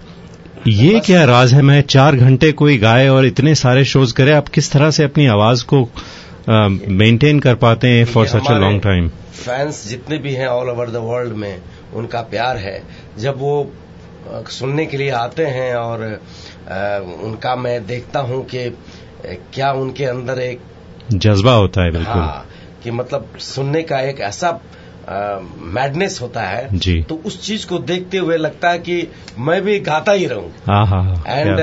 ये 0.66 1.00
क्या 1.00 1.24
राज 1.24 1.52
है? 1.54 1.62
मैं 1.62 1.80
चार 1.82 2.16
घंटे 2.16 2.50
कोई 2.52 2.76
गाए 2.78 3.08
और 3.08 3.26
इतने 3.26 3.54
सारे 3.54 3.84
शोज़ 3.84 4.14
करे 4.14 4.32
आप 4.32 4.48
किस 4.48 4.72
तरह 4.72 4.90
से 4.90 5.04
अपनी 5.04 5.26
आवाज़ 5.26 5.64
को 5.64 5.88
मेंटेन 6.48 7.40
कर 7.40 7.54
पाते 7.54 7.88
हैं 7.88 8.04
for 8.04 8.26
such 8.26 8.50
a 8.50 8.58
long 8.58 8.82
time 8.82 9.08
fans 9.34 9.86
जितने 9.88 10.18
भी 10.18 10.32
हैं 10.34 10.46
ऑल 10.46 10.70
ओवर 10.70 10.90
द 10.90 10.96
वर्ल्ड 10.96 11.32
में 11.32 11.62
उनका 11.94 12.20
प्यार 12.20 12.56
है। 12.56 12.82
जब 13.18 13.38
वो 13.38 13.72
सुनने 14.50 14.86
के 14.86 14.96
लिए 14.96 15.10
आते 15.10 15.46
हैं 15.46 15.74
और 15.74 16.02
उनका 17.22 17.54
मैं 17.56 17.86
देखता 17.86 18.20
हूँ 18.20 18.44
कि 18.44 18.68
क्या 19.54 19.72
उनके 19.72 20.04
अंदर 20.04 20.38
एक 20.38 20.60
जज्बा 21.12 21.52
होता 21.52 21.84
है 21.84 21.90
बिल्कुल। 21.90 22.12
हाँ 22.12 22.46
कि 22.84 22.90
मतलब 22.90 23.28
सुनने 23.38 23.82
का 23.82 24.00
एक 24.00 24.20
ऐसा 24.20 24.50
मैडनेस 25.08 26.18
होता 26.22 26.42
है 26.42 26.78
जी। 26.78 27.00
तो 27.02 27.14
उस 27.26 27.40
चीज़ 27.46 27.66
को 27.66 27.78
देखते 27.80 28.18
हुए 28.18 28.36
लगता 28.36 28.70
है 28.70 28.78
कि 28.78 29.08
मैं 29.38 29.60
भी 29.62 29.78
गाता 29.80 30.12
ही 30.12 30.26
रहूँ। 30.26 30.48
एंड 31.28 31.60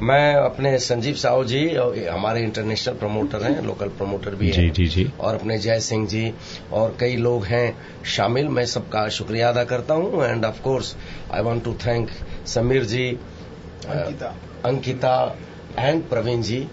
मैं 0.00 0.34
अपने 0.34 0.78
संजीव 0.78 1.14
साहू 1.14 1.44
जी 1.44 1.66
और 1.76 1.98
हमारे 2.08 2.42
इंटरनेशनल 2.42 2.94
प्रमोटर 2.94 3.42
हैं 3.42 3.62
लोकल 3.62 3.88
प्रमोटर 3.98 4.34
भी 4.34 4.50
जी 4.50 4.62
हैं। 4.62 4.72
जी 4.72 4.86
जी। 4.86 5.06
और 5.20 5.34
अपने 5.34 5.58
जय 5.58 5.80
सिंह 5.80 6.06
जी 6.06 6.32
और 6.72 6.96
कई 7.00 7.16
लोग 7.16 7.44
हैं 7.44 7.76
शामिल 8.06 8.48
मैं 8.48 8.64
सबका 8.66 9.08
शुक्रिया 9.08 9.48
अदा 9.48 9.64
करता 9.64 9.94
हूँ। 9.94 10.24
And 10.24 10.44
of 10.44 10.60
course 10.62 10.94
I 11.32 11.42
want 11.42 11.64
to 11.64 11.74
thank 11.86 12.10
Sameer 12.46 12.84
ji 12.84 13.08
Ankita. 13.08 14.34
Ankita 14.64 15.36
and 15.78 16.08
Praveen 16.08 16.42
ji 16.42 16.66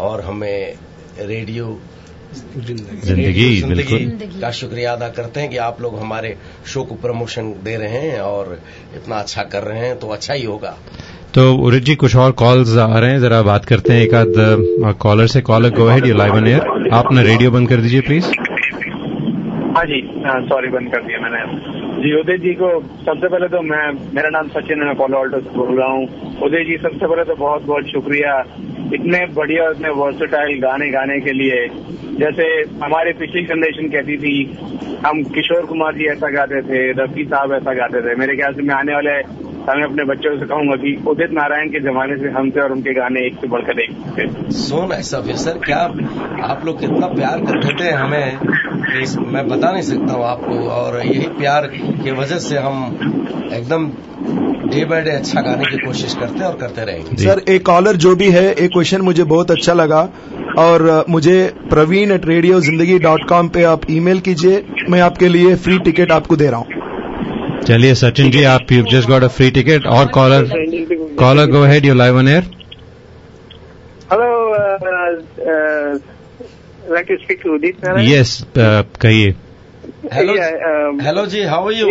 और 0.00 0.20
हमें 0.20 0.74
रेडियो 1.18 1.78
ज़िंदगी। 2.32 3.62
बिल्कुल। 3.64 3.98
ज़िंदगी। 3.98 4.40
का 4.40 4.50
शुक्रिया 4.52 4.92
अदा 4.92 5.08
करते 5.10 5.40
हैं 5.40 5.50
कि 5.50 5.56
आप 5.60 5.80
लोग 5.82 5.98
हमारे 6.00 6.36
शो 6.66 6.82
को 6.84 6.94
प्रमोशन 7.02 7.52
दे 7.64 7.76
रहे 7.76 8.00
हैं 8.00 8.20
और 8.22 8.58
इतना 8.96 9.16
अच्छा 9.16 9.42
कर 9.52 9.62
रहे 9.62 9.86
हैं 9.86 9.98
तो 9.98 10.08
अच्छा 10.08 10.34
ही 10.34 10.44
होगा। 10.44 10.76
तो 11.34 11.52
उरित 11.56 11.82
जी 11.84 11.94
कुछ 11.96 12.16
और 12.16 12.32
कॉल्स 12.38 12.76
आ 12.78 12.98
रहे 12.98 13.10
हैं? 13.10 13.20
जरा 13.20 13.40
बात 13.44 13.64
करते 13.64 13.92
हैं 13.92 14.02
एक 14.02 14.14
आध 14.14 14.94
कॉलर 15.00 15.26
से। 15.26 15.40
Caller 15.42 15.70
go 15.74 15.88
ahead 15.88 16.06
live 16.16 16.34
on 16.34 16.46
air 16.48 16.60
आप 16.92 17.04
अपना 17.06 17.22
रेडियो 17.22 17.50
बंद 17.50 17.68
कर 17.68 17.80
दीजिए 17.80 18.00
प्लीज़ 18.02 18.26
हाँ 19.76 19.84
जी 19.86 20.00
सॉरी 20.48 20.68
बंद 20.70 20.90
कर 20.92 21.02
दिया 21.02 21.18
मैंने। 21.20 21.38
जी 22.02 22.12
उदय 22.20 22.38
जी 22.38 22.52
को 22.54 22.68
सबसे 23.06 23.28
पहले 23.28 23.48
तो 23.48 23.60
मैं 23.62 23.84
मेरा 24.14 24.28
नाम 24.30 24.48
सचिन 24.50 24.80
है 24.80 24.86
मैं 24.86 24.94
पॉलो 24.96 25.18
ऑल्टो 25.18 25.40
से 25.40 25.50
बोल 25.56 25.78
रहा 25.78 25.88
हूँ। 25.88 26.38
उदय 26.42 26.64
जी 26.64 26.76
सबसे 26.78 27.06
पहले 27.06 27.24
तो 27.24 27.34
बहुत 27.36 27.62
बहुत 27.64 27.84
शुक्रिया। 27.88 28.32
इतने 28.94 29.26
बढ़िया, 29.26 29.70
इतने 29.70 29.88
वर्सेटाइल 29.88 30.60
गाने 30.60 30.90
गाने 30.90 31.20
के 31.20 31.32
लिए। 31.32 31.68
जैसे 32.18 32.42
हमारे 32.84 33.12
पिछली 33.12 33.42
जनरेशन 33.42 33.88
कहती 33.88 34.16
थी, 34.16 34.58
हम 35.06 35.22
किशोर 35.22 35.66
कुमार 35.66 35.94
जी 35.94 36.06
ऐसा 36.06 36.30
गाते 36.30 36.62
थे, 36.62 36.92
रफी 36.92 37.24
साहब 37.24 37.52
ऐसा 37.52 37.74
गाते 37.74 38.00
थे। 38.00 38.14
मेरे 38.14 38.36
ख्याल 38.36 38.54
से 38.54 38.62
मैं 38.62 38.74
आने 38.74 38.94
वाले 38.94 39.49
समय 39.70 39.84
अपने 39.84 40.04
बच्चों 40.04 40.38
से 40.38 40.46
कहूँगा 40.46 40.76
कि 40.76 40.96
उदित 41.10 41.32
नारायण 41.32 41.68
के 41.70 41.80
जमाने 41.82 42.16
से 42.18 42.30
हम 42.38 42.50
थे 42.50 42.60
और 42.60 42.72
उनके 42.72 42.94
गाने 42.94 43.26
एक 43.26 43.40
से 43.40 43.48
बढ़कर 43.48 43.80
एक 43.80 43.96
थे। 44.18 44.52
So 44.58 44.86
nice 44.88 45.14
of 45.14 45.28
you 45.28 45.36
sir 45.38 45.58
क्या 45.64 45.78
आप 46.50 46.62
लोग 46.66 46.80
कितना 46.80 47.06
प्यार 47.14 47.40
कर 47.40 47.64
देते 47.64 47.84
हैं 47.84 47.96
हमें? 47.96 48.38
मैं 49.32 49.46
बता 49.48 49.70
नहीं 49.72 49.82
सकता 49.82 50.12
हूँ 50.12 50.24
आपको 50.26 50.58
और 50.70 51.00
यही 51.06 51.26
प्यार 51.38 51.66
की 51.74 52.10
वजह 52.12 52.38
से 52.40 52.58
हम 52.58 53.50
एकदम 53.52 53.86
डे 54.70 54.84
बाय 54.84 55.02
डे 55.02 55.10
अच्छा 55.10 55.40
गाने 55.40 55.70
की 55.70 55.76
कोशिश 55.76 56.14
करते 56.14 56.38
हैं 56.38 56.46
और 56.46 56.56
करते 56.58 56.84
रहेंगे 56.84 57.16
सर 57.22 57.42
एक 57.48 57.64
कॉलर 57.66 57.96
जो 58.04 58.14
भी 58.16 58.30
है 58.30 58.44
एक 58.54 58.70
क्वेश्चन 58.72 59.00
मुझे 59.02 59.24
बहुत 59.34 59.50
अच्छा 59.50 59.72
लगा 59.74 60.00
और 60.58 61.04
मुझे 61.08 61.38
Praveen 61.70 62.12
at 62.12 62.26
radio 62.26 62.60
Zindagi 62.60 62.98
dot 62.98 63.28
com 63.28 63.48
पे 63.48 63.62
आप 63.64 63.90
ईमेल 63.90 64.20
कीजिए 64.20 64.64
मैं 64.90 65.00
आपके 65.00 65.28
लिए 65.28 65.54
फ्री 65.56 65.78
टिकट 65.78 66.12
आपको 66.12 66.36
दे 66.36 66.50
रहा 66.50 66.60
हूँ। 66.60 66.79
चलिए 67.67 67.93
सचिन 67.95 68.29
जी 68.31 68.43
आप 68.55 68.71
you 68.71 68.83
just 68.91 69.09
got 69.09 69.23
a 69.23 69.27
free 69.37 69.49
ticket 69.51 69.85
और 69.97 70.07
caller 70.17 70.49
caller 71.19 71.47
go 71.51 71.63
ahead 71.73 71.85
you 71.85 71.93
live 72.03 72.17
on 72.17 72.27
air 72.27 72.53
Hello, 74.09 74.25
uh, 74.55 74.89
uh, 75.51 75.93
like 76.95 77.07
to 77.11 77.15
speak 77.21 77.39
to 77.43 77.53
Udit 77.53 77.79
Narayan. 77.85 78.09
Yes 78.09 78.33
कहिए 78.57 79.33
hello 80.13 80.35
Yeah, 80.35 80.51
um, 80.71 81.01
hello 81.05 81.25
ji 81.33 81.41
how 81.53 81.67
are 81.67 81.73
you 81.73 81.87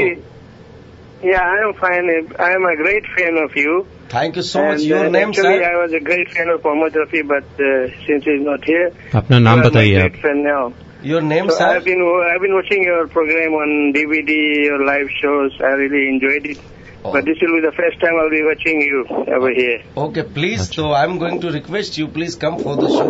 Yeah, 1.26 1.42
I 1.50 1.58
am 1.64 1.72
fine. 1.80 2.08
I 2.46 2.48
am 2.54 2.64
a 2.70 2.76
great 2.82 3.06
fan 3.16 3.40
of 3.42 3.54
you. 3.62 3.74
Thank 4.14 4.36
you 4.36 4.42
so 4.42 4.62
much 4.62 4.78
And, 4.80 4.86
your 4.90 5.06
uh, 5.06 5.12
name 5.12 5.30
actually, 5.30 5.56
sir 5.58 5.66
I 5.68 5.74
was 5.82 5.94
a 5.98 6.02
great 6.08 6.32
fan 6.36 6.50
of 6.54 6.64
Mohammad 6.66 6.98
Rafi, 7.02 7.22
but 7.30 7.62
uh, 7.68 7.76
since 8.06 8.26
he's 8.30 8.42
not 8.48 8.66
here, 8.72 8.88
अपना 9.22 9.38
नाम 9.46 9.58
I'm 9.58 9.64
a 9.64 9.68
बताइए 9.70 10.00
great 10.00 10.14
आप 10.14 10.26
fan 10.26 10.42
now. 10.48 10.62
Your 11.06 11.22
name 11.22 11.48
So 11.48 11.54
I've 11.54 11.58
sir 11.58 11.84
been 11.86 12.02
I've 12.28 12.42
been 12.44 12.54
watching 12.58 12.84
your 12.90 13.00
program 13.16 13.54
on 13.62 13.72
DVD, 13.96 14.36
your 14.68 14.78
live 14.90 15.10
shows. 15.22 15.58
I 15.70 15.72
really 15.82 16.04
enjoyed 16.12 16.46
it. 16.52 16.62
Oh. 17.06 17.12
But 17.14 17.26
this 17.30 17.42
will 17.44 17.54
be 17.56 17.62
the 17.66 17.72
first 17.78 17.98
time 18.04 18.18
I'll 18.20 18.30
be 18.34 18.42
watching 18.50 18.80
you 18.84 19.00
over 19.38 19.50
here. 19.58 19.78
Okay 20.04 20.22
please 20.38 20.68
तो 20.76 20.92
I 21.00 21.04
am 21.08 21.16
going 21.24 21.40
to 21.42 21.48
request 21.56 21.98
you 21.98 22.06
please 22.14 22.34
come 22.44 22.56
for 22.62 22.76
the 22.84 22.88
show 22.94 23.08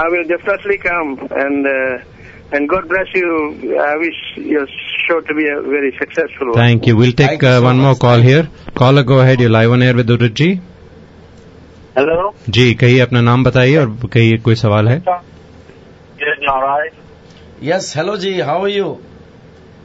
I 0.00 0.06
will 0.14 0.26
definitely 0.32 0.78
come 0.86 1.12
and 1.44 1.68
uh, 1.68 2.56
and 2.56 2.68
God 2.72 2.88
bless 2.94 3.14
you. 3.20 3.30
I 3.86 3.94
wish 4.02 4.18
your 4.56 4.66
show 5.06 5.20
to 5.30 5.34
be 5.38 5.46
a 5.54 5.56
very 5.70 5.92
successful 6.02 6.50
one. 6.52 6.58
Thank 6.58 6.88
you 6.88 6.96
will 6.96 7.12
take 7.22 7.28
Thank 7.28 7.46
you 7.48 7.54
so 7.56 7.64
one 7.64 7.76
much. 7.76 7.84
More 7.86 7.94
call 8.08 8.22
here 8.28 8.48
caller 8.78 9.02
go 9.12 9.20
ahead 9.30 9.40
you 9.40 9.48
live 9.48 9.72
on 9.72 9.82
air 9.82 9.96
with 10.02 10.10
Udit 10.18 10.34
ji 10.42 10.50
Hello. 11.98 12.18
जी 12.56 12.72
कहिए 12.80 13.00
अपना 13.00 13.20
नाम 13.20 13.44
बताइए 13.44 13.76
और 13.76 13.96
कहिए 14.12 14.36
कोई 14.48 14.54
सवाल 14.64 14.88
है 14.88 14.98
Good, 16.17 16.45
all 16.47 16.61
right? 16.61 16.93
Yes, 17.61 17.93
hello 17.93 18.17
G. 18.17 18.39
how 18.39 18.61
are 18.63 18.69
you? 18.69 19.03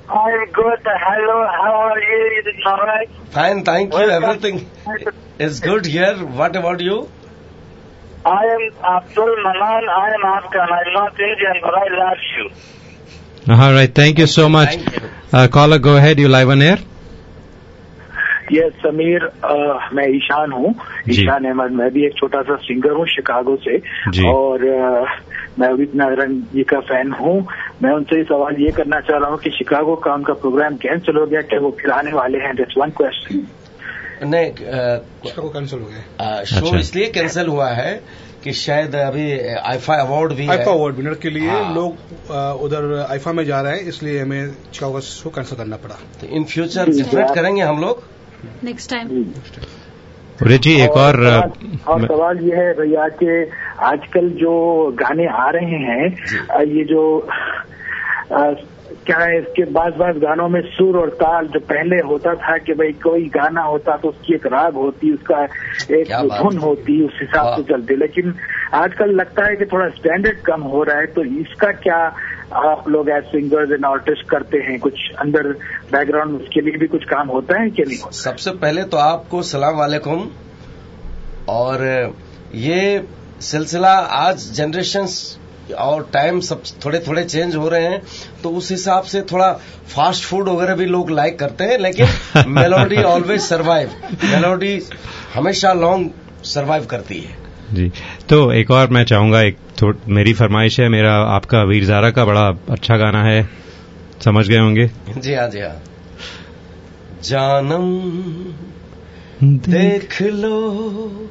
I'm 0.09 0.53
good, 0.53 0.81
hello, 0.85 1.39
how 1.59 1.73
are 1.87 2.01
you? 2.01 2.41
Is 2.41 2.47
it 2.47 2.67
all 2.67 2.79
right? 2.79 3.09
Fine, 3.31 3.65
thank 3.65 3.93
you, 3.93 4.11
everything 4.19 4.69
is 5.39 5.61
good 5.61 5.87
here. 5.87 6.15
What 6.41 6.57
about 6.57 6.81
you? 6.81 7.09
I 8.25 8.45
am 8.45 8.73
Abdul 8.95 9.37
Manan, 9.43 9.89
I 9.89 10.11
am 10.15 10.25
Afghan, 10.25 10.69
I'm 10.79 10.93
not 10.93 11.19
Indian, 11.19 11.57
but 11.63 11.75
I 11.75 11.87
love 12.03 12.19
you. 12.37 13.55
All 13.55 13.73
right, 13.73 13.93
thank 13.93 14.19
you 14.19 14.27
so 14.27 14.49
much. 14.49 14.77
You. 14.77 15.11
Uh, 15.33 15.49
caller, 15.49 15.79
go 15.79 15.97
ahead, 15.97 16.19
you 16.19 16.29
live 16.29 16.49
on 16.51 16.63
air. 16.63 16.79
Yes 18.53 18.73
Sameer 18.83 19.25
अ, 19.25 19.89
मैं 19.93 20.09
ईशान 20.17 20.53
हूँ। 20.53 20.75
ईशान 21.11 21.45
अहमद 21.45 21.71
मैं 21.71 21.91
भी 21.91 22.07
एक 22.07 22.15
छोटा 22.17 22.43
सा 22.43 22.57
singer 22.57 22.91
हूँ 22.91 23.07
Chicago 23.07 23.57
से। 23.57 23.79
और 24.29 24.67
अ, 24.67 25.05
मैं 25.59 25.69
उदित 25.69 25.95
नारायण 25.95 26.35
जी 26.55 26.63
का 26.63 26.81
फ़ैन 26.81 27.13
हूँ। 27.13 27.47
मैं 27.83 27.93
उनसे 27.93 28.19
ये 28.19 28.25
सवाल 28.25 28.57
ये 28.63 28.71
करना 28.71 29.01
चाह 29.01 29.19
रहा 29.19 29.31
हूँ 29.31 29.39
कि 29.39 29.51
शिकागो 29.51 29.97
का 29.97 30.15
उनका 30.15 30.33
प्रोग्राम 30.33 30.77
कैंसिल 30.77 31.17
हो 31.17 31.27
गया 31.27 31.41
क्या 31.41 31.61
वो 31.61 31.71
फिर 31.81 31.91
आने 31.91 32.13
वाले 32.13 32.39
हैं? 32.39 32.55
दैट्स 32.57 32.75
वन 32.79 32.91
क्वेश्चन 32.91 33.47
नहीं 34.27 34.51
कैंसिल 34.53 35.79
हो 35.79 35.87
गया। 35.87 36.45
शो 36.45 36.67
अच्छा। 36.67 36.79
इसलिए 36.79 37.07
कैंसिल 37.07 37.47
हुआ 37.47 37.69
है 37.69 38.01
कि 38.45 38.53
शायद 38.53 38.95
अभी 38.95 39.39
आईफा 39.57 39.95
अवार्ड 39.95 40.33
भी 40.33 40.49
आईफा 40.49 40.73
अवार्ड 40.73 40.97
विनर 40.97 41.15
के 41.15 41.31
लिए 41.31 41.49
हाँ। 41.49 41.75
लोग 41.75 41.97
उधर 42.65 43.07
आईफा 43.11 43.33
में 43.33 43.45
जा 43.45 43.61
रहे 43.61 43.73
हैं 43.73 43.89
इसलिए 43.89 44.21
हमें 44.21 44.51
शिकागो 44.73 44.93
का 44.93 45.01
शो 45.01 45.31
कैंसिल 45.31 45.59
करना 45.59 45.77
पड़ा। 45.77 45.95
तो 46.21 46.27
इन 46.27 46.45
फ्यूचर 46.45 46.91
डिफरेंट 46.91 47.35
करेंगे 47.35 47.63
हम 47.63 47.81
लोग? 47.81 48.03
नेक्स्ट 48.65 48.91
टाइम 48.91 49.09
जी। 49.09 49.35
एक 50.83 50.91
और 50.91 51.17
सवाल- 51.17 51.89
और 51.89 52.07
सवाल 52.07 52.39
ये 52.41 52.57
है 52.57 52.73
भैया 52.75 53.09
कि 53.09 53.51
आजकल 53.81 54.29
जो 54.29 54.53
गाने 54.95 55.27
आ 55.27 55.51
रहे 55.51 55.81
हैं 55.87 56.07
ये 56.65 56.85
जो 56.85 57.19
अ, 58.33 58.53
क्या 59.07 59.19
है 59.19 59.39
इसके 59.39 59.65
बाद 59.73 59.93
बाज 59.97 60.17
गानों 60.17 60.49
में 60.49 60.61
सुर 60.63 60.97
और 60.99 61.09
ताल 61.11 61.47
जो 61.47 61.61
पहले 61.61 61.97
होता 61.97 62.35
था 62.35 62.57
कि 62.59 62.73
भाई 62.73 62.93
कोई 62.93 63.25
गाना 63.25 63.63
होता 63.63 63.97
तो 63.97 64.09
उसकी 64.09 64.35
एक 64.35 64.47
राग 64.47 64.75
होती 64.75 65.13
उसका 65.15 65.43
एक 65.91 66.11
धुन 66.43 66.57
होती 66.59 67.05
उस 67.07 67.19
हिसाब 67.21 67.47
से 67.57 67.63
चलती। 67.63 67.97
लेकिन 67.97 68.35
आजकल 68.75 69.11
लगता 69.11 69.47
है 69.47 69.57
कि 69.57 69.65
थोड़ा 69.65 69.89
स्टैंडर्ड 69.89 70.39
कम 70.41 70.63
हो 70.63 70.83
रहा 70.83 70.99
है 70.99 71.07
तो 71.07 71.25
इसका 71.25 71.73
क्या 71.73 72.15
आप 72.53 72.89
लोग 72.89 73.09
एज 73.11 73.25
सिंगर्स 73.25 73.73
एंड 73.73 73.85
आर्टिस्ट 73.87 74.29
करते 74.29 74.59
हैं 74.59 74.79
कुछ 74.81 74.95
अंदर 75.19 75.49
बैकग्राउंड 75.93 76.41
उसके 76.41 76.61
लिए 76.61 76.77
भी 76.79 76.87
कुछ 76.87 77.05
काम 77.05 77.29
होता 77.29 77.61
है 77.61 77.71
कि 77.71 77.83
नहीं? 77.83 77.99
होता 77.99 78.17
सबसे 78.19 78.51
पहले 78.63 78.83
तो 78.85 78.97
आपको 78.97 79.43
सलाम 79.43 79.77
वालेकुम। 79.77 80.29
और 81.49 82.15
ये 82.55 83.05
सिलसिला 83.41 83.93
आज 83.93 84.51
जनरेशन 84.53 85.07
और 85.79 86.09
टाइम 86.13 86.41
सब 86.41 86.63
थोड़े 86.85 86.99
थोड़े 86.99 87.25
चेंज 87.25 87.57
हो 87.57 87.69
रहे 87.69 87.83
हैं 87.83 88.03
तो 88.43 88.51
उस 88.51 88.71
हिसाब 88.71 89.03
से 89.03 89.21
थोड़ा 89.23 89.53
फास्ट 89.95 90.25
फ़ूड 90.25 90.49
वगैरह 90.49 90.75
भी 90.75 90.87
लोग 90.87 91.11
लाइक 91.11 91.39
करते 91.39 91.65
हैं 91.65 91.79
लेकिन 91.79 92.45
मेलोडी 92.49 93.03
ऑलवेज 93.05 93.41
सरवाइव 93.41 93.91
मेलोडी 94.25 94.81
हमेशा 95.35 95.73
लॉन्ग 95.73 96.11
सरवाइव 96.45 96.87
करती 96.87 97.21
है। 97.21 97.39
जी 97.73 97.91
तो 98.29 98.53
एक 98.53 98.71
और 98.71 98.89
मैं 98.89 99.05
चाहूँगा 99.05 99.41
एक 99.43 99.57
मेरी 99.87 100.33
फरमाइश 100.33 100.81
है, 100.81 100.89
मेरा, 100.89 101.15
आपका 101.15 101.63
वीर 101.63 101.85
जारा 101.85 102.11
का 102.11 102.25
बड़ा 102.25 102.49
अच्छा 102.49 102.97
गाना 102.97 103.25
है। 103.25 103.49
समझ 104.25 104.49
गए 104.49 104.59
होंगे? 104.59 104.91
जी 105.19 105.35
हाँ 105.35 105.49
जी 105.49 105.61
हाँ। 105.61 105.83
जानम, 107.25 108.01
देख 109.43 110.23
लो, 110.23 111.29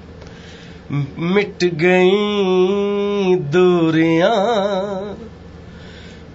मिट 1.19 1.63
गई 1.63 3.35
दूरिया। 3.35 4.33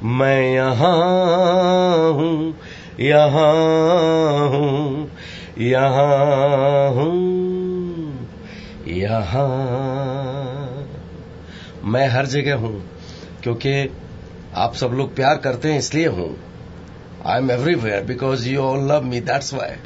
मैं 0.02 0.54
यहाँ 0.54 2.12
हूँ 2.12 2.54
यहाँ 3.00 4.48
हूँ 4.48 5.10
यहाँ 5.58 6.90
हूँ, 6.90 8.28
यहाँ। 8.88 10.53
मैं 11.84 12.08
हर 12.08 12.26
जगह 12.26 12.54
हूँ 12.54 12.82
क्योंकि 13.42 13.72
आप 14.56 14.74
सब 14.74 14.92
लोग 14.94 15.14
प्यार 15.16 15.36
करते 15.36 15.72
हैं 15.72 15.78
इसलिए 15.78 16.06
हूँ। 16.06 16.34
I 17.26 17.38
am 17.38 17.50
everywhere 17.50 18.04
because 18.04 18.48
you 18.48 18.60
all 18.60 18.86
love 18.92 19.04
me 19.04 19.20
that's 19.20 19.54
why 19.54 19.76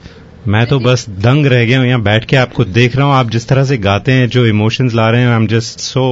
मैं 0.48 0.66
तो 0.66 0.78
बस 0.80 1.08
दंग 1.08 1.46
रह 1.46 1.64
गया 1.64 1.78
हूँ 1.78 1.86
यहाँ 1.86 2.02
बैठ 2.02 2.24
के 2.24 2.36
आपको 2.36 2.64
देख 2.64 2.96
रहा 2.96 3.06
हूँ 3.06 3.14
आप 3.14 3.30
जिस 3.30 3.48
तरह 3.48 3.64
से 3.64 3.78
गाते 3.78 4.12
हैं 4.12 4.28
जो 4.28 4.46
इमोशंस 4.46 4.94
ला 4.94 5.08
रहे 5.10 5.20
हैं 5.20 5.28
I 5.28 5.36
am 5.36 5.46
just 5.46 5.80
so 5.80 6.04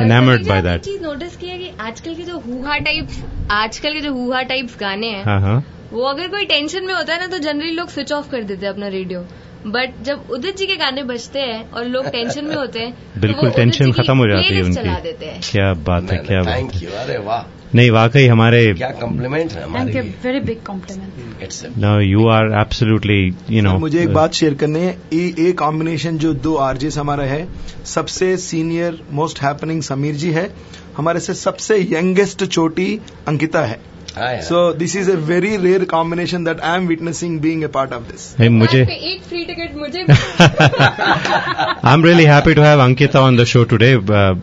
enamoured 0.00 0.46
by 0.48 0.62
that 0.62 0.80
cheese 0.80 1.02
notice 1.02 1.36
किया 1.36 1.56
कि 1.56 1.70
आजकल 1.80 2.14
के 2.14 2.22
जो 2.22 2.38
हुहा 2.38 2.78
टाइप्स 2.78 3.22
आजकल 3.50 3.92
के 3.92 4.00
जो 4.00 4.12
हुहा 4.12 4.42
टाइप्स 4.42 4.76
गाने 4.80 5.10
हैं 5.10 5.24
हाँ 5.24 5.40
हाँ। 5.40 5.64
वो 5.92 6.02
अगर 6.04 6.28
कोई 6.28 6.44
टेंशन 6.44 6.84
में 6.84 6.94
होता 6.94 7.12
है 7.14 7.20
ना 7.20 7.26
तो 7.26 7.38
जनरली 7.38 7.70
लोग 7.70 7.88
स्विच 7.88 8.12
ऑफ़ 8.12 8.30
कर 8.30 8.42
देते 8.42 8.66
हैं 8.66 8.72
अपना 8.72 8.88
रेडियो 8.88 9.24
बट 9.66 10.02
जब 10.02 10.30
उदित 10.30 10.56
जी 10.56 10.66
के 10.66 10.76
गाने 10.76 11.02
बजते 11.02 11.40
हैं 11.40 11.70
और 11.70 11.84
लोग 11.84 12.06
टेंशन 12.08 12.44
में 12.44 12.54
होते 12.56 12.78
हैं 12.78 13.20
बिल्कुल 13.20 13.50
तो 13.50 13.56
टेंशन 13.56 13.92
खत्म 13.92 14.16
हो 14.18 14.26
जाती 14.28 14.54
है 14.54 14.72
चला 14.72 14.90
उनकी। 14.90 15.02
देते 15.02 15.26
हैं। 15.26 15.40
क्या 15.50 15.72
बात 15.86 16.12
है 16.12 16.18
क्या 16.18 16.42
बात 16.42 16.56
थैंक 16.56 16.82
यू 16.82 16.90
अरे 16.98 17.18
वाह। 17.18 17.42
नहीं 17.74 17.90
वाकई 17.90 18.26
हमारे 18.26 18.60
क्या 18.74 18.90
कॉम्प्लीमेंट 18.90 19.52
है 19.52 19.56
थैंक 19.56 19.68
हमारे 19.68 19.92
you 19.92 20.02
very 20.24 20.40
big 20.40 20.62
compliment 20.66 21.42
it's 21.42 21.64
no 21.78 21.98
you 22.00 22.28
are 22.28 22.60
absolutely 22.60 23.34
you 23.50 23.62
know 23.62 23.76
मुझे 23.78 24.02
एक 24.02 24.12
बात 24.12 24.34
शेयर 24.34 24.54
करनी 24.54 24.80
है। 24.80 24.96
ये 25.12 25.34
ये 25.38 25.52
कॉम्बिनेशन 25.52 26.18
जो 26.18 26.32
दो 26.46 26.54
आरजेस 26.56 26.98
हमारा 26.98 27.24
है 27.24 27.46
सबसे 27.86 28.36
senior 28.36 29.02
most 29.12 29.42
happening 29.42 29.82
Sameer 29.82 30.14
ji 30.14 30.30
है। 30.30 30.50
हमारे 30.96 31.20
से 31.20 31.34
सबसे 31.34 31.78
यंगेस्ट 31.92 32.44
चोटी 32.44 33.00
अंकिता 33.28 33.64
है। 33.64 33.80
So 34.22 34.72
this 34.72 34.96
is 34.96 35.10
a 35.10 35.14
very 35.14 35.56
rare 35.56 35.84
combination 35.84 36.44
that 36.44 36.60
I 36.60 36.76
am 36.76 36.86
witnessing 36.86 37.40
being 37.40 37.64
a 37.64 37.66
part 37.66 37.92
of 37.92 38.02
this 38.02 38.50
मुझे 38.50 38.82
एक 38.82 39.22
फ्री 39.28 39.44
टिकट 39.44 39.76
मुझे 39.76 40.04
I 41.84 41.94
am 41.94 42.04
really 42.04 42.24
happy 42.24 42.54
to 42.54 42.62
have 42.62 42.80
Ankita 42.80 43.20
on 43.20 43.36
the 43.36 43.44
show 43.44 43.64
today 43.64 43.96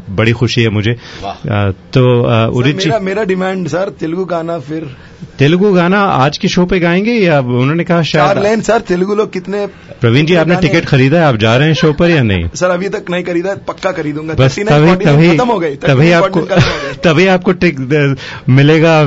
बड़ी 0.09 0.31
खुशी 0.31 0.63
है 0.63 0.69
मुझे। 0.69 0.93
uh, 0.93 1.73
तो 1.93 2.21
uh, 2.23 2.55
उदित 2.55 2.75
मेरा 2.75 2.99
मेरा 2.99 3.23
डिमांड 3.23 3.67
सर 3.67 3.89
तेलुगु 3.89 4.25
गाना 4.25 4.59
फिर 4.59 4.95
तेलुगु 5.39 5.73
गाना 5.73 6.01
आज 6.03 6.37
के 6.37 6.47
शो 6.47 6.65
पे 6.65 6.79
गाएँगे 6.79 7.11
या 7.11 7.39
उन्होंने 7.39 7.83
कहा 7.83 8.01
शायद 8.01 8.37
लाइन 8.37 8.61
सर 8.61 8.79
तेलुगु 8.79 9.15
लोग 9.15 9.33
कितने 9.33 9.65
प्रवीण 10.01 10.25
जी 10.25 10.35
आपने 10.35 10.55
टिकट 10.55 10.85
खरीदा 10.85 11.19
है? 11.19 11.25
आप 11.25 11.35
जा 11.35 11.57
रहे 11.57 11.67
हैं 11.67 11.75
शो 11.75 11.93
पर 11.93 12.09
या 12.09 12.23
नहीं? 12.23 12.49
सर 12.55 12.69
अभी 12.69 12.89
तक 12.89 13.05
नहीं 13.09 13.23
खरीदा 13.23 13.49
है, 13.49 13.55
पक्का 13.55 13.91
खरीदूँगा। 13.91 14.33
बस 14.33 14.59
तभी 14.59 15.05
तभी 15.05 15.27
हो 15.27 15.59
तभी 15.87 16.11
आपको 16.11 16.39
49 16.39 16.49
खत्म 16.49 16.53
हो 16.53 16.89
गई। 16.89 17.03
तभी 17.03 17.27
आपको 17.27 17.51
टिक 17.51 17.79
मिलेगा 18.49 19.03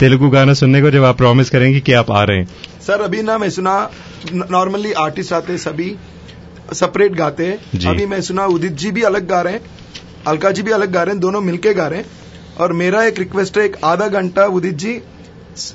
तेलुगु 0.00 0.28
गाना 0.30 0.54
सुनने 0.54 0.82
को 0.82 0.90
जब 0.90 1.04
आप 1.04 1.16
प्रॉमिस 1.16 1.50
करेंगे 1.50 1.80
कि 1.80 1.92
आप 1.92 2.10
आ 2.10 2.22
रहे 2.24 2.38
हैं। 2.38 2.46
सर 2.86 3.00
अभी 3.00 3.22
ना 3.22 3.38
मैं 3.38 3.50
सुना 3.50 3.74
नॉर्मली 4.34 4.92
आर्टिस्ट 4.98 5.32
आते 5.32 5.52
हैं 5.52 5.58
सभी 5.60 5.94
सेपरेट 6.74 7.12
गाते 7.12 7.46
हैं। 7.46 7.88
अभी 7.88 8.06
मैं 8.06 8.20
सुना 8.22 8.46
उदित 8.46 8.72
जी 8.74 8.90
भी 8.90 9.02
अलग 9.02 9.26
गा 9.28 9.40
रहे 9.40 9.52
हैं 9.52 9.60
अलका 10.26 10.50
जी 10.50 10.62
भी 10.62 10.70
अलग 10.70 10.92
गा 10.92 11.02
रहे 11.02 11.12
हैं 11.12 11.20
दोनों 11.20 11.40
मिलके 11.40 11.74
गा 11.74 11.86
रहे 11.86 11.98
हैं। 11.98 12.06
और 12.60 12.72
मेरा 12.74 13.04
एक 13.04 13.18
रिक्वेस्ट 13.18 13.58
है 13.58 13.64
एक 13.64 13.76
आधा 13.84 14.06
घंटा 14.08 14.46
उदित 14.52 14.76
जी 14.76 15.00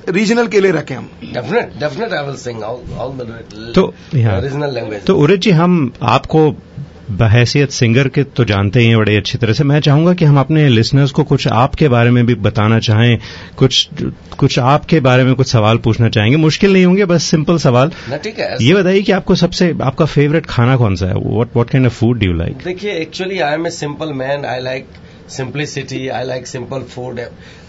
रीजनल 0.08 0.46
के 0.46 0.60
लिए 0.60 0.70
रखें 0.72 0.94
हम। 0.96 1.08
Definite 1.24 1.72
definite 1.80 2.12
I 2.12 2.26
will 2.26 2.36
sing 2.36 2.62
all 2.62 2.98
all 2.98 3.12
the 3.12 3.72
तो 3.74 3.92
यहाँ 4.14 4.36
ओरिजिनल 4.38 4.74
लैंग्वेज 4.74 5.04
तो 5.04 5.16
उदित 5.16 5.40
जी 5.40 5.50
हम 5.52 5.92
आपको 6.02 6.50
बहैसियत 7.10 7.70
सिंगर 7.70 8.08
के 8.08 8.22
तो 8.36 8.44
जानते 8.44 8.80
ही 8.80 8.86
हैं 8.86 8.98
बड़े 8.98 9.16
अच्छी 9.16 9.38
तरह 9.38 9.52
से। 9.52 9.64
मैं 9.64 9.80
चाहूँगा 9.80 10.12
कि 10.14 10.24
हम 10.24 10.38
अपने 10.40 10.68
लिसनर्स 10.68 11.10
को 11.10 11.22
कुछ 11.24 11.46
आपके 11.48 11.88
बारे 11.88 12.10
में 12.10 12.24
भी 12.26 12.34
बताना 12.34 12.78
चाहें 12.78 13.18
कुछ 13.56 13.88
कुछ 14.38 14.58
आपके 14.58 15.00
बारे 15.00 15.24
में 15.24 15.34
कुछ 15.34 15.46
सवाल 15.46 15.78
पूछना 15.78 16.08
चाहेंगे। 16.08 16.36
मुश्किल 16.36 16.72
नहीं 16.72 16.84
होंगे 16.84 17.04
बस 17.04 17.24
सिंपल 17.24 17.58
सवाल। 17.58 17.90
ठीक 18.24 18.38
है 18.38 18.56
ये 18.62 18.74
बताइए 18.74 19.02
कि 19.02 19.12
आपको 19.12 19.34
सबसे 19.34 19.72
आपका 19.82 20.04
फेवरेट 20.04 20.46
खाना 20.46 20.76
कौन 20.76 20.96
सा 20.96 21.06
है? 21.06 21.14
What 21.14 21.48
what 21.54 21.70
kind 21.70 21.86
of 21.86 21.94
food 21.94 22.18
do 22.18 22.26
you 22.26 22.32
like 22.32 22.56
देखिए 22.64 22.92
actually 22.92 23.38
I 23.40 23.54
am 23.54 23.66
a 23.66 23.70
simple 23.70 24.12
man 24.12 24.44
I 24.44 24.60
like 24.60 24.86
simplicity 25.30 26.06
I 26.08 26.24
like 26.24 26.46
simple 26.46 26.82
food 26.94 27.20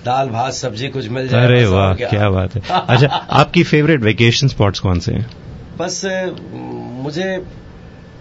dal 0.06 0.30
bhat 0.30 0.54
sabzi 0.54 0.88
कुछ 0.88 1.08
मिल 1.10 1.28
जाए 1.28 1.46
अरे 1.46 1.66
वाह 1.66 1.94
क्या। 1.94 2.30
बात 2.30 2.56
है। 2.56 2.62
अच्छा 2.90 3.08
आपकी 3.08 3.64
फेवरेट 3.64 4.02
वेकेशन 4.02 4.48
स्पॉट्स 4.48 4.80
कौन 4.80 5.00
से 5.00 5.14
हैं? 5.14 5.26
बस 5.80 6.02
मुझे 7.04 7.38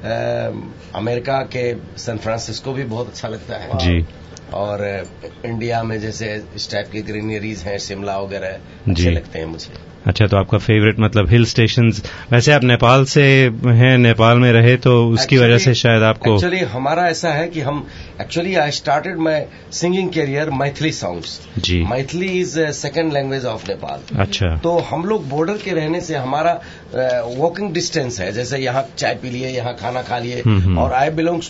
अमेरिका 0.04 1.38
के 1.56 1.74
सैन 1.98 2.18
फ्रांसिस्को 2.18 2.72
भी 2.72 2.84
बहुत 2.84 3.08
अच्छा 3.08 3.28
लगता 3.28 3.56
है। 3.56 3.78
जी। 3.78 4.06
और 4.54 5.06
इंडिया 5.44 5.82
में 5.82 6.00
जैसे 6.00 6.44
इस 6.56 6.70
टाइप 6.70 6.90
की 6.92 7.02
ग्रीनरीज 7.02 7.58
हैं 7.58 7.78
शिमला 7.78 8.18
वगैरह 8.18 8.58
अच्छे। 8.88 9.10
लगते 9.10 9.38
हैं 9.38 9.46
मुझे। 9.46 9.94
अच्छा 10.06 10.26
तो 10.26 10.36
आपका 10.36 10.58
फेवरेट 10.58 10.96
मतलब 11.00 11.30
हिल 11.30 11.44
स्टेशन 11.44 11.90
वैसे 12.32 12.52
आप 12.52 12.64
नेपाल 12.64 13.04
से 13.04 13.22
हैं 13.66 13.98
नेपाल 13.98 14.38
में 14.38 14.52
रहे 14.52 14.76
तो 14.76 15.08
उसकी 15.08 15.38
वजह 15.38 15.58
से 15.58 15.74
शायद 15.74 16.02
आपको 16.02 16.34
एक्चुअली 16.34 16.58
हमारा 16.58 17.08
ऐसा 17.08 17.30
है 17.30 17.48
कि 17.48 17.60
हम 17.60 17.86
actually 18.20 18.54
I 18.54 18.70
started 18.70 19.18
my 19.18 19.42
singing 19.72 20.10
career 20.12 20.50
Maithili 20.52 20.92
songs 20.92 21.40
ji. 21.58 21.80
Maithili 21.84 22.26
is 22.40 22.58
second 22.72 23.12
language 23.12 23.44
of 23.44 23.66
Nepal 23.68 24.16
अच्छा। 24.20 24.54
तो 24.56 24.76
हम 24.90 25.04
लोग 25.04 25.28
बॉर्डर 25.28 25.56
के 25.64 25.72
रहने 25.72 26.00
से 26.00 26.16
हमारा 26.16 26.52
वॉकिंग 26.94 27.68
uh, 27.68 27.74
डिस्टेंस 27.74 28.18
है। 28.20 28.30
जैसे 28.32 28.58
यहाँ 28.58 28.84
चाय 28.98 29.14
पी 29.14 29.30
लिए 29.30 29.48
यहाँ 29.48 29.74
खाना 29.76 30.02
खा 30.02 30.18
लिए। 30.18 30.40
हम्म, 30.40 30.60
हम्म। 30.60 30.78
और 30.78 30.92
आई 30.92 31.10
बिलोंग 31.10 31.40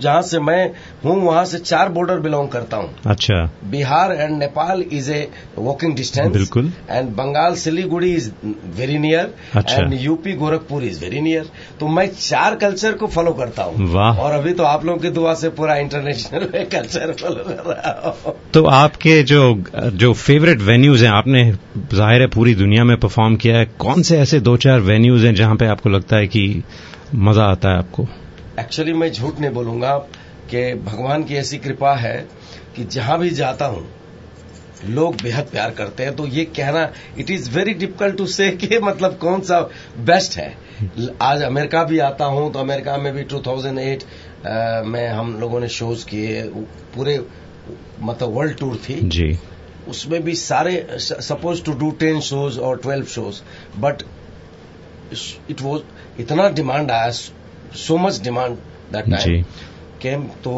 जहाँ 0.00 0.22
से 0.22 0.38
मैं 0.40 0.70
हूँ 1.04 1.16
वहाँ 1.22 1.44
से 1.44 1.58
चार 1.58 1.88
बॉर्डर 1.88 2.20
बिलोंग 2.20 2.48
करता 2.48 2.76
हूँ। 2.76 2.94
अच्छा। 3.06 3.34
Bihar 3.70 4.12
and 4.12 4.36
Nepal 4.38 4.84
is 4.92 5.10
a 5.12 5.28
walking 5.58 5.94
distance 5.96 6.32
बिल्कुल। 6.32 6.72
And 6.90 7.08
Bengal 7.16 7.54
Siliguri 7.56 8.12
is 8.14 8.30
very 8.76 8.98
near. 8.98 9.34
And 9.56 9.94
UP 10.00 10.32
Gorakhpur 10.34 10.84
is 10.84 11.00
very 11.00 11.20
near 11.20 11.50
तो 11.80 11.88
मैं 11.88 12.06
चार 12.10 12.54
कल्चर 12.56 12.92
को 12.92 13.06
फॉलो 13.08 13.32
करता 13.32 13.62
हूँ। 13.62 13.90
और 13.94 14.32
अभी 14.32 14.52
तो 14.52 14.64
आप 14.64 14.84
लोगों 14.84 15.00
की 15.00 15.10
दुआ 15.10 15.34
से 15.34 15.48
पूरा 15.52 15.74
इंटरनेशनल 16.02 16.48
में 16.54 16.68
कल्चर 16.68 17.14
रहा 17.20 18.14
हूँ। 18.24 18.34
तो 18.54 18.64
आपके 18.66 19.22
जो 19.22 19.42
जो 19.94 20.12
फेवरेट 20.14 20.60
वेन्यूज 20.60 21.02
हैं 21.02 21.10
आपने 21.10 21.44
ज़ाहिर 21.76 22.20
है 22.20 22.26
पूरी 22.26 22.54
दुनिया 22.54 22.84
में 22.84 22.96
परफॉर्म 22.96 23.36
किया 23.36 23.58
है। 23.58 23.64
कौन 23.78 24.02
से 24.02 24.18
ऐसे 24.18 24.40
दो 24.40 24.56
चार 24.56 24.80
वेन्यूज 24.82 25.24
हैं 25.24 25.34
जहाँ 25.34 25.56
पे 25.56 25.66
आपको 25.66 25.90
लगता 25.90 26.16
है 26.16 26.26
कि 26.26 26.62
मज़ा 27.14 27.44
आता 27.44 27.72
है 27.72 27.78
आपको? 27.78 28.06
एक्चुअली 28.60 28.92
मैं 28.92 29.10
झूठ 29.12 29.40
नहीं 29.40 29.50
बोलूँगा 29.50 29.96
कि 30.50 30.72
भगवान 30.84 31.24
की 31.24 31.34
ऐसी 31.36 31.58
कृपा 31.58 31.94
है 31.96 32.16
कि 32.76 32.84
जहाँ 32.86 33.18
भी 33.18 33.30
जाता 33.32 33.66
हूँ 33.66 33.86
लोग 34.84 35.16
बेहद 35.22 35.44
प्यार 35.44 35.70
करते 35.70 36.02
हैं। 36.02 36.14
तो 36.16 36.26
ये 36.26 36.44
कहना 36.46 36.88
it 37.18 37.30
is 37.30 37.50
very 37.50 37.74
difficult 37.74 38.16
to 38.16 38.26
say 38.26 38.50
कि 38.52 38.78
मतलब 38.78 39.16
कौन 39.18 39.40
सा 39.40 39.60
बेस्ट 40.00 40.36
है। 40.36 40.50
आज 41.22 41.42
अमेरिका 41.42 41.82
भी 41.84 41.98
आता 42.00 42.24
हूँ 42.26 42.52
तो 42.52 42.58
अमेरिका 42.58 42.96
में 42.96 43.12
भी 43.14 43.22
2008 43.24 44.04
अ, 44.46 44.82
में 44.86 45.08
हम 45.08 45.34
लोगों 45.40 45.60
ने 45.60 45.68
शोज़ 45.68 46.06
किए 46.06 46.42
पूरे 46.94 47.18
मतलब 48.00 48.28
वर्ल्ड 48.28 48.56
टूर 48.58 48.76
थी। 48.88 48.94
जी। 49.16 49.38
उसमें 49.88 50.22
भी 50.24 50.34
सारे 50.34 50.74
suppose 51.00 51.62
to 51.64 51.72
do 51.72 51.90
ten 52.00 52.20
shows 52.20 52.58
और 52.60 52.76
twelve 52.78 53.04
shows 53.06 53.40
but 53.80 54.02
it 55.50 55.62
was 55.62 55.82
इतना 56.20 56.48
डिमांड 56.50 56.90
आया 56.90 57.10
so 57.10 57.96
much 57.96 58.20
demand 58.20 58.56
that 58.92 59.08
time 59.10 59.42
came 60.02 60.26
तो 60.44 60.52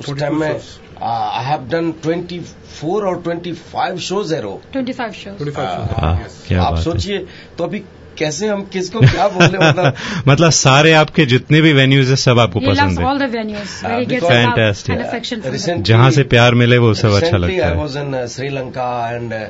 उस 0.00 0.18
टाइम 0.20 0.40
में 0.40 0.60
आई 1.02 1.44
हैव 1.44 1.68
डन 1.68 1.92
24 2.06 3.02
और 3.08 3.22
25 3.26 3.98
शोज़ 4.08 4.34
एरो 4.34 4.60
25 4.76 5.12
shows. 5.24 5.58
वाह, 5.58 6.16
क्या 6.48 6.62
आप 6.62 6.78
सोचिए 6.84 7.18
तो 7.58 7.64
अभी 7.64 7.82
कैसे 8.18 8.46
हम 8.46 8.62
किसको 8.62 9.00
क्या 9.00 9.28
बोले 9.28 9.58
मतलब 9.58 9.94
मतलब 10.28 10.50
सारे 10.50 10.92
आपके 10.92 11.26
जितने 11.26 11.60
भी 11.60 11.72
वेन्यूज 11.72 12.10
है 12.10 12.16
सब 12.16 12.38
आपको 12.38 12.60
पसंद 12.60 12.98
है। 12.98 13.04
जहाँ 15.82 16.10
से 16.10 16.22
प्यार 16.22 16.54
मिले 16.54 16.78
वो 16.78 16.94
सब 16.94 17.10
अच्छा 17.10 17.36
लगता 17.36 17.66
है। 17.66 18.28
श्रीलंका 18.28 19.10
एंड 19.10 19.48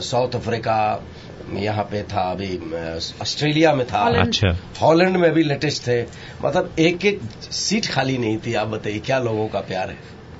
साउथ 0.00 0.34
अफ्रीका 0.34 1.04
यहाँ 1.52 1.84
पे 1.84 2.02
था 2.02 2.30
अभी 2.30 2.58
uh, 2.58 3.22
ऑस्ट्रेलिया 3.22 3.74
में 3.74 3.86
था। 3.86 3.98
अच्छा। 3.98 4.56
हॉलैंड 4.82 5.16
में 5.16 5.32
भी 5.32 5.42
लेटेस्ट 5.42 5.82
थे। 5.88 6.02
मतलब 6.44 6.74
एक 6.78 7.04
एक 7.04 7.20
सीट 7.50 7.86
खाली 7.86 8.18
नहीं 8.18 8.38
थी 8.38 8.54
आप 8.54 8.68
बताइए 8.68 8.98
क्या 8.98 9.18
लोगों 9.18 9.48
का 9.48 9.60
प्यार 9.60 9.88
है? 9.88 9.96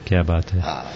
क्या 0.06 0.22
बात 0.22 0.52
है। 0.52 0.60
हाँ। 0.60 0.92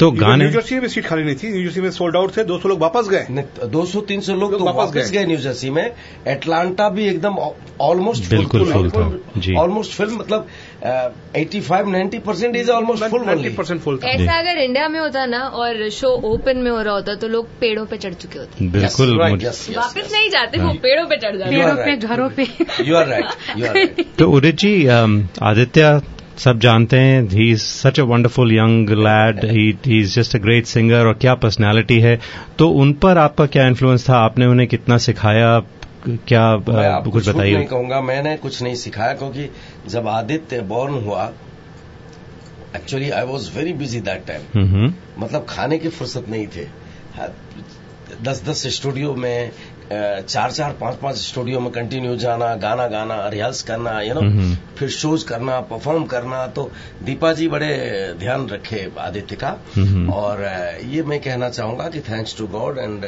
तो 0.00 0.10
गाने 0.12 0.44
न्यू 0.44 0.52
जर्सी 0.52 0.78
में 0.80 0.88
सीट 0.88 1.06
खाली 1.06 1.22
नहीं 1.24 1.36
थी 1.36 1.48
न्यू 1.52 1.62
जर्सी 1.64 1.80
में 1.80 1.90
सोल्ड 1.90 2.16
आउट 2.16 2.36
थे 2.36 2.44
200 2.44 2.68
लोग 2.68 2.80
वापस 2.80 3.08
गए। 3.08 3.44
दो 3.66 3.84
सौ 3.86 4.00
तीन 4.08 4.20
सौ 4.20 4.34
लोग 4.34 4.52
तो 4.52 4.64
वापस 4.64 4.78
वापस 4.78 4.94
गए। 4.94 5.10
गए 5.12 5.26
न्यू 5.26 5.36
जर्सी 5.38 5.70
में। 5.70 5.90
एटलांटा 6.28 6.88
भी 6.90 7.06
एकदम 7.06 7.36
ऑलमोस्ट 7.80 8.28
बिल्कुल 8.30 8.64
full 8.72 8.90
था, 8.90 9.10
जी। 9.36 9.54
ऑलमोस्ट 9.58 9.92
फ़िल्म 9.92 10.18
मतलब 10.18 10.46
eighty 11.36 11.60
five 11.60 11.88
ninety 11.90 12.18
percent 12.20 12.56
is 12.56 12.70
almost 12.70 13.04
full 13.06 13.24
90 13.24 13.50
percent 13.56 13.80
full 13.82 13.96
था। 13.98 14.08
ऐसा 14.10 14.38
अगर 14.38 14.58
इंडिया 14.58 14.88
में 14.88 14.98
होता 15.00 15.24
ना 15.26 15.40
और 15.40 15.88
शो 15.92 16.08
ओपन 16.26 16.58
में 16.58 16.70
हो 16.70 16.80
रहा 16.80 16.94
होता 16.94 17.14
तो 17.16 17.28
लोग 17.28 17.48
पेड़ों 17.60 17.84
पे 17.86 17.96
चढ़ 17.98 18.14
चुके 18.14 18.38
होते। 18.38 18.68
बिल्कुल 18.68 19.16
वापस 19.18 19.66
नहीं 20.12 20.30
जाते 20.30 20.58
वो 20.58 20.72
पेड़ों 20.82 21.06
पे 21.06 21.16
चढ़ 21.16 21.36
जाते। 21.36 21.56
पेड़ों 21.56 21.74
पे 21.76 21.96
घरों 21.98 22.28
पे। 22.30 22.46
You 22.84 22.96
are 22.96 23.06
right 23.08 23.58
you 23.58 23.66
are 23.66 23.74
right 23.74 24.06
तो 24.18 24.30
उदित 24.30 24.56
जी 24.56 24.86
आदित्य 24.86 26.00
सब 26.38 26.58
जानते 26.60 26.98
हैं 26.98 27.22
he 27.28 27.50
is 27.50 27.62
such 27.62 28.00
a 28.00 28.02
wonderful 28.04 28.52
young 28.52 28.90
lad 28.98 29.44
he 29.46 29.68
is 30.00 30.14
just 30.14 30.36
a 30.36 30.38
great 30.38 30.66
singer 30.66 31.06
और 31.06 31.14
क्या 31.14 31.34
पर्सनालिटी 31.36 31.98
है। 32.00 32.18
तो 32.58 32.68
उन 32.82 32.92
पर 33.02 33.18
आपका 33.18 33.46
क्या 33.46 33.66
इन्फ्लुएंस 33.66 34.08
था? 34.08 34.16
आपने 34.16 34.46
उन्हें 34.46 34.68
कितना 34.68 34.98
सिखाया? 34.98 35.58
क्या 36.08 36.44
मैं 36.58 36.86
आपको 36.88 37.10
कुछ 37.10 37.28
बताइए। 37.28 37.54
नहीं 37.54 37.66
कहूँगा 37.66 38.00
मैंने 38.00 38.36
कुछ 38.36 38.62
नहीं 38.62 38.74
सिखाया 38.76 39.12
क्योंकि 39.14 39.48
जब 39.88 40.08
आदित्य 40.08 40.60
बॉर्न 40.68 40.94
हुआ 41.04 41.24
actually 42.76 43.10
I 43.10 43.24
was 43.24 43.50
very 43.56 43.72
busy 43.72 44.00
that 44.00 44.26
time 44.26 44.92
मतलब 45.18 45.46
खाने 45.48 45.78
की 45.78 45.88
फुर्सत 45.88 46.28
नहीं 46.28 46.46
थे। 46.46 46.66
दस 48.22 48.42
दस 48.46 48.66
स्टूडियो 48.74 49.14
में 49.14 49.50
चार 49.92 50.50
चार 50.52 50.72
पाँच 50.80 50.96
पाँच 51.02 51.16
स्टूडियो 51.16 51.60
में 51.60 51.70
कंटिन्यू 51.72 52.16
जाना 52.16 52.54
गाना 52.62 52.86
गाना 52.88 53.16
रिहर्स 53.28 53.62
करना 53.70 54.00
यू 54.00 54.14
नो। 54.14 54.22
फिर 54.78 54.88
शोज़ 54.90 55.24
करना 55.26 55.60
परफॉर्म 55.70 56.04
करना 56.06 56.46
तो 56.56 56.70
दीपा 57.02 57.32
जी 57.32 57.48
बड़े 57.48 57.70
ध्यान 58.18 58.48
रखे 58.48 58.80
आदित्य 59.00 59.36
का। 59.44 59.50
और 60.14 60.44
ये 60.86 61.02
मैं 61.02 61.20
कहना 61.20 61.48
चाहूँगा 61.50 61.88
कि 61.88 62.00
थैंक्स 62.10 62.36
टू 62.38 62.46
गॉड 62.56 62.78
एंड 62.78 63.06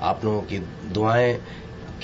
आप 0.00 0.24
लोगों 0.24 0.40
की 0.42 0.58
दुआएँ 0.94 1.34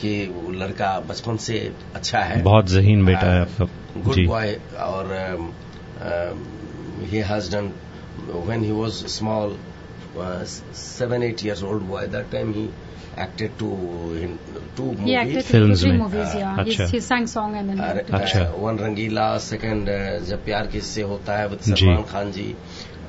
कि 0.01 0.13
वो 0.35 0.51
लड़का 0.59 0.99
बचपन 1.09 1.37
से 1.47 1.59
अच्छा 1.95 2.19
है 2.19 2.43
बहुत 2.43 2.69
जहीन 2.71 3.05
बेटा 3.07 3.33
है 3.33 3.41
आपका 3.41 3.65
गुड 4.03 4.27
बॉय 4.27 4.55
और 4.81 5.17
he 7.11 7.21
has 7.23 7.49
done 7.49 7.69
when 8.47 8.63
he 8.63 8.73
was 8.73 9.01
small 9.13 9.53
uh, 10.27 10.45
seven 10.83 11.23
eight 11.23 11.43
years 11.49 11.63
old 11.63 11.87
boy 11.89 12.07
that 12.17 12.31
time 12.37 12.53
he 12.59 12.67
acted 13.25 13.55
to 13.61 13.69
in 14.25 14.35
two 14.77 14.91
He 15.05 15.15
movies 15.17 15.37
in 15.37 15.43
Films 15.43 15.81
three 15.83 15.93
movies, 16.01 16.35
yeah. 16.41 16.59
अच्छा। 16.65 16.85
He, 16.85 16.91
he 16.91 17.01
sang 17.07 17.27
song 17.33 17.57
and 17.61 17.71
then. 17.71 17.81
acted. 17.87 18.15
अच्छा। 18.21 18.43
uh, 18.45 18.61
one 18.65 18.79
Rangeela 18.79 19.27
second 19.47 19.89
Jab 20.29 20.45
Pyaar 20.45 20.67
Kisise 20.77 21.03
Hota 21.15 21.39
Hai 21.39 21.49
with 21.49 21.61
ji. 21.67 21.75
Salman 21.75 22.03
Khan 22.13 22.31
ji 22.33 22.55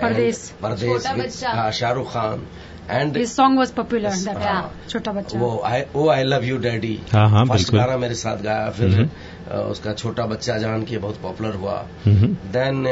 Pradesh. 0.01 0.41
And 0.63 0.81
with- 0.89 1.19
बच्चा। 1.19 1.51
हाँ 1.59 1.71
Shahrukh 1.81 2.11
Khan 2.13 2.47
and 2.89 3.17
His 3.17 3.33
song 3.39 3.57
was 3.61 3.71
popular 3.79 4.11
that 4.25 4.37
हाँ। 4.43 4.61
time. 4.63 4.89
छोटा 4.91 5.11
बच्चा. 5.19 5.39
वो 5.39 5.49
I 5.65 5.83
oh 5.95 6.07
I 6.09 6.23
love 6.23 6.43
you 6.45 6.57
daddy 6.65 6.93
हाँ, 7.11 7.27
हाँ, 7.29 7.45
first 7.45 7.71
बिल्कुल। 7.71 7.79
गाना 7.79 7.97
मेरे 8.05 8.15
साथ 8.21 8.41
गाया 8.43 8.69
फिर 8.79 8.95
uh, 9.03 9.55
उसका 9.73 9.93
छोटा 9.93 10.25
बच्चा 10.33 10.57
जान 10.65 10.83
के 10.91 10.97
बहुत 11.05 11.21
पॉपुलर 11.21 11.55
हुआ 11.55 11.75
then 12.07 12.85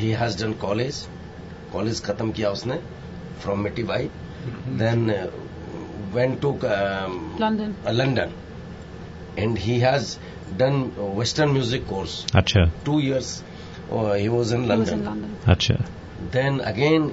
he 0.00 0.10
has 0.22 0.42
done 0.42 0.52
college 0.66 1.06
college 1.72 2.02
खत्म 2.04 2.30
किया 2.32 2.50
उसने 2.58 2.78
from 3.44 3.60
Mithibai 3.64 4.08
then 4.82 5.10
went 6.14 6.40
to 6.40 6.50
London. 7.42 7.72
London 8.00 8.32
and 9.38 9.58
he 9.58 9.78
has 9.80 10.16
done 10.58 10.82
western 11.18 11.50
music 11.50 11.86
course 11.88 12.24
अच्छा 12.36 12.64
two 12.86 12.98
years 13.00 13.42
he 13.92 14.28
was 14.28 14.54
in 14.54 14.64
He 14.64 14.68
was 14.68 14.92
in 14.92 14.98
London 14.98 15.06
London. 15.06 15.48
अच्छा 15.52 15.74
then 16.32 16.58
again 16.72 17.10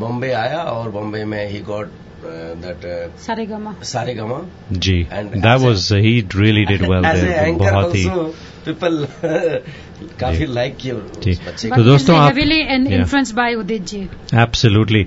Bombay 0.00 0.30
आया 0.32 0.62
और 0.74 0.90
बॉम्बे 0.90 1.24
में 1.32 1.44
he 1.50 1.60
got 1.70 1.90
that 2.24 2.84
Saregama. 3.24 3.72
सारे 3.84 4.14
गमा 4.14 4.40
जी. 4.72 5.02
And 5.18 5.34
that 5.36 5.60
as 5.70 5.90
a- 5.92 6.00
he 6.04 6.20
really 6.36 6.64
did 6.64 6.82
well 6.90 7.04
as 7.06 7.24
a 7.24 7.32
anchor 7.32 7.72
बहुत 7.72 7.94
ही 7.94 8.06
ऑल्सो 8.08 8.24
पीपल 8.66 9.06
काफ़ी 10.20 10.46
लाइक 10.54 10.76
किए 10.76 10.92
जी। 11.22 11.34
तो 11.68 11.82
दोस्तों 11.82 12.16
आप 12.16 12.32
influenced 12.32 13.38
by 13.38 13.62
Udit 13.62 13.88
ji. 13.88 14.34
Absolutely 14.34 15.06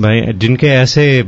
भाई 0.00 0.32
जिनके 0.32 0.66
ऐसे 0.66 1.22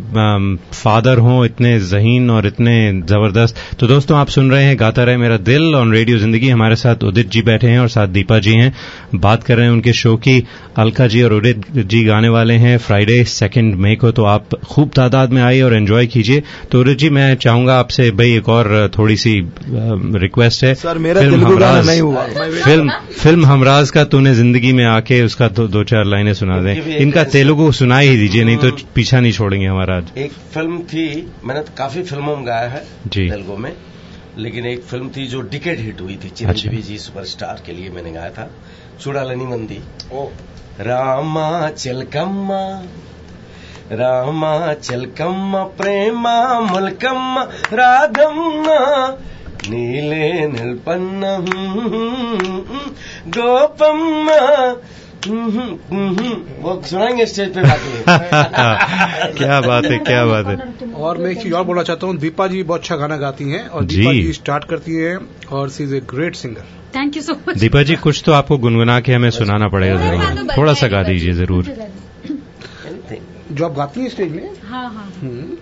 फादर 0.73 1.19
हों 1.19 1.45
इतने 1.45 1.81
जहीन 1.81 2.31
और 2.31 2.47
इतने 2.47 2.93
ज़बरदस्त। 2.93 3.57
तो 3.81 3.87
दोस्तों 3.87 4.19
आप 4.19 4.29
सुन 4.29 4.51
रहे 4.51 4.65
हैं 4.65 4.81
गाता 4.81 5.05
रहे 5.05 5.17
मेरा 5.17 5.37
दिल 5.37 5.75
ऑन 5.75 5.93
रेडियो 5.93 6.19
ज़िंदगी 6.19 6.49
हमारे 6.49 6.77
साथ 6.77 7.05
उदित 7.05 7.31
जी 7.31 7.43
बैठे 7.43 7.67
हैं 7.67 7.81
और 7.81 7.89
साथ 7.89 8.07
दीपा 8.07 8.39
जी 8.39 8.53
हैं। 8.53 8.75
बात 9.15 9.45
कर 9.45 9.57
रहे 9.57 9.67
हैं 9.67 9.73
उनके 9.73 9.93
शो 9.93 10.17
की। 10.17 10.47
अलका 10.77 11.07
जी 11.07 11.23
और 11.23 11.33
उदित 11.33 11.63
जी 11.77 12.05
गाने 12.05 12.29
वाले 12.29 12.55
हैं 12.55 12.79
फ्राइडे 12.79 13.25
सेकेंड 13.25 13.75
मई 13.75 13.95
को। 13.95 14.11
तो 14.11 14.25
आप 14.25 14.55
खूब 14.55 14.91
तादाद 14.97 15.31
में 15.31 15.43
आइए 15.43 15.63
और 15.63 15.75
एंजॉय 15.75 16.07
कीजिए। 16.07 16.43
तो 16.73 16.81
उदित 16.81 16.99
जी 16.99 17.11
मैं 17.11 17.35
चाहूँगा 17.37 17.79
आपसे 17.79 18.11
भाई 18.11 18.37
एक 18.37 18.49
और 18.49 18.91
थोड़ी 18.99 19.17
सी 19.17 19.49
रिक्वेस्ट 20.19 20.65
है। 20.65 20.75
सर 20.75 20.99
मेरा 20.99 21.21
फ़िल्म 21.21 21.47
हमराज- 21.47 21.87
नहीं 21.87 22.01
हुआ। 22.01 22.23
फ़िल्म 22.65 22.91
फ़िल्म 23.11 23.47
हमराज 23.47 23.91
का 23.91 24.05
तूने 24.05 24.35
ज़िंदगी 24.35 24.73
में 24.73 24.85
आके 24.87 25.23
उसका 25.23 25.49
दो, 25.49 25.67
दो 25.69 25.83
चार 25.85 26.05
लाइनें 26.05 26.33
सुना 26.35 26.59
दें। 26.63 26.97
इनका 26.97 27.25
तेलुगु 27.25 27.71
सुना 27.73 27.99
ही 27.99 28.17
दीजिए 28.17 28.45
नहीं 28.45 28.57
तो 28.57 28.71
पीछा 28.95 29.21
नहीं 29.21 29.33
छोड़ेंगे 29.33 29.67
हमारा 29.67 29.97
आज 29.97 30.19
एक 30.19 30.33
फ़िल्म 30.55 30.79
थी 30.83 31.07
मैंने 31.45 31.61
तो 31.61 31.73
काफ़ी 31.79 32.03
फ़िल्मों 32.03 32.37
में 32.37 32.47
गाया 32.47 32.69
है 32.69 32.85
जी। 33.07 33.29
तेलुगु 33.31 33.57
में 33.57 33.73
लेकिन 34.39 34.67
एक 34.67 34.83
फ़िल्म 34.83 35.09
थी 35.09 35.27
जो 35.27 35.41
डिकेट 35.51 35.81
हिट 35.81 36.01
हुई 36.01 36.17
थी 36.25 36.29
चिरंजीवी 36.31 36.83
जी 36.83 36.99
सुपरस्टार 36.99 37.63
के 37.67 37.73
लिए 37.73 37.91
मैंने 37.91 38.13
गाया 38.13 38.31
था 38.31 38.51
चूड़ालनी 39.01 39.47
मंदी। 39.47 39.81
रामा 40.81 41.69
चिलकम्मा 41.71 42.63
रामा 43.93 44.73
चिलकम्मा 44.75 45.63
प्रेमा 45.79 46.61
मुलकम्मा 46.61 47.43
रागम्मा 47.73 48.79
नीले 49.71 50.47
निल्पन्न 50.49 51.23
गोपम्मा 53.37 54.41
वो 56.63 56.71
सुनाएँगे 56.87 57.25
स्टेज 57.27 57.55
पे 57.55 57.63
बाकी। 57.63 57.91
क्या 59.39 59.61
बात 59.61 59.85
है 59.85 59.99
क्या 59.99 60.25
बात 60.27 60.47
है। 60.47 60.57
और 61.03 61.19
मैं 61.19 61.31
एक 61.31 61.43
चीज़ 61.43 61.55
और 61.55 61.65
बोलना 61.65 61.83
चाहता 61.83 62.07
हूँ 62.07 62.17
दीपा 62.19 62.47
जी 62.47 62.63
बहुत 62.63 62.81
अच्छा 62.81 62.97
गाना 62.97 63.17
गाती 63.17 63.45
हैं 63.51 63.67
और 63.69 63.85
जी। 63.85 63.97
दीपा 63.97 64.13
जी 64.13 64.33
स्टार्ट 64.33 64.65
करती 64.71 64.95
हैं 64.95 65.17
और 65.53 65.69
she 65.71 65.85
is 65.85 65.95
a 65.95 66.01
great 66.11 66.35
singer 66.37 66.65
thank 66.97 67.17
you 67.17 67.23
so 67.23 67.35
much. 67.39 67.59
Deepa 67.59 67.83
ji 67.83 67.95
कुछ 67.97 68.23
तो 68.27 68.33
आपको 68.33 68.59
गुनगुना 68.59 68.99
के 69.01 69.13
हमें 69.13 69.31
सुनाना 69.31 69.69
पड़ेगा 69.69 69.97
ज़रूर। 69.97 70.57
थोड़ा 70.57 70.75
सा 70.75 70.87
गा 70.89 71.03
दीजिए 71.03 71.33
ज़रूर। 71.35 71.63
जो 73.53 73.65
आप 73.65 73.73
गाती 73.77 74.01
हैं 74.01 74.09
स्टेज 74.09 74.33
में? 74.33 74.51
हाँ 74.71 74.83
हाँ। 74.85 75.13
हम्म, 75.21 75.57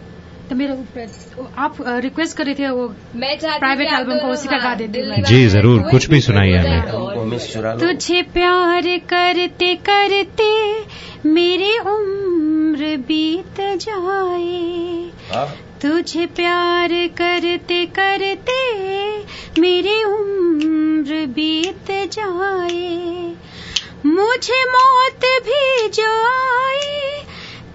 तो 0.50 0.56
मेरा 0.56 0.74
वो- 0.74 1.46
आप 1.58 1.76
रिक्वेस्ट 1.80 2.36
करे 2.36 2.54
थे 2.54 2.70
वो 2.70 2.94
मैं 3.16 3.38
प्राइवेट 3.38 3.88
एल्बम 3.92 4.18
को 4.18 4.26
उसी 4.26 4.48
का 4.48 4.58
गा 4.58 4.64
हाँ, 4.64 4.76
देती 4.76 5.00
हूँ। 5.00 5.22
जी 5.22 5.46
ज़रूर 5.46 5.82
कुछ 5.82 6.06
भी 6.10 6.20
सुनाइए 6.20 6.56
हमें। 6.56 7.38
चुरा 7.38 7.72
लो। 7.72 7.80
तुझे 7.80 8.22
प्यार 8.22 8.82
करते 8.82 9.74
करते 9.74 10.80
मेरी 11.28 11.78
उम्र 11.78 12.96
बीत 12.96 13.60
जाए। 13.60 15.10
हाँ? 15.36 15.56
तुझे 15.82 16.26
प्यार 16.26 16.88
करते 16.92 17.86
करते 17.86 19.18
मेरी 19.60 20.04
उम्र 20.04 21.26
बीत 21.26 21.90
जाए। 21.90 23.10
मुझे 24.06 24.64
मौत 24.64 25.20
भी 25.24 25.88
जो 25.88 26.24
आए 26.26 27.24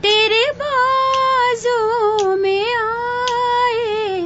तेरे 0.05 0.43
बाजों 0.53 2.35
में 2.37 2.65
आए। 2.73 4.25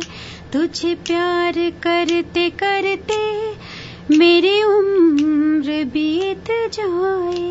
तुझे 0.53 0.93
प्यार 1.07 1.53
करते 1.83 2.49
करते 2.61 3.19
मेरी 4.17 4.61
उम्र 4.63 5.83
बीत 5.93 6.51
जाए। 6.73 7.45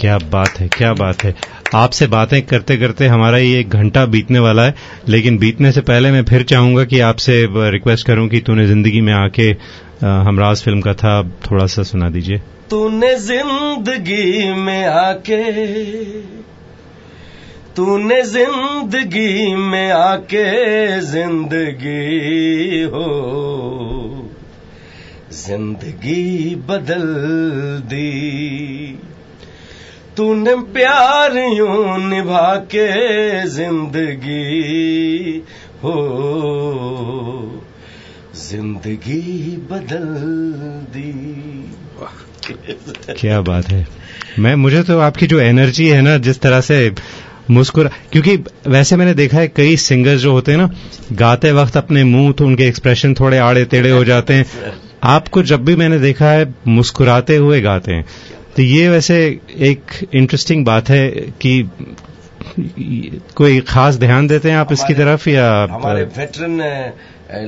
क्या 0.00 0.18
बात 0.28 0.60
है 0.60 0.68
क्या 0.68 0.92
बात 0.94 1.24
है। 1.24 1.34
आपसे 1.74 2.06
बातें 2.06 2.40
करते 2.46 2.76
करते 2.76 3.06
हमारा 3.06 3.38
ये 3.38 3.58
एक 3.60 3.70
घंटा 3.72 4.04
बीतने 4.06 4.38
वाला 4.38 4.64
है 4.64 4.74
लेकिन 5.08 5.38
बीतने 5.38 5.72
से 5.72 5.80
पहले 5.82 6.10
मैं 6.10 6.24
फिर 6.24 6.42
चाहूँगा 6.44 6.84
कि 6.84 7.00
आपसे 7.02 7.42
रिक्वेस्ट 7.70 8.06
करूँ 8.06 8.28
कि 8.28 8.40
तूने 8.40 8.66
ज़िंदगी 8.66 9.00
में 9.00 9.12
आके 9.14 9.50
हमराज 10.06 10.62
फ़िल्म 10.64 10.80
का 10.80 10.94
था 10.94 11.22
थोड़ा 11.50 11.66
सा 11.66 11.82
सुना 11.84 12.10
दीजिए। 12.10 12.38
तूने 12.70 13.14
ज़िंदगी 13.20 14.52
में 14.54 14.84
आके 14.86 15.44
तूने 17.76 18.22
ज़िंदगी 18.22 19.54
में 19.54 19.90
आके 19.90 20.44
ज़िंदगी 21.00 22.82
हो। 22.82 23.08
ज़िंदगी 25.32 26.54
बदल 26.68 27.04
दी। 27.84 28.98
तूने 30.16 30.54
प्यार 30.72 31.36
यूँ 31.38 31.98
निभा 31.98 32.54
के 32.74 32.86
ज़िंदगी 33.48 35.42
हो। 35.84 35.96
ज़िंदगी 38.36 39.56
बदल 39.70 40.06
दी। 40.94 41.12
क्या 43.18 43.40
बात 43.40 43.68
है। 43.68 43.86
मैं 44.38 44.54
मुझे 44.54 44.82
तो 44.82 44.98
आपकी 44.98 45.26
जो 45.26 45.40
एनर्जी 45.40 45.86
है 45.88 46.00
ना 46.02 46.16
जिस 46.18 46.40
तरह 46.40 46.60
से 46.60 46.78
मुस्कुरा 47.50 47.90
क्योंकि 48.12 48.36
वैसे 48.68 48.96
मैंने 48.96 49.14
देखा 49.14 49.38
है 49.38 49.48
कई 49.48 49.76
सिंगर्स 49.76 50.20
जो 50.20 50.32
होते 50.32 50.52
हैं 50.52 50.58
ना 50.58 50.68
गाते 51.12 51.52
वक्त 51.52 51.76
अपने 51.76 52.04
मुँह 52.04 52.32
तो 52.32 52.46
उनके 52.46 52.66
एक्सप्रेशन 52.68 53.14
थोड़े 53.14 53.38
आड़े 53.38 53.64
टेढ़े 53.64 53.90
हो 53.90 54.04
जाते 54.04 54.34
हैं। 54.34 54.72
आपको 55.04 55.42
जब 55.42 55.64
भी 55.64 55.76
मैंने 55.76 55.98
देखा 55.98 56.30
है 56.30 56.54
मुस्कुराते 56.68 57.36
हुए 57.36 57.60
गाते 57.60 57.92
हैं। 57.92 58.04
तो 58.56 58.62
ये 58.62 58.88
वैसे 58.88 59.16
एक 59.62 59.80
इंटरेस्टिंग 60.14 60.64
बात 60.64 60.88
है 60.88 61.08
कि 61.40 61.70
कोई 63.36 63.60
खास 63.68 63.96
ध्यान 63.96 64.26
देते 64.26 64.50
हैं 64.50 64.56
आप 64.56 64.72
इसकी 64.72 64.94
तरफ़ 64.94 65.28
या 65.28 65.48
हमारे 65.70 66.04
veteran 66.16 66.60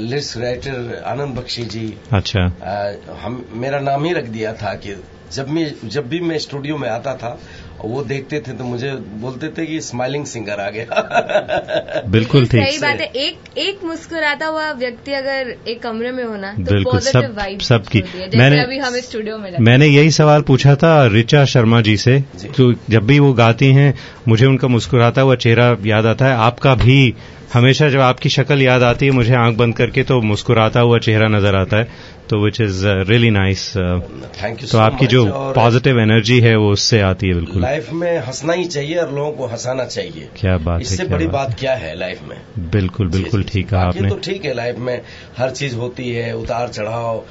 list 0.09 0.37
writer 0.39 1.03
Anand 1.07 1.37
Bakshi 1.37 1.63
ji 1.65 1.93
अच्छा। 2.13 2.41
आ, 2.41 2.93
हम 3.23 3.45
मेरा 3.55 3.81
नाम 3.81 4.05
ही 4.05 4.13
रख 4.13 4.29
दिया 4.29 4.53
था 4.53 4.75
कि 4.75 4.97
जब 5.33 5.49
मैं 5.49 5.73
जब 5.85 6.09
भी 6.09 6.21
मैं 6.21 6.39
स्टूडियो 6.39 6.77
में 6.79 6.89
आता 6.89 7.15
था 7.15 7.39
वो 7.85 8.03
देखते 8.03 8.41
थे 8.41 8.53
तो 8.53 8.65
मुझे 8.65 8.91
बोलते 8.93 9.49
थे 9.49 9.67
कि 9.67 9.81
स्माइलिंग 9.81 10.25
सिंगर 10.27 10.61
आ 10.61 10.71
गया। 10.71 12.03
बिल्कुल 12.07 12.47
ठीक। 12.47 12.63
सही 12.63 12.79
बात 12.79 13.01
है 13.01 13.07
एक 13.07 13.59
एक 13.59 13.85
मुस्कुराता 13.85 14.47
हुआ 14.47 14.71
व्यक्ति 14.73 15.13
अगर 15.13 15.55
एक 15.69 15.83
कमरे 15.83 16.13
में 16.13 16.25
होना 16.25 16.53
तो 16.53 16.63
बिल्कुल 16.63 17.01
सब 17.01 17.59
सबकी 17.63 18.03
मैंने 18.37 18.61
अभी 18.61 18.79
हम 18.79 19.01
स्टूडियो 19.01 19.39
में 19.39 19.53
मैंने 19.61 19.87
यही 19.87 20.11
सवाल 20.11 20.43
पूछा 20.43 20.75
था 20.75 21.07
ऋचा 21.07 21.45
शर्मा 21.45 21.81
जी 21.81 21.97
से 21.97 22.21
जी। 22.21 22.49
तो 22.49 22.73
जब 22.91 23.07
भी 23.07 23.19
वो 23.19 23.33
गाती 23.33 23.67
हैं 23.67 23.95
मुझे 24.29 24.47
उनका 24.47 24.69
मुस्कुराता 24.69 25.21
हुआ 25.21 25.35
चेहरा 25.37 25.77
याद 25.87 26.07
आता 26.07 26.27
है। 26.27 26.33
आपका 26.33 26.75
भी 26.75 27.15
हमेशा 27.53 27.89
जब 27.89 28.01
आपकी 28.01 28.29
शक्ल 28.29 28.63
याद 28.63 28.83
आती 28.83 29.07
है 29.07 29.13
मुझे 29.13 29.35
आँख 29.35 29.57
बंद 29.57 29.75
करके 29.77 30.03
तो 30.05 30.21
मुस्कुराता 30.23 30.81
हुआ 30.81 30.99
चेहरा 30.99 31.29
नज़र 31.29 31.55
आता 31.55 31.77
है 31.77 31.89
तो 32.31 32.43
which 32.45 32.61
is 32.61 32.85
really 32.87 33.31
nice 33.31 33.63
thank 33.77 34.63
you 34.63 34.69
तो 34.69 34.79
आपकी 34.79 35.07
जो 35.07 35.25
पॉजिटिव 35.55 36.01
एनर्जी 36.01 36.39
है 36.41 36.55
वो 36.57 36.71
उससे 36.73 37.01
आती 37.03 37.29
है 37.29 37.35
बिल्कुल। 37.35 37.63
लाइफ 37.63 37.93
में 37.93 38.19
हंसना 38.19 38.53
ही 38.53 38.65
चाहिए 38.67 38.97
और 38.97 39.15
लोगों 39.15 39.33
को 39.33 39.47
हंसाना 39.47 39.85
चाहिए। 39.87 40.29
क्या 40.37 40.57
बात 40.59 40.81
इससे 40.81 41.03
है 41.03 41.09
बड़ी 41.09 41.27
बात, 41.27 41.49
बात 41.49 41.59
क्या 41.61 41.75
है 41.75 41.95
लाइफ 41.99 42.23
में? 42.29 42.37
बिल्कुल 42.71 43.09
बिल्कुल 43.09 43.45
ठीक 43.45 43.73
है 43.73 43.79
आपने। 43.79 44.09
तो 44.09 44.17
ठीक 44.25 44.45
है 44.45 44.55
लाइफ 44.55 44.79
में 44.79 45.01
हर 45.39 45.51
चीज़ 45.51 45.77
होती 45.77 46.11
है 46.11 46.33
उतार 46.37 46.69
चढ़ाव 46.69 47.25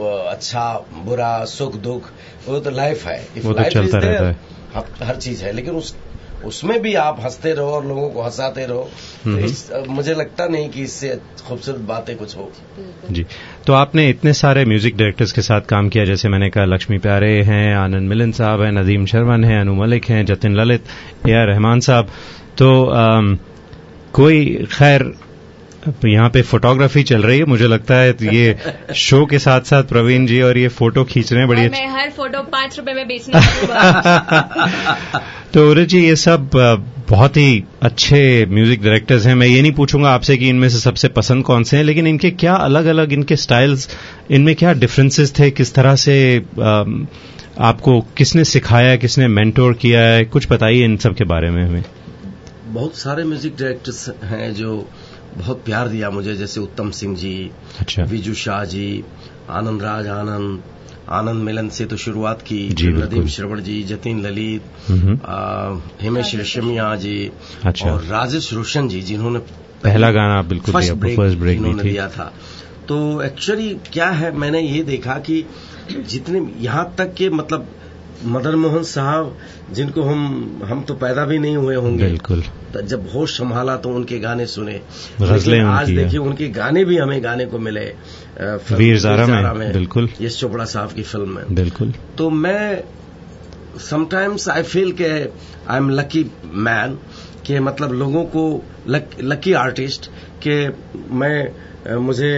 अच्छा 0.00 0.68
बुरा 1.04 1.44
सुख 1.46 1.76
दुख 1.82 2.10
वो 2.48 2.58
तो 2.60 2.70
लाइफ 2.70 3.06
है। 3.06 3.24
वो 3.44 3.52
तो 3.52 3.70
चलता 3.70 3.98
रहता 3.98 4.28
है। 4.28 4.36
हर 5.02 5.16
चीज़ 5.16 5.44
है 5.44 5.52
लेकिन 5.52 5.74
उस 5.74 5.94
उसमें 6.44 6.80
भी 6.82 6.94
आप 6.94 7.20
हँसते 7.20 7.52
रहो 7.54 7.70
और 7.70 7.86
लोगों 7.86 8.08
को 8.10 8.22
हंसाते 8.22 8.64
रहो। 8.66 8.88
तो 9.24 9.38
इस, 9.38 9.70
मुझे 9.88 10.14
लगता 10.14 10.46
नहीं 10.46 10.68
कि 10.70 10.82
इससे 10.82 11.08
खूबसूरत 11.48 11.80
बातें 11.88 12.16
कुछ 12.16 12.36
हो। 12.36 12.50
जी। 13.10 13.26
तो 13.66 13.72
आपने 13.72 14.08
इतने 14.08 14.32
सारे 14.32 14.64
म्यूज़िक 14.64 14.96
डायरेक्टर्स 14.96 15.32
के 15.32 15.42
साथ 15.42 15.60
काम 15.60 15.88
किया 15.88 16.04
जैसे 16.04 16.28
मैंने 16.28 16.50
कहा 16.50 16.64
लक्ष्मी 16.64 16.98
प्यारे 16.98 17.32
हैं 17.42 17.74
आनंद 17.76 18.08
मिलन 18.08 18.32
साहब 18.32 18.62
हैं 18.62 18.72
नदीम 18.72 19.06
शर्मन 19.06 19.44
हैं 19.44 19.60
अनु 19.60 19.74
मलिक 19.74 20.04
हैं 20.04 20.24
जतिन 20.26 20.56
ललित 20.56 20.84
ए 21.28 21.32
आर 21.32 21.46
रहमान 21.46 21.80
साहब। 21.80 22.08
तो 22.58 22.84
आ, 22.84 23.20
कोई 24.12 24.44
खैर 24.72 25.02
यहाँ 26.06 26.28
पे 26.30 26.42
फोटोग्राफी 26.42 27.02
चल 27.02 27.22
रही 27.22 27.38
है। 27.38 27.44
मुझे 27.44 27.66
लगता 27.68 27.94
है 27.94 28.16
ये 28.24 28.56
शो 28.96 29.24
के 29.26 29.38
साथ 29.38 29.60
साथ 29.64 29.82
प्रवीण 29.88 30.26
जी 30.26 30.40
और 30.42 30.58
ये 30.58 30.68
फ़ोटो 30.70 31.04
खींच 31.04 31.32
रहे 31.32 31.40
हैं। 31.40 31.48
बड़ी 31.48 31.68
मैं 31.68 31.86
हर 31.90 32.10
फ़ोटो 32.10 32.42
पाँच 32.52 32.78
रुपए 32.78 32.92
में 32.94 33.06
बेचने 33.08 33.40
तो 35.54 35.70
उरे 35.70 35.84
जी 35.86 36.00
ये 36.00 36.16
सब 36.16 36.50
बहुत 37.08 37.36
ही 37.36 37.64
अच्छे 37.82 38.46
म्यूज़िक 38.50 38.82
डायरेक्टर्स 38.82 39.26
हैं। 39.26 39.34
मैं 39.34 39.46
ये 39.46 39.62
नहीं 39.62 39.72
पूछूँगा 39.72 40.10
आपसे 40.10 40.36
कि 40.36 40.48
इनमें 40.48 40.68
से 40.68 40.78
सबसे 40.78 41.08
पसंद 41.10 41.44
कौन 41.44 41.64
से 41.64 41.76
हैं 41.76 41.84
लेकिन 41.84 42.06
इनके 42.06 42.30
क्या 42.32 42.54
अलग 42.54 42.86
अलग 42.86 43.12
इनके 43.12 43.36
स्टाइल्स 43.36 43.88
इनमें 44.30 44.54
क्या 44.54 44.72
डिफरेंसेस 44.74 45.32
थे? 45.38 45.50
किस 45.50 45.74
तरह 45.74 45.96
से 45.96 46.44
आपको 47.60 48.00
किसने 48.16 48.44
सिखाया 48.44 48.96
किसने 48.96 49.28
मेंटोर 49.30 49.74
किया 49.74 50.02
है? 50.02 50.26
कुछ 50.26 50.52
बताइए 50.52 50.84
इन 50.84 50.96
सब 50.96 51.14
के 51.14 51.24
बारे 51.24 51.50
में 51.50 51.64
हमें। 51.64 51.84
बहुत 52.66 52.96
सारे 52.96 53.24
म्यूज़िक 53.24 53.56
डायरेक्टर्स 53.60 54.08
हैं 54.24 54.54
जो 54.54 54.88
बहुत 55.36 55.62
प्यार 55.64 55.88
दिया 55.88 56.10
मुझे 56.10 56.34
जैसे 56.36 56.60
उत्तम 56.60 56.90
सिंह 56.90 57.16
जी 57.16 57.50
अच्छा। 57.80 58.02
विजू 58.02 58.34
शाह 58.34 58.64
जी 58.64 59.04
आनंद 59.50 59.82
राज 59.82 60.06
आनंद 60.08 60.62
आनंद 61.08 61.42
मिलन 61.42 61.68
से 61.68 61.84
तो 61.86 61.96
शुरुआत 61.96 62.42
की 62.42 62.58
नदीम 62.92 63.26
श्रवण 63.26 63.60
जी 63.60 63.82
जतीन 63.82 64.20
ललित 64.22 64.62
हिमेश 66.02 66.34
रेशमिया 66.34 66.94
जी 66.96 67.30
अच्छा। 67.64 67.90
और 67.90 68.04
राजेश 68.04 68.52
रोशन 68.52 68.88
जी 68.88 69.00
जिन्होंने 69.02 69.38
पहला 69.84 70.10
गाना 70.12 70.40
बिल्कुल 70.42 70.74
फ़र्स्ट 70.74 70.92
ब्रेक, 70.92 71.16
फ़र्स्ट 71.16 71.38
ब्रेक 71.38 71.58
जिन्होंने 71.58 71.82
दिया 71.82 72.08
था। 72.08 72.32
तो 72.88 73.22
एक्चुअली 73.22 73.68
क्या 73.92 74.08
है 74.10 74.36
मैंने 74.36 74.60
ये 74.60 74.82
देखा 74.82 75.14
कि 75.26 75.44
जितने 76.08 76.46
यहाँ 76.60 76.94
तक 76.98 77.14
के 77.14 77.28
मतलब 77.30 77.68
मदन 78.24 78.54
मोहन 78.54 78.82
साहब 78.82 79.36
जिनको 79.72 80.02
हम 80.02 80.62
हम 80.64 80.82
तो 80.82 80.94
पैदा 80.94 81.24
भी 81.24 81.38
नहीं 81.38 81.56
हुए 81.56 81.74
होंगे। 81.76 82.04
बिल्कुल। 82.04 82.42
जब 82.82 83.08
होश 83.14 83.36
संभाला 83.38 83.76
तो 83.76 83.88
उनके 83.90 84.18
गाने 84.18 84.46
सुने। 84.46 84.74
आज 85.22 85.90
देखिए 85.90 86.18
उनके 86.18 86.48
गाने 86.50 86.84
भी 86.84 86.98
हमें 86.98 87.22
गाने 87.24 87.46
को 87.46 87.58
मिले 87.58 87.86
वीर 88.72 88.98
जारा 88.98 89.26
में, 89.26 89.52
में 89.54 89.72
बिल्कुल। 89.72 90.08
यश 90.20 90.38
चोपड़ा 90.40 90.64
साहब 90.64 90.92
की 90.92 91.02
फ़िल्म 91.02 91.28
में। 91.28 91.54
बिल्कुल। 91.54 91.92
तो 92.18 92.30
मैं 92.30 92.84
समटाइम्स 93.80 94.48
आई 94.48 94.62
फील 94.62 94.92
के 94.92 95.10
आई 95.70 95.76
एम 95.76 95.90
लकी 95.90 96.24
मैन 96.66 96.98
कि 97.46 97.58
मतलब 97.60 97.92
लोगों 97.92 98.24
को 98.36 98.44
लकी 98.88 99.52
आर्टिस्ट 99.52 100.10
के 100.46 100.56
मैं 101.14 101.96
मुझे 101.98 102.32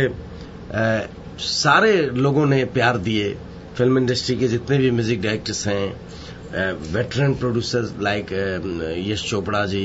आ, 0.75 1.01
सारे 1.39 1.97
लोगों 2.17 2.47
ने 2.47 2.65
प्यार 2.65 2.97
दिए। 2.99 3.37
फ़िल्म 3.77 3.99
इंडस्ट्री 3.99 4.37
के 4.37 4.49
जितने 4.49 4.79
भी 4.79 4.91
म्यूज़िक 4.91 5.21
डायरेक्टर्स 5.23 5.67
हैं 5.67 5.87
veteran 6.93 7.35
producers 7.35 7.93
like 8.01 8.33
Yash 9.07 9.25
Chopra 9.31 9.65
ji 9.67 9.85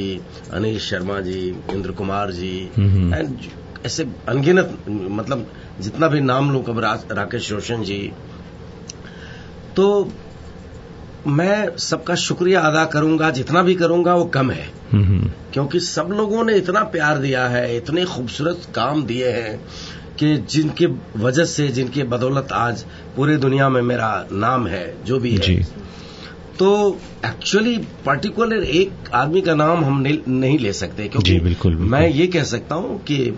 Anil 0.53 0.79
Sharma 0.79 1.19
ji 1.21 1.39
Indra 1.71 1.91
Kumar 1.91 2.31
ji 2.31 2.57
and 2.77 3.37
ऐसे 3.85 4.07
अनगिनत 4.29 4.77
मतलब 4.89 5.47
जितना 5.81 6.07
भी 6.07 6.21
नाम 6.21 6.51
लू 6.53 6.59
कब 6.61 6.79
राकेश 7.11 7.51
रोशन 7.51 7.83
जी। 7.83 7.99
तो 9.75 9.85
मैं 11.27 11.77
सबका 11.79 12.15
शुक्रिया 12.17 12.61
अदा 12.61 12.83
करूँगा 12.87 13.29
जितना 13.31 13.61
भी 13.63 13.75
करूँगा 13.75 14.15
वो 14.15 14.25
कम 14.33 14.51
है। 14.51 14.67
क्योंकि 15.53 15.79
सब 15.79 16.09
लोगों 16.11 16.43
ने 16.43 16.53
इतना 16.55 16.83
प्यार 16.91 17.17
दिया 17.17 17.47
है 17.47 17.75
इतने 17.77 18.05
खूबसूरत 18.05 18.67
काम 18.75 19.03
दिए 19.05 19.31
हैं। 19.31 19.59
कि 20.19 20.37
जिनके 20.37 20.85
वजह 21.19 21.45
से 21.45 21.67
जिनके 21.67 22.03
बदौलत 22.03 22.51
आज 22.51 22.85
पूरे 23.15 23.37
दुनिया 23.37 23.69
में 23.69 23.81
मेरा 23.81 24.27
नाम 24.31 24.67
है 24.67 25.03
जो 25.03 25.19
भी 25.19 25.31
है 25.31 25.37
जी। 25.37 25.55
तो 26.59 26.99
एक्चुअली 27.25 27.77
पर्टिकुलर 28.05 28.63
एक 28.63 29.09
आदमी 29.13 29.41
का 29.41 29.55
नाम 29.55 29.83
हम 29.85 30.01
नहीं 30.27 30.59
ले 30.59 30.73
सकते 30.73 31.07
क्योंकि 31.07 31.31
जी, 31.31 31.39
बिल्कुल, 31.39 31.71
बिल्कुल। 31.71 31.91
मैं 31.91 32.07
ये 32.09 32.27
कह 32.27 32.43
सकता 32.43 32.75
हूँ 32.75 32.99
कि 33.03 33.33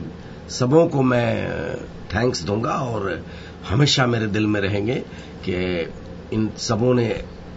सबों 0.50 0.88
को 0.88 1.02
मैं 1.02 1.76
थैंक्स 2.16 2.44
दूँगा 2.44 2.72
और 2.72 3.26
हमेशा 3.70 4.06
मेरे 4.06 4.28
दिल 4.28 4.48
में 4.48 4.62
रहेंगे 4.62 4.96
कि 5.50 5.56
इन 6.34 6.50
सबों 6.58 6.94
ने 6.94 7.08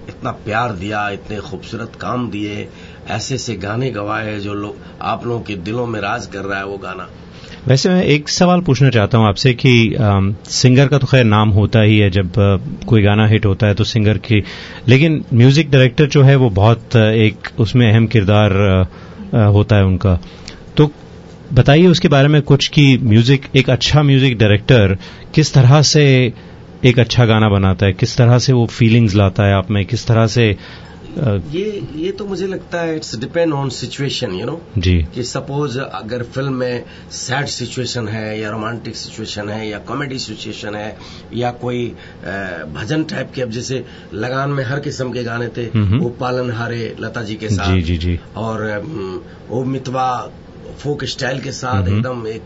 इतना 0.08 0.30
प्यार 0.30 0.72
दिया 0.72 1.08
इतने 1.10 1.38
खूबसूरत 1.40 1.92
काम 2.00 2.30
दिए 2.30 2.68
ऐसे 3.08 3.34
ऐसे 3.34 3.54
गाने 3.54 3.90
गवाए 3.90 4.38
जो 4.40 4.54
लोग 4.54 4.76
आप 5.02 5.26
लोगों 5.26 5.40
के 5.40 5.56
दिलों 5.56 5.86
में 5.86 6.00
राज 6.00 6.26
कर 6.26 6.44
रहा 6.44 6.58
है 6.58 6.66
वो 6.66 6.78
गाना 6.78 7.08
वैसे 7.68 7.88
मैं 7.88 8.02
एक 8.04 8.28
सवाल 8.28 8.60
पूछना 8.60 8.88
चाहता 8.90 9.18
हूँ 9.18 9.26
आपसे 9.26 9.52
कि 9.54 9.94
आम, 9.94 10.34
सिंगर 10.44 10.88
का 10.88 10.98
तो 10.98 11.06
खैर 11.06 11.24
नाम 11.24 11.48
होता 11.48 11.80
ही 11.80 11.98
है 11.98 12.10
जब 12.10 12.38
आ, 12.38 12.56
कोई 12.86 13.02
गाना 13.02 13.26
हिट 13.26 13.46
होता 13.46 13.66
है 13.66 13.74
तो 13.74 13.84
सिंगर 13.84 14.18
की 14.18 14.42
लेकिन 14.88 15.24
म्यूज़िक 15.34 15.70
डायरेक्टर 15.70 16.06
जो 16.06 16.22
है 16.22 16.36
वो 16.36 16.50
बहुत 16.50 16.96
एक 16.96 17.48
उसमें 17.58 17.92
अहम 17.92 18.06
किरदार 18.06 18.52
आ, 19.34 19.44
होता 19.44 19.76
है 19.76 19.84
उनका। 19.84 20.18
तो 20.76 20.90
बताइए 21.52 21.86
उसके 21.86 22.08
बारे 22.08 22.28
में 22.28 22.42
कुछ 22.42 22.68
कि 22.68 22.98
म्यूज़िक 23.02 23.46
एक 23.56 23.70
अच्छा 23.70 24.02
म्यूज़िक 24.02 24.38
डायरेक्टर 24.38 24.96
किस 25.34 25.54
तरह 25.54 25.82
से 25.82 26.32
एक 26.84 26.98
अच्छा 26.98 27.24
गाना 27.24 27.48
बनाता 27.48 27.86
है 27.86 27.92
किस 27.92 28.16
तरह 28.16 28.38
से 28.38 28.52
वो 28.52 28.66
फीलिंग्स 28.66 29.14
लाता 29.14 29.46
है 29.46 29.54
आप 29.54 29.70
में 29.70 29.84
किस 29.86 30.06
तरह 30.06 30.26
से 30.26 30.56
ये 31.12 31.64
ये 31.96 32.10
तो 32.12 32.24
मुझे 32.26 32.46
लगता 32.46 32.80
है 32.80 32.96
it's 32.96 33.14
depend 33.18 33.52
on 33.52 33.68
situation 33.70 34.34
you 34.34 34.46
know 34.46 34.60
जी। 34.78 34.94
कि 35.14 35.22
सपोज़ 35.22 35.78
अगर 35.78 36.22
फ़िल्म 36.24 36.52
में 36.52 36.84
सैड 37.12 37.46
सिचुएशन 37.46 38.08
है 38.08 38.40
या 38.40 38.50
रोमांटिक 38.50 38.96
सिचुएशन 38.96 39.48
है 39.48 39.68
या 39.68 39.78
कॉमेडी 39.78 40.18
सिचुएशन 40.18 40.74
है 40.74 40.96
या 41.34 41.50
कोई 41.64 41.84
भजन 42.74 43.04
टाइप 43.04 43.32
के 43.34 43.42
अब 43.42 43.50
जैसे 43.50 43.84
लगान 44.14 44.50
में 44.50 44.64
हर 44.64 44.80
किस्म 44.80 45.12
के 45.12 45.24
गाने 45.24 45.48
थे 45.48 45.66
वो 45.98 46.08
पालन 46.20 46.50
हारे 46.50 46.96
लता 47.00 47.22
जी 47.22 47.36
के 47.36 47.48
साथ। 47.48 47.74
जी 47.74 47.82
जी 47.82 47.96
जी। 47.96 48.18
और 48.36 48.64
वो 49.48 49.64
मितवा 49.64 50.08
फोक 50.78 51.04
स्टाइल 51.04 51.40
के 51.40 51.52
साथ 51.52 51.88
एकदम 51.88 52.26
एक 52.26 52.42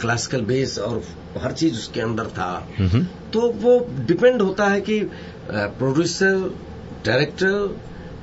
क्लासिकल 0.00 0.40
बेस 0.44 0.78
और 0.78 1.02
हर 1.38 1.52
चीज़ 1.52 1.74
उसके 1.74 2.00
अंदर 2.00 2.26
था। 2.28 2.52
तो 3.32 3.50
वो 3.62 3.78
डिपेंड 4.08 4.42
होता 4.42 4.66
है 4.66 4.80
कि 4.80 5.00
प्रोड्यूसर 5.50 6.50
डायरेक्टर 7.06 7.80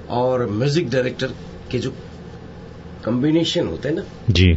और 0.10 0.46
म्यूज़िक 0.52 0.90
डायरेक्टर 0.90 1.34
के 1.72 1.80
जो 1.80 1.92
कॉम्बिनेशन 3.06 3.68
होते 3.68 3.90
हैं 3.90 3.96
ना 3.96 4.04
जी। 4.30 4.52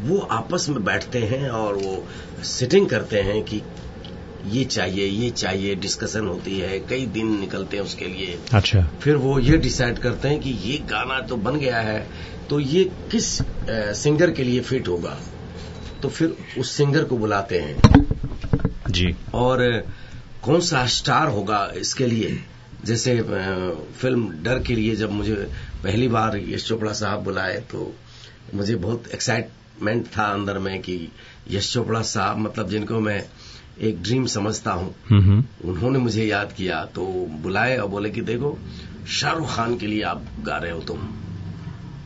वो 0.00 0.18
आपस 0.32 0.68
में 0.68 0.82
बैठते 0.84 1.18
हैं 1.24 1.48
और 1.50 1.74
वो 1.74 2.02
सिटिंग 2.48 2.88
करते 2.88 3.20
हैं 3.20 3.42
कि 3.42 3.62
ये 4.48 4.64
चाहिए 4.64 5.06
ये 5.06 5.30
चाहिए 5.30 5.74
डिस्कशन 5.76 6.26
होती 6.26 6.58
है 6.58 6.78
कई 6.80 7.06
दिन 7.06 7.38
निकलते 7.40 7.76
हैं 7.76 7.84
उसके 7.84 8.04
लिए। 8.04 8.38
अच्छा। 8.54 8.80
फिर 9.02 9.16
वो 9.16 9.38
ये 9.38 9.56
डिसाइड 9.58 9.98
करते 9.98 10.28
हैं 10.28 10.40
कि 10.40 10.50
ये 10.50 10.78
गाना 10.90 11.20
तो 11.20 11.36
बन 11.38 11.58
गया 11.58 11.80
है 11.80 12.06
तो 12.50 12.60
ये 12.60 12.84
किस 13.10 13.26
सिंगर 14.02 14.30
के 14.30 14.44
लिए 14.44 14.60
फिट 14.60 14.88
होगा? 14.88 15.16
तो 16.02 16.08
फिर 16.08 16.36
उस 16.58 16.70
सिंगर 16.70 17.04
को 17.04 17.16
बुलाते 17.18 17.58
हैं। 17.58 17.76
जी। 18.90 19.14
और 19.34 19.62
कौन 20.42 20.60
सा 20.60 20.86
स्टार 20.86 21.28
होगा 21.28 21.64
इसके 21.76 22.06
लिए? 22.06 22.38
जैसे 22.84 23.20
फ़िल्म 24.00 24.28
डर 24.42 24.58
के 24.58 24.74
लिए 24.74 24.94
जब 24.96 25.10
मुझे 25.10 25.34
पहली 25.82 26.08
बार 26.08 26.36
यश 26.38 26.64
चोपड़ा 26.68 26.92
साहब 26.92 27.22
बुलाए 27.24 27.58
तो 27.70 27.94
मुझे 28.54 28.74
बहुत 28.76 29.08
एक्साइटमेंट 29.14 30.06
था 30.06 30.24
अंदर 30.24 30.58
में 30.58 30.80
कि 30.80 30.96
यश 31.50 31.72
चोपड़ा 31.72 32.02
साहब 32.02 32.38
मतलब 32.38 32.68
जिनको 32.68 33.00
मैं 33.00 33.22
एक 33.80 34.02
ड्रीम 34.02 34.26
समझता 34.26 34.72
हूँ 34.72 34.94
उन्होंने 35.64 35.98
मुझे 35.98 36.24
याद 36.24 36.52
किया 36.52 36.84
तो 36.94 37.06
बुलाए 37.42 37.76
और 37.76 37.88
बोले 37.88 38.10
कि 38.10 38.20
देखो 38.20 38.58
शाहरुख 39.08 39.54
खान 39.54 39.76
के 39.78 39.86
लिए 39.86 40.02
आप 40.02 40.24
गा 40.40 40.56
रहे 40.56 40.72
हो 40.72 40.80
तुम। 40.80 40.98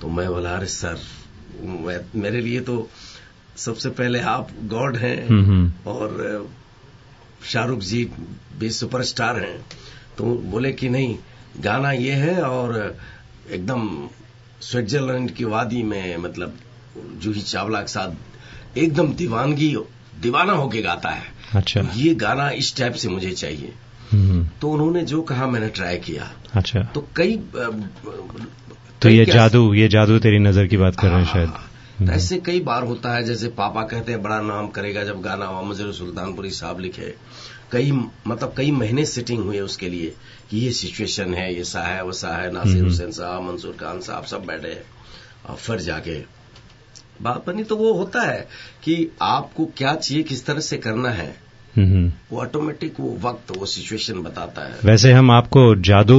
तो 0.01 0.09
मैं 0.09 0.29
बोला 0.29 0.51
अरे 0.57 0.67
सर 0.67 1.01
मेरे 2.15 2.41
लिए 2.41 2.61
तो 2.61 2.89
सबसे 3.57 3.91
पहले 3.91 4.21
आप 4.21 4.49
गॉड 4.65 4.97
हैं 4.97 5.19
और 5.87 6.49
शाहरुख 7.45 7.81
जी 7.81 8.05
भी 8.59 8.71
सुपरस्टार 8.71 9.39
हैं। 9.41 9.59
तो 10.19 10.25
बोले 10.25 10.73
कि 10.73 10.89
नहीं 10.89 11.17
गाना 11.61 11.91
ये 11.93 12.13
है 12.13 12.43
और 12.43 12.97
एकदम 13.51 14.09
स्विट्जरलैंड 14.61 15.31
की 15.31 15.45
वादी 15.45 15.83
में 15.83 16.17
मतलब 16.17 16.59
जूही 17.23 17.41
चावला 17.43 17.81
के 17.81 17.89
साथ 17.89 18.79
एकदम 18.79 19.13
दीवानगी 19.13 19.75
दीवाना 20.21 20.53
होके 20.53 20.83
गाता 20.83 21.11
है। 21.11 21.23
अच्छा। 21.55 21.83
तो 21.83 21.99
ये 21.99 22.15
गाना 22.15 22.51
इस 22.51 22.77
टाइप 22.77 22.95
से 22.95 23.09
मुझे 23.09 23.31
चाहिए। 23.33 23.73
तो 24.61 24.71
उन्होंने 24.71 25.03
जो 25.03 25.23
कहा 25.23 25.47
मैंने 25.47 25.69
ट्राई 25.69 25.99
किया। 25.99 26.31
अच्छा। 26.55 26.81
तो 26.95 27.09
कई 27.17 27.37
तो 29.03 29.09
ये 29.09 29.25
जादू 29.25 29.75
ये 29.75 29.89
जादू 29.89 30.19
तेरी 30.19 30.39
नज़र 30.39 30.67
की 30.67 30.77
बात 30.77 31.01
कर 31.01 31.09
रहे 31.09 31.19
हैं। 31.19 31.33
शायद। 31.33 31.53
ऐसे 32.03 32.39
कई 32.39 32.61
बार 32.61 32.83
होता 32.83 33.15
है 33.15 33.23
जैसे 33.25 33.49
पापा 33.49 33.83
कहते 33.83 34.13
हैं 34.13 34.23
बड़ा 34.23 34.41
नाम 34.41 34.69
करेगा 34.69 35.05
जब 35.05 35.21
गाना 35.23 35.47
हुआ 35.47 35.61
मजर 35.63 35.93
सुल्तानपुरी 35.93 36.51
साहब 36.51 36.81
लिखे। 36.81 37.15
कई 37.73 37.93
मतलब 38.27 38.55
कई 38.57 38.71
महीने 38.71 39.05
सिटिंग 39.07 39.45
हुए 39.45 39.61
उसके 39.61 39.89
लिए 39.89 40.15
कि 40.51 40.59
ये 40.59 40.73
सिचुएशन 40.73 41.35
है 41.35 41.55
ये 41.55 41.65
सा 41.65 41.83
है 41.83 42.05
वसा 42.05 42.35
है 42.37 42.51
नासिर 42.53 42.83
हुसैन 42.85 43.13
साहब 43.13 43.43
मंसूर 43.43 43.73
खान 43.73 44.01
साहब 44.01 44.25
सब 44.25 44.45
बैठे 44.47 44.69
हैं 44.69 44.85
और 45.47 45.57
फिर 45.57 45.81
जाके। 45.81 46.23
बात 47.23 47.45
बनी 47.47 47.65
तो 47.65 47.77
वो 47.77 47.93
होता 47.93 48.23
है 48.23 48.49
कि 48.85 49.11
आपको 49.23 49.65
क्या 49.67 49.95
चाहिए 49.95 50.23
किस 50.23 50.47
तरह 50.47 50.61
से 50.61 50.77
करना 50.79 51.11
है। 51.11 51.44
वो 51.79 52.41
ऑटोमेटिक 52.41 53.01
वो 53.01 53.17
वक्त 53.23 53.57
वो 53.57 53.67
सिचुएशन 53.67 54.23
बताता 54.23 54.63
है। 54.63 54.75
वैसे 54.85 55.13
हम 55.13 55.31
आपको 55.31 55.75
जादू 55.83 56.19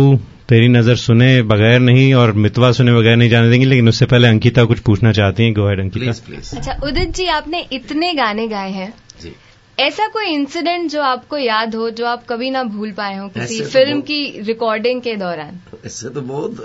तेरी 0.50 0.68
नज़र 0.68 0.96
सुने 0.96 1.42
बगैर 1.44 1.80
नहीं 1.80 2.14
और 2.14 2.32
मितवा 2.40 2.72
सुने 2.72 2.94
बगैर 2.94 3.16
नहीं 3.16 3.30
जाने 3.30 3.50
देंगे 3.50 3.66
लेकिन 3.66 3.90
उससे 3.90 4.06
पहले 4.06 4.28
अंकिता 4.28 4.64
कुछ 4.66 4.80
पूछना 4.80 5.12
चाहती 5.12 5.44
हैं। 5.44 5.54
गोहेड 5.54 5.80
अंकिता। 5.80 6.06
प्लीज़ 6.06 6.22
प्लीज़ 6.22 6.56
अच्छा 6.58 6.78
उदित 6.84 7.16
जी 7.16 7.26
आपने 7.30 7.66
इतने 7.74 8.14
गाने 8.14 8.48
गाए 8.48 8.72
हैं। 8.72 8.94
जी। 9.22 9.36
ऐसा 9.80 10.08
कोई 10.08 10.26
इंसिडेंट 10.26 10.90
जो 10.92 11.02
आपको 11.02 11.38
याद 11.38 11.76
हो 11.76 11.90
जो 11.92 12.06
आप 12.06 12.26
कभी 12.26 12.50
ना 12.50 12.64
भूल 12.66 12.92
पाए 12.92 13.18
हो 13.18 13.28
किसी 13.30 13.60
तो 13.60 13.70
फ़िल्म 13.70 14.02
की 14.02 14.24
रिकॉर्डिंग 14.42 15.02
के 15.02 15.16
दौरान? 15.16 15.60
ऐसे 15.86 16.10
तो 16.10 16.22
बहुत 16.22 16.58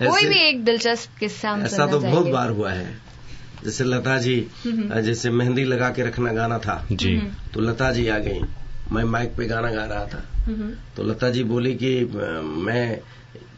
कोई 0.00 0.26
भी 0.26 0.38
एक 0.38 0.64
दिलचस्प 0.64 1.18
किस्सा 1.18 1.56
ऐसा 1.64 1.86
तो 1.86 1.98
बहुत 2.00 2.26
बार 2.28 2.50
हुआ 2.50 2.70
है। 2.70 3.11
जैसे 3.64 3.84
लता 3.84 4.18
जी 4.18 4.36
जैसे 4.66 5.30
मेहंदी 5.30 5.64
लगा 5.64 5.90
के 5.90 6.02
रखना 6.02 6.32
गाना 6.32 6.58
था। 6.58 6.86
जी। 6.92 7.16
तो 7.54 7.60
लता 7.60 7.92
जी 7.92 8.08
आ 8.08 8.18
गई। 8.18 8.40
मैं 8.92 9.04
माइक 9.04 9.34
पे 9.36 9.46
गाना 9.46 9.70
गा 9.70 9.84
रहा 9.84 10.04
था। 10.06 10.22
तो 10.96 11.02
लता 11.02 11.30
जी 11.30 11.44
बोली 11.44 11.74
कि 11.74 11.94
मैं 12.66 13.00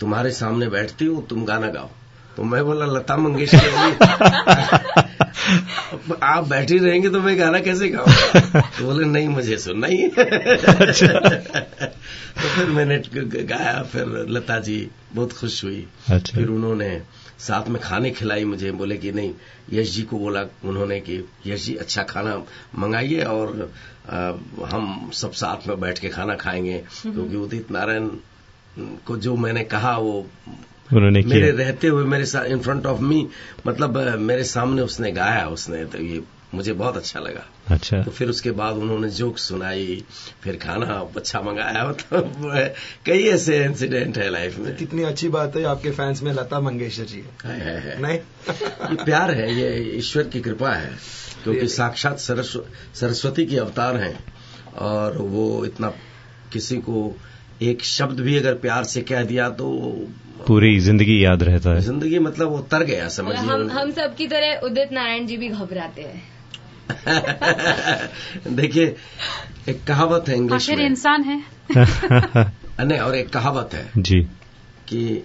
तुम्हारे 0.00 0.30
सामने 0.30 0.68
बैठती 0.68 1.04
हूँ 1.04 1.26
तुम 1.26 1.44
गाना 1.44 1.68
गाओ। 1.68 1.90
तो 2.36 2.42
मैं 2.42 2.64
बोला 2.64 2.86
लता 2.86 3.16
मंगेशकर 3.16 3.70
आप 6.22 6.48
बैठी 6.48 6.78
रहेंगे 6.78 7.08
तो 7.10 7.20
मैं 7.20 7.38
गाना 7.38 7.58
कैसे 7.60 7.88
गाऊँगा 7.88 8.60
तो 8.60 8.84
बोले 8.84 9.04
नहीं 9.04 9.28
मुझे 9.28 9.58
सुनना 9.58 9.86
ही 9.86 10.08
तो 12.40 12.48
फिर 12.48 12.66
मैंने 12.66 12.98
गाया 13.44 13.82
फिर 13.82 14.26
लता 14.28 14.58
जी 14.58 14.90
बहुत 15.14 15.32
खुश 15.32 15.64
हुई। 15.64 15.86
अच्छा। 16.10 16.38
फिर 16.38 16.48
उन्होंने 16.48 16.90
साथ 17.38 17.68
में 17.68 17.82
खाने 17.82 18.10
खिलाई 18.10 18.44
मुझे 18.44 18.72
बोले 18.72 18.96
कि 18.96 19.12
नहीं। 19.12 19.34
यश 19.72 19.90
जी 19.90 20.02
को 20.02 20.18
बोला 20.18 20.44
उन्होंने 20.64 21.00
कि 21.00 21.28
यश 21.46 21.64
जी 21.64 21.74
अच्छा 21.74 22.02
खाना 22.02 22.42
मंगाइए 22.78 23.22
और 23.22 23.72
आ, 24.10 24.32
हम 24.66 25.10
सब 25.14 25.32
साथ 25.32 25.68
में 25.68 25.80
बैठ 25.80 25.98
के 25.98 26.08
खाना 26.08 26.34
खाएँगे। 26.34 26.84
क्योंकि 27.02 27.36
उदित 27.36 27.70
नारायण 27.70 28.08
को 28.78 29.16
जो 29.16 29.36
मैंने 29.36 29.64
कहा 29.64 29.98
वो 29.98 30.26
उन्होंने 30.92 31.22
मेरे 31.22 31.50
रहते 31.50 31.88
हुए 31.88 32.04
मेरे 32.04 32.26
साथ 32.26 32.44
इन 32.44 32.58
फ्रंट 32.58 32.86
ऑफ़ 32.86 33.00
मी 33.00 33.28
मतलब 33.66 33.98
मेरे 33.98 34.44
सामने 34.44 34.82
उसने 34.82 35.12
गाया 35.12 35.46
उसने 35.48 35.84
तो 35.84 35.98
ये 35.98 36.22
मुझे 36.54 36.72
बहुत 36.72 36.96
अच्छा 36.96 37.20
लगा। 37.20 37.44
अच्छा। 37.70 38.02
तो 38.02 38.10
फिर 38.10 38.28
उसके 38.28 38.50
बाद 38.50 38.76
उन्होंने 38.76 39.08
जोक 39.10 39.38
सुनाई 39.38 40.02
फिर 40.42 40.56
खाना 40.56 40.86
अच्छा 41.16 41.40
मंगाया। 41.40 41.86
मतलब 41.88 42.74
कई 43.06 43.22
ऐसे 43.28 43.64
इंसिडेंट 43.64 44.18
है 44.18 44.30
लाइफ 44.30 44.58
में। 44.58 44.74
कितनी 44.76 45.02
अच्छी 45.02 45.28
बात 45.28 45.56
है 45.56 45.64
आपके 45.64 45.90
फैंस 45.90 46.22
में 46.22 46.32
लता 46.32 46.60
मंगेशकर 46.60 47.04
जी। 47.04 47.24
है, 47.44 47.58
है, 47.60 47.78
है। 47.80 48.00
नहीं? 48.02 48.18
प्यार 49.04 49.30
है 49.30 49.54
ये 49.54 49.96
ईश्वर 49.96 50.28
की 50.28 50.40
कृपा 50.40 50.72
है 50.72 50.92
क्योंकि 51.44 51.68
साक्षात 51.68 52.18
सरस्वती 52.18 53.46
की 53.46 53.56
अवतार 53.56 53.96
हैं। 53.96 54.18
और 54.74 55.16
वो 55.18 55.64
इतना 55.64 55.88
किसी 56.52 56.76
को 56.76 57.16
एक 57.62 57.84
शब्द 57.84 58.20
भी 58.20 58.36
अगर 58.36 58.54
प्यार 58.54 58.84
से 58.84 59.00
कह 59.00 59.22
दिया 59.24 59.48
तो 59.50 59.68
पूरी 60.46 60.78
ज़िंदगी 60.80 61.24
याद 61.24 61.42
रहता 61.42 61.70
है। 61.70 61.80
ज़िंदगी 61.80 62.18
मतलब 62.18 62.48
वो 62.48 62.58
तर 62.70 62.82
गया 62.84 63.08
समझिए। 63.08 63.36
हम 63.36 63.70
हम 63.70 63.90
सबकी 63.90 64.26
तरह 64.26 64.66
उदित 64.66 64.92
नारायण 64.92 65.26
जी 65.26 65.36
भी 65.36 65.48
घबराते 65.48 66.02
हैं। 66.02 66.22
देखिए 68.56 68.94
एक 69.68 69.84
कहावत 69.88 70.24
है 70.28 70.36
इंग्लिश 70.36 70.70
में। 70.70 70.86
इंसान 70.86 71.22
है। 71.22 71.42
नहीं 72.80 72.98
और 72.98 73.14
एक 73.14 73.28
कहावत 73.28 73.70
है 73.74 73.90
जी। 73.98 74.20
कि 74.88 75.22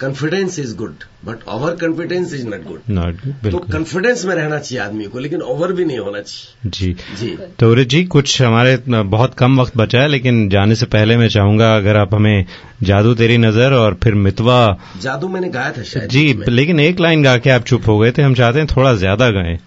confidence 0.00 0.58
is 0.58 0.74
good 0.76 0.94
but 1.24 1.42
over 1.48 1.74
confidence 1.76 2.32
is 2.34 2.46
not 2.48 2.62
good 2.64 2.80
not 2.90 3.14
good 3.14 3.32
तो 3.32 3.42
बिल्कुल। 3.42 3.72
कॉन्फिडेंस 3.72 4.24
में 4.24 4.34
रहना 4.34 4.58
चाहिए 4.58 4.84
आदमी 4.84 5.04
को 5.04 5.18
लेकिन 5.18 5.42
ओवर 5.42 5.72
भी 5.72 5.84
नहीं 5.84 5.98
होना 5.98 6.20
चाहिए। 6.20 6.70
जी। 6.70 6.92
जी। 7.20 7.36
तो 7.60 7.74
जी 7.84 8.04
कुछ 8.04 8.40
हमारे 8.42 8.76
बहुत 8.88 9.34
कम 9.34 9.60
वक्त 9.60 9.76
बचा 9.76 10.00
है 10.00 10.08
लेकिन 10.08 10.48
जाने 10.48 10.74
से 10.74 10.86
पहले 10.86 11.16
मैं 11.16 11.28
चाहूँगा 11.28 11.74
अगर 11.76 11.96
आप 11.96 12.14
हमें 12.14 12.44
जादू 12.82 13.14
तेरी 13.14 13.38
नज़र 13.38 13.72
और 13.72 13.98
फिर 14.04 14.14
मितवा। 14.14 14.60
जादू 15.00 15.28
मैंने 15.28 15.48
गाया 15.48 15.72
था 15.72 15.82
शायद 15.82 16.08
जी 16.10 16.32
लेकिन 16.48 16.80
एक 16.80 17.00
लाइन 17.00 17.22
गा 17.22 17.36
के 17.38 17.50
आप 17.50 17.62
चुप 17.62 17.88
हो 17.88 17.98
गए 17.98 18.10
थे 18.12 18.22
हम 18.22 18.34
चाहते 18.34 18.58
हैं 18.58 18.68
थोड़ा 18.76 18.94
ज़्यादा 18.94 19.30
गाएँ। 19.30 19.58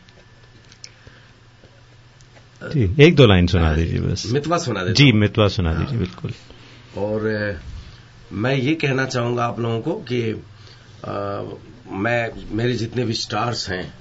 एक 3.05 3.15
दो 3.15 3.25
लाइन 3.27 3.47
सुना 3.47 3.73
दीजिए 3.73 3.99
बस। 3.99 4.25
मितवा 4.33 4.57
सुना 4.57 4.83
देता 4.83 4.93
जी 4.93 5.09
हूँ। 5.09 5.19
मितवा 5.19 5.47
सुना 5.47 5.73
दीजिए 5.73 5.99
बिल्कुल। 5.99 6.33
और 6.97 7.59
मैं 8.33 8.55
ये 8.55 8.73
कहना 8.75 9.05
चाहूँगा 9.05 9.45
आप 9.45 9.59
लोगों 9.59 9.81
को 9.81 9.93
कि 10.11 10.21
अ, 10.31 11.13
मैं 11.91 12.55
मेरे 12.55 12.73
जितने 12.73 13.03
भी 13.05 13.13
स्टार्स 13.13 13.69
हैं 13.69 13.93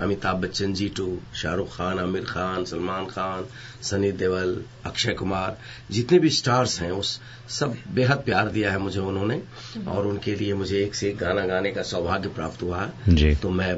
अमिताभ 0.00 0.36
बच्चन 0.36 0.72
जी 0.74 0.88
टू 0.88 1.06
शाहरुख 1.34 1.76
खान 1.76 1.98
आमिर 1.98 2.24
खान 2.24 2.64
सलमान 2.64 3.06
खान 3.06 3.44
सनी 3.82 4.10
देवल 4.12 4.56
अक्षय 4.86 5.12
कुमार 5.12 5.56
जितने 5.90 6.18
भी 6.18 6.30
स्टार्स 6.30 6.80
हैं 6.80 6.90
उस 6.90 7.18
सब 7.48 7.76
बेहद 7.94 8.18
प्यार 8.18 8.48
दिया 8.48 8.72
है 8.72 8.78
मुझे 8.78 9.00
उन्होंने 9.00 9.40
और 9.88 10.06
उनके 10.06 10.34
लिए 10.34 10.54
मुझे 10.54 10.82
एक 10.84 10.94
से 10.94 11.08
एक 11.08 11.16
गाना 11.18 11.46
गाने 11.46 11.70
का 11.72 11.82
सौभाग्य 11.82 12.28
प्राप्त 12.28 12.62
हुआ। 12.62 12.88
है 13.08 13.34
तो 13.34 13.50
मैं 13.50 13.72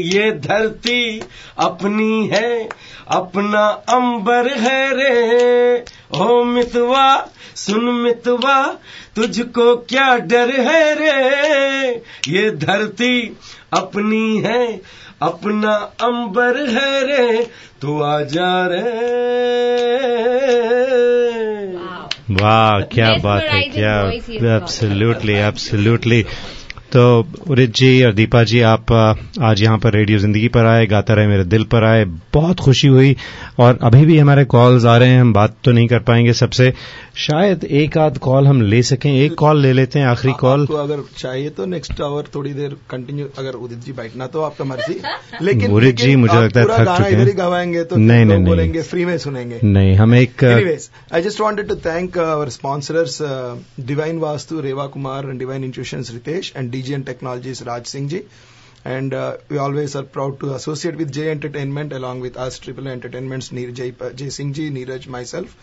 ये 0.00 0.32
धरती 0.32 1.20
अपनी 1.58 2.26
है 2.26 2.68
अपना 3.08 3.66
अंबर 3.66 4.48
है 4.48 4.94
रे। 4.94 5.84
ओ 6.20 6.44
मितवा 6.44 7.28
सुन 7.56 7.84
मितवा 7.84 8.78
तुझको 9.16 9.76
क्या 9.76 10.16
डर 10.16 10.50
है 10.60 10.94
रे? 10.94 11.90
ये 12.28 12.50
धरती 12.50 13.36
अपनी 13.72 14.38
है 14.38 14.80
अपना 15.22 15.74
अंबर 16.00 16.56
है 16.70 17.02
रे। 17.06 17.50
तू 17.80 18.02
आजा 18.02 18.66
रे। 18.66 18.82
वाह 22.30 22.80
क्या 22.80 23.10
बात 23.12 23.42
है 23.42 23.62
क्या. 23.62 24.00
एब्सोल्युटली 24.56 25.32
एब्सोल्युटली 25.32 26.26
तो 26.94 27.04
उदित 27.50 27.72
जी 27.74 28.02
और 28.04 28.12
दीपा 28.14 28.42
जी 28.44 28.60
आप 28.62 28.92
आज 29.42 29.62
यहाँ 29.62 29.78
पर 29.78 29.92
रेडियो 29.92 30.18
ज़िंदगी 30.18 30.48
पर 30.48 30.66
आए 30.66 30.86
गाता 30.86 31.14
रहे 31.14 31.26
मेरे 31.26 31.44
दिल 31.44 31.64
पर 31.72 31.84
आए 31.84 32.04
बहुत 32.34 32.60
खुशी 32.60 32.88
हुई। 32.88 33.16
और 33.58 33.78
अभी 33.82 34.04
भी 34.06 34.18
हमारे 34.18 34.44
कॉल्स 34.52 34.84
आ 34.84 34.96
रहे 34.96 35.08
हैं 35.08 35.20
हम 35.20 35.32
बात 35.32 35.56
तो 35.64 35.72
नहीं 35.72 35.88
कर 35.88 35.98
पाएँगे 36.08 36.32
सबसे। 36.32 36.72
शायद 37.16 37.64
एक 37.64 37.98
आध 37.98 38.18
कॉल 38.18 38.46
हम 38.46 38.60
ले 38.62 38.82
सकें 38.82 39.10
एक 39.12 39.34
कॉल 39.38 39.60
ले 39.62 39.72
लेते 39.72 39.98
हैं 39.98 40.06
आखिरी 40.06 40.32
कॉल 40.40 40.62
आपको 40.62 40.74
अगर 40.74 41.02
चाहिए 41.16 41.50
तो 41.50 41.66
नेक्स्ट 41.66 42.00
आवर 42.00 42.28
थोड़ी 42.34 42.52
देर 42.52 42.76
कंटिन्यू 42.90 43.26
अगर 43.38 43.54
उदित 43.54 43.78
जी 43.78 43.92
बैठना 43.92 44.26
तो 44.26 44.42
आपका 44.42 44.64
मर्ज़ी। 44.64 45.00
लेकिन 45.42 45.72
उदित 45.72 45.96
जी 45.96 46.16
मुझे 46.16 46.36
लगता 46.36 46.60
है 46.60 46.66
थक 46.66 46.96
चुके 46.96 47.16
हैं। 47.16 47.36
गवाएँगे 47.38 47.84
तो 47.84 47.96
नहीं 47.96 48.24
नहीं 48.24 48.44
बोलेंगे 48.44 48.82
फ्री 48.82 49.04
में 49.04 49.16
सुनेंगे। 49.18 49.60
नहीं 49.64 49.94
हम 49.96 50.14
एक 50.14 50.44
Anyways, 50.44 50.88
I 51.12 51.20
just 51.26 51.44
wanted 51.46 51.68
to 51.68 51.76
thank 51.88 52.16
uh, 52.16 52.30
our 52.36 52.50
sponsors, 52.50 53.20
uh, 53.20 53.56
Divine 53.92 54.20
Vastu, 54.20 54.62
Reva 54.62 54.88
Kumar, 54.88 55.20
and 55.24 55.38
Divine 55.38 55.64
Intuitions, 55.64 56.14
And 56.92 57.06
Technologies, 57.06 57.62
Raj 57.62 57.86
Singh 57.86 58.08
ji. 58.08 58.26
And 58.84 59.14
uh, 59.14 59.38
we 59.48 59.56
always 59.56 59.96
are 59.96 60.02
proud 60.02 60.40
to 60.40 60.52
associate 60.54 60.96
with 60.96 61.10
J 61.10 61.30
Entertainment 61.30 61.92
along 61.92 62.20
with 62.20 62.36
us, 62.36 62.58
Triple 62.58 62.88
Entertainments, 62.88 63.50
Neer 63.50 63.70
J, 63.70 63.92
Jay 64.14 64.28
Singh 64.28 64.52
ji, 64.52 64.70
Neeraj, 64.70 65.06
myself. 65.06 65.56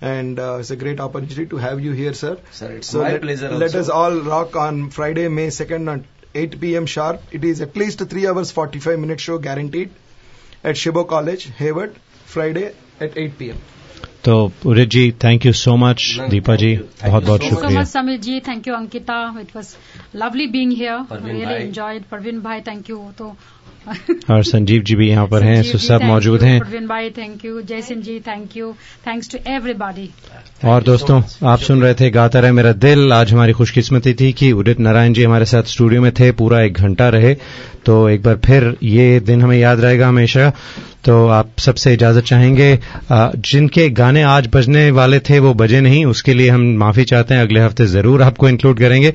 And 0.00 0.38
uh, 0.38 0.56
it's 0.60 0.70
a 0.70 0.76
great 0.76 0.98
opportunity 0.98 1.46
to 1.46 1.56
have 1.56 1.80
you 1.80 1.92
here, 1.92 2.12
sir. 2.12 2.38
Sir, 2.50 2.72
it's 2.72 2.88
so 2.88 3.02
my 3.02 3.12
let, 3.12 3.22
pleasure 3.22 3.50
Let 3.50 3.62
also. 3.74 3.80
us 3.80 3.88
all 3.88 4.18
rock 4.20 4.56
on 4.56 4.90
Friday, 4.90 5.28
May 5.28 5.46
2nd 5.48 6.00
at 6.00 6.04
8 6.34 6.60
p.m. 6.60 6.86
sharp. 6.86 7.22
It 7.30 7.44
is 7.44 7.60
at 7.60 7.76
least 7.76 8.00
a 8.00 8.04
3 8.06 8.26
hours 8.26 8.50
45 8.50 8.98
minute 8.98 9.20
show 9.20 9.38
guaranteed 9.38 9.90
at 10.64 10.74
Shibo 10.74 11.08
College, 11.08 11.48
Hayward, 11.56 11.94
Friday 12.24 12.74
at 13.00 13.16
8 13.16 13.38
p.m. 13.38 13.58
तो 14.24 14.52
Udit 14.66 14.88
ji 14.88 15.10
thank 15.24 15.46
you 15.46 15.52
so 15.52 15.76
much 15.76 16.04
Deepa 16.30 16.56
ji 16.56 16.74
बहुत 16.76 17.24
बहुत 17.24 17.40
Thank 17.40 17.50
you 17.50 17.56
so 17.56 17.60
शुक्रिया 17.60 17.80
much, 17.80 17.90
Samir 17.90 18.20
ji. 18.26 18.40
Thank 18.40 18.66
you, 18.66 18.74
Ankita. 18.78 19.18
It 19.40 19.54
was 19.54 19.76
lovely 20.22 20.46
being 20.56 20.70
here. 20.70 20.96
Parveen 21.10 21.24
really 21.24 21.44
bhai. 21.44 21.60
enjoyed. 21.66 22.08
Parveen 22.14 22.42
bhai, 22.48 22.56
thank 22.70 22.90
you. 22.92 22.98
तो 23.18 23.36
और 24.30 24.42
संजीव 24.44 24.82
जी 24.82 24.94
भी 24.96 25.08
यहाँ 25.08 25.26
पर 25.28 25.42
हैं 25.44 25.62
सो 25.62 25.78
सब 25.78 26.02
मौजूद 26.04 26.42
हैं। 26.42 26.58
परवीन 26.60 26.86
भाई 26.86 27.10
thank 27.10 27.44
you 27.44 27.60
Jaisingh 27.62 28.00
ji 28.02 28.18
thank 28.20 28.56
you 28.56 28.72
thanks 29.06 29.30
to 29.30 29.38
everybody 29.52 30.08
और 30.64 30.82
दोस्तों 30.82 31.20
आप 31.44 31.58
सुन 31.60 31.82
रहे 31.82 31.94
थे 31.94 32.10
गाता 32.10 32.40
रहे 32.40 32.52
मेरा 32.52 32.72
दिल। 32.74 33.12
आज 33.12 33.32
हमारी 33.32 33.52
खुशकिस्मती 33.52 34.14
थी 34.14 34.32
कि 34.32 34.50
उदित 34.54 34.80
नारायण 34.80 35.12
जी 35.12 35.24
हमारे 35.24 35.44
साथ 35.44 35.62
स्टूडियो 35.68 36.02
में 36.02 36.12
थे 36.12 36.30
पूरा 36.32 36.60
एक 36.62 36.74
घंटा 36.74 37.08
रहे। 37.08 37.34
तो 37.86 38.08
एक 38.08 38.22
बार 38.22 38.36
फिर 38.44 38.76
ये 38.82 39.18
दिन 39.20 39.42
हमें 39.42 39.58
याद 39.58 39.80
रहेगा 39.80 40.08
हमेशा। 40.08 40.52
तो 41.04 41.26
आप 41.28 41.50
सबसे 41.60 41.92
इजाज़त 41.94 42.24
चाहेंगे 42.24 42.78
जिनके 43.12 43.88
गाने 43.92 44.22
आज 44.24 44.48
बजने 44.54 44.90
वाले 44.90 45.18
थे 45.20 45.38
वो 45.38 45.52
बजे 45.54 45.80
नहीं 45.80 46.04
उसके 46.06 46.34
लिए 46.34 46.48
हम 46.50 46.62
माफ़ी 46.78 47.04
चाहते 47.04 47.34
हैं। 47.34 47.42
अगले 47.42 47.60
हफ़्ते 47.60 47.86
ज़रूर 47.86 48.22
आपको 48.22 48.48
इंक्लूड 48.48 48.78
करेंगे। 48.78 49.12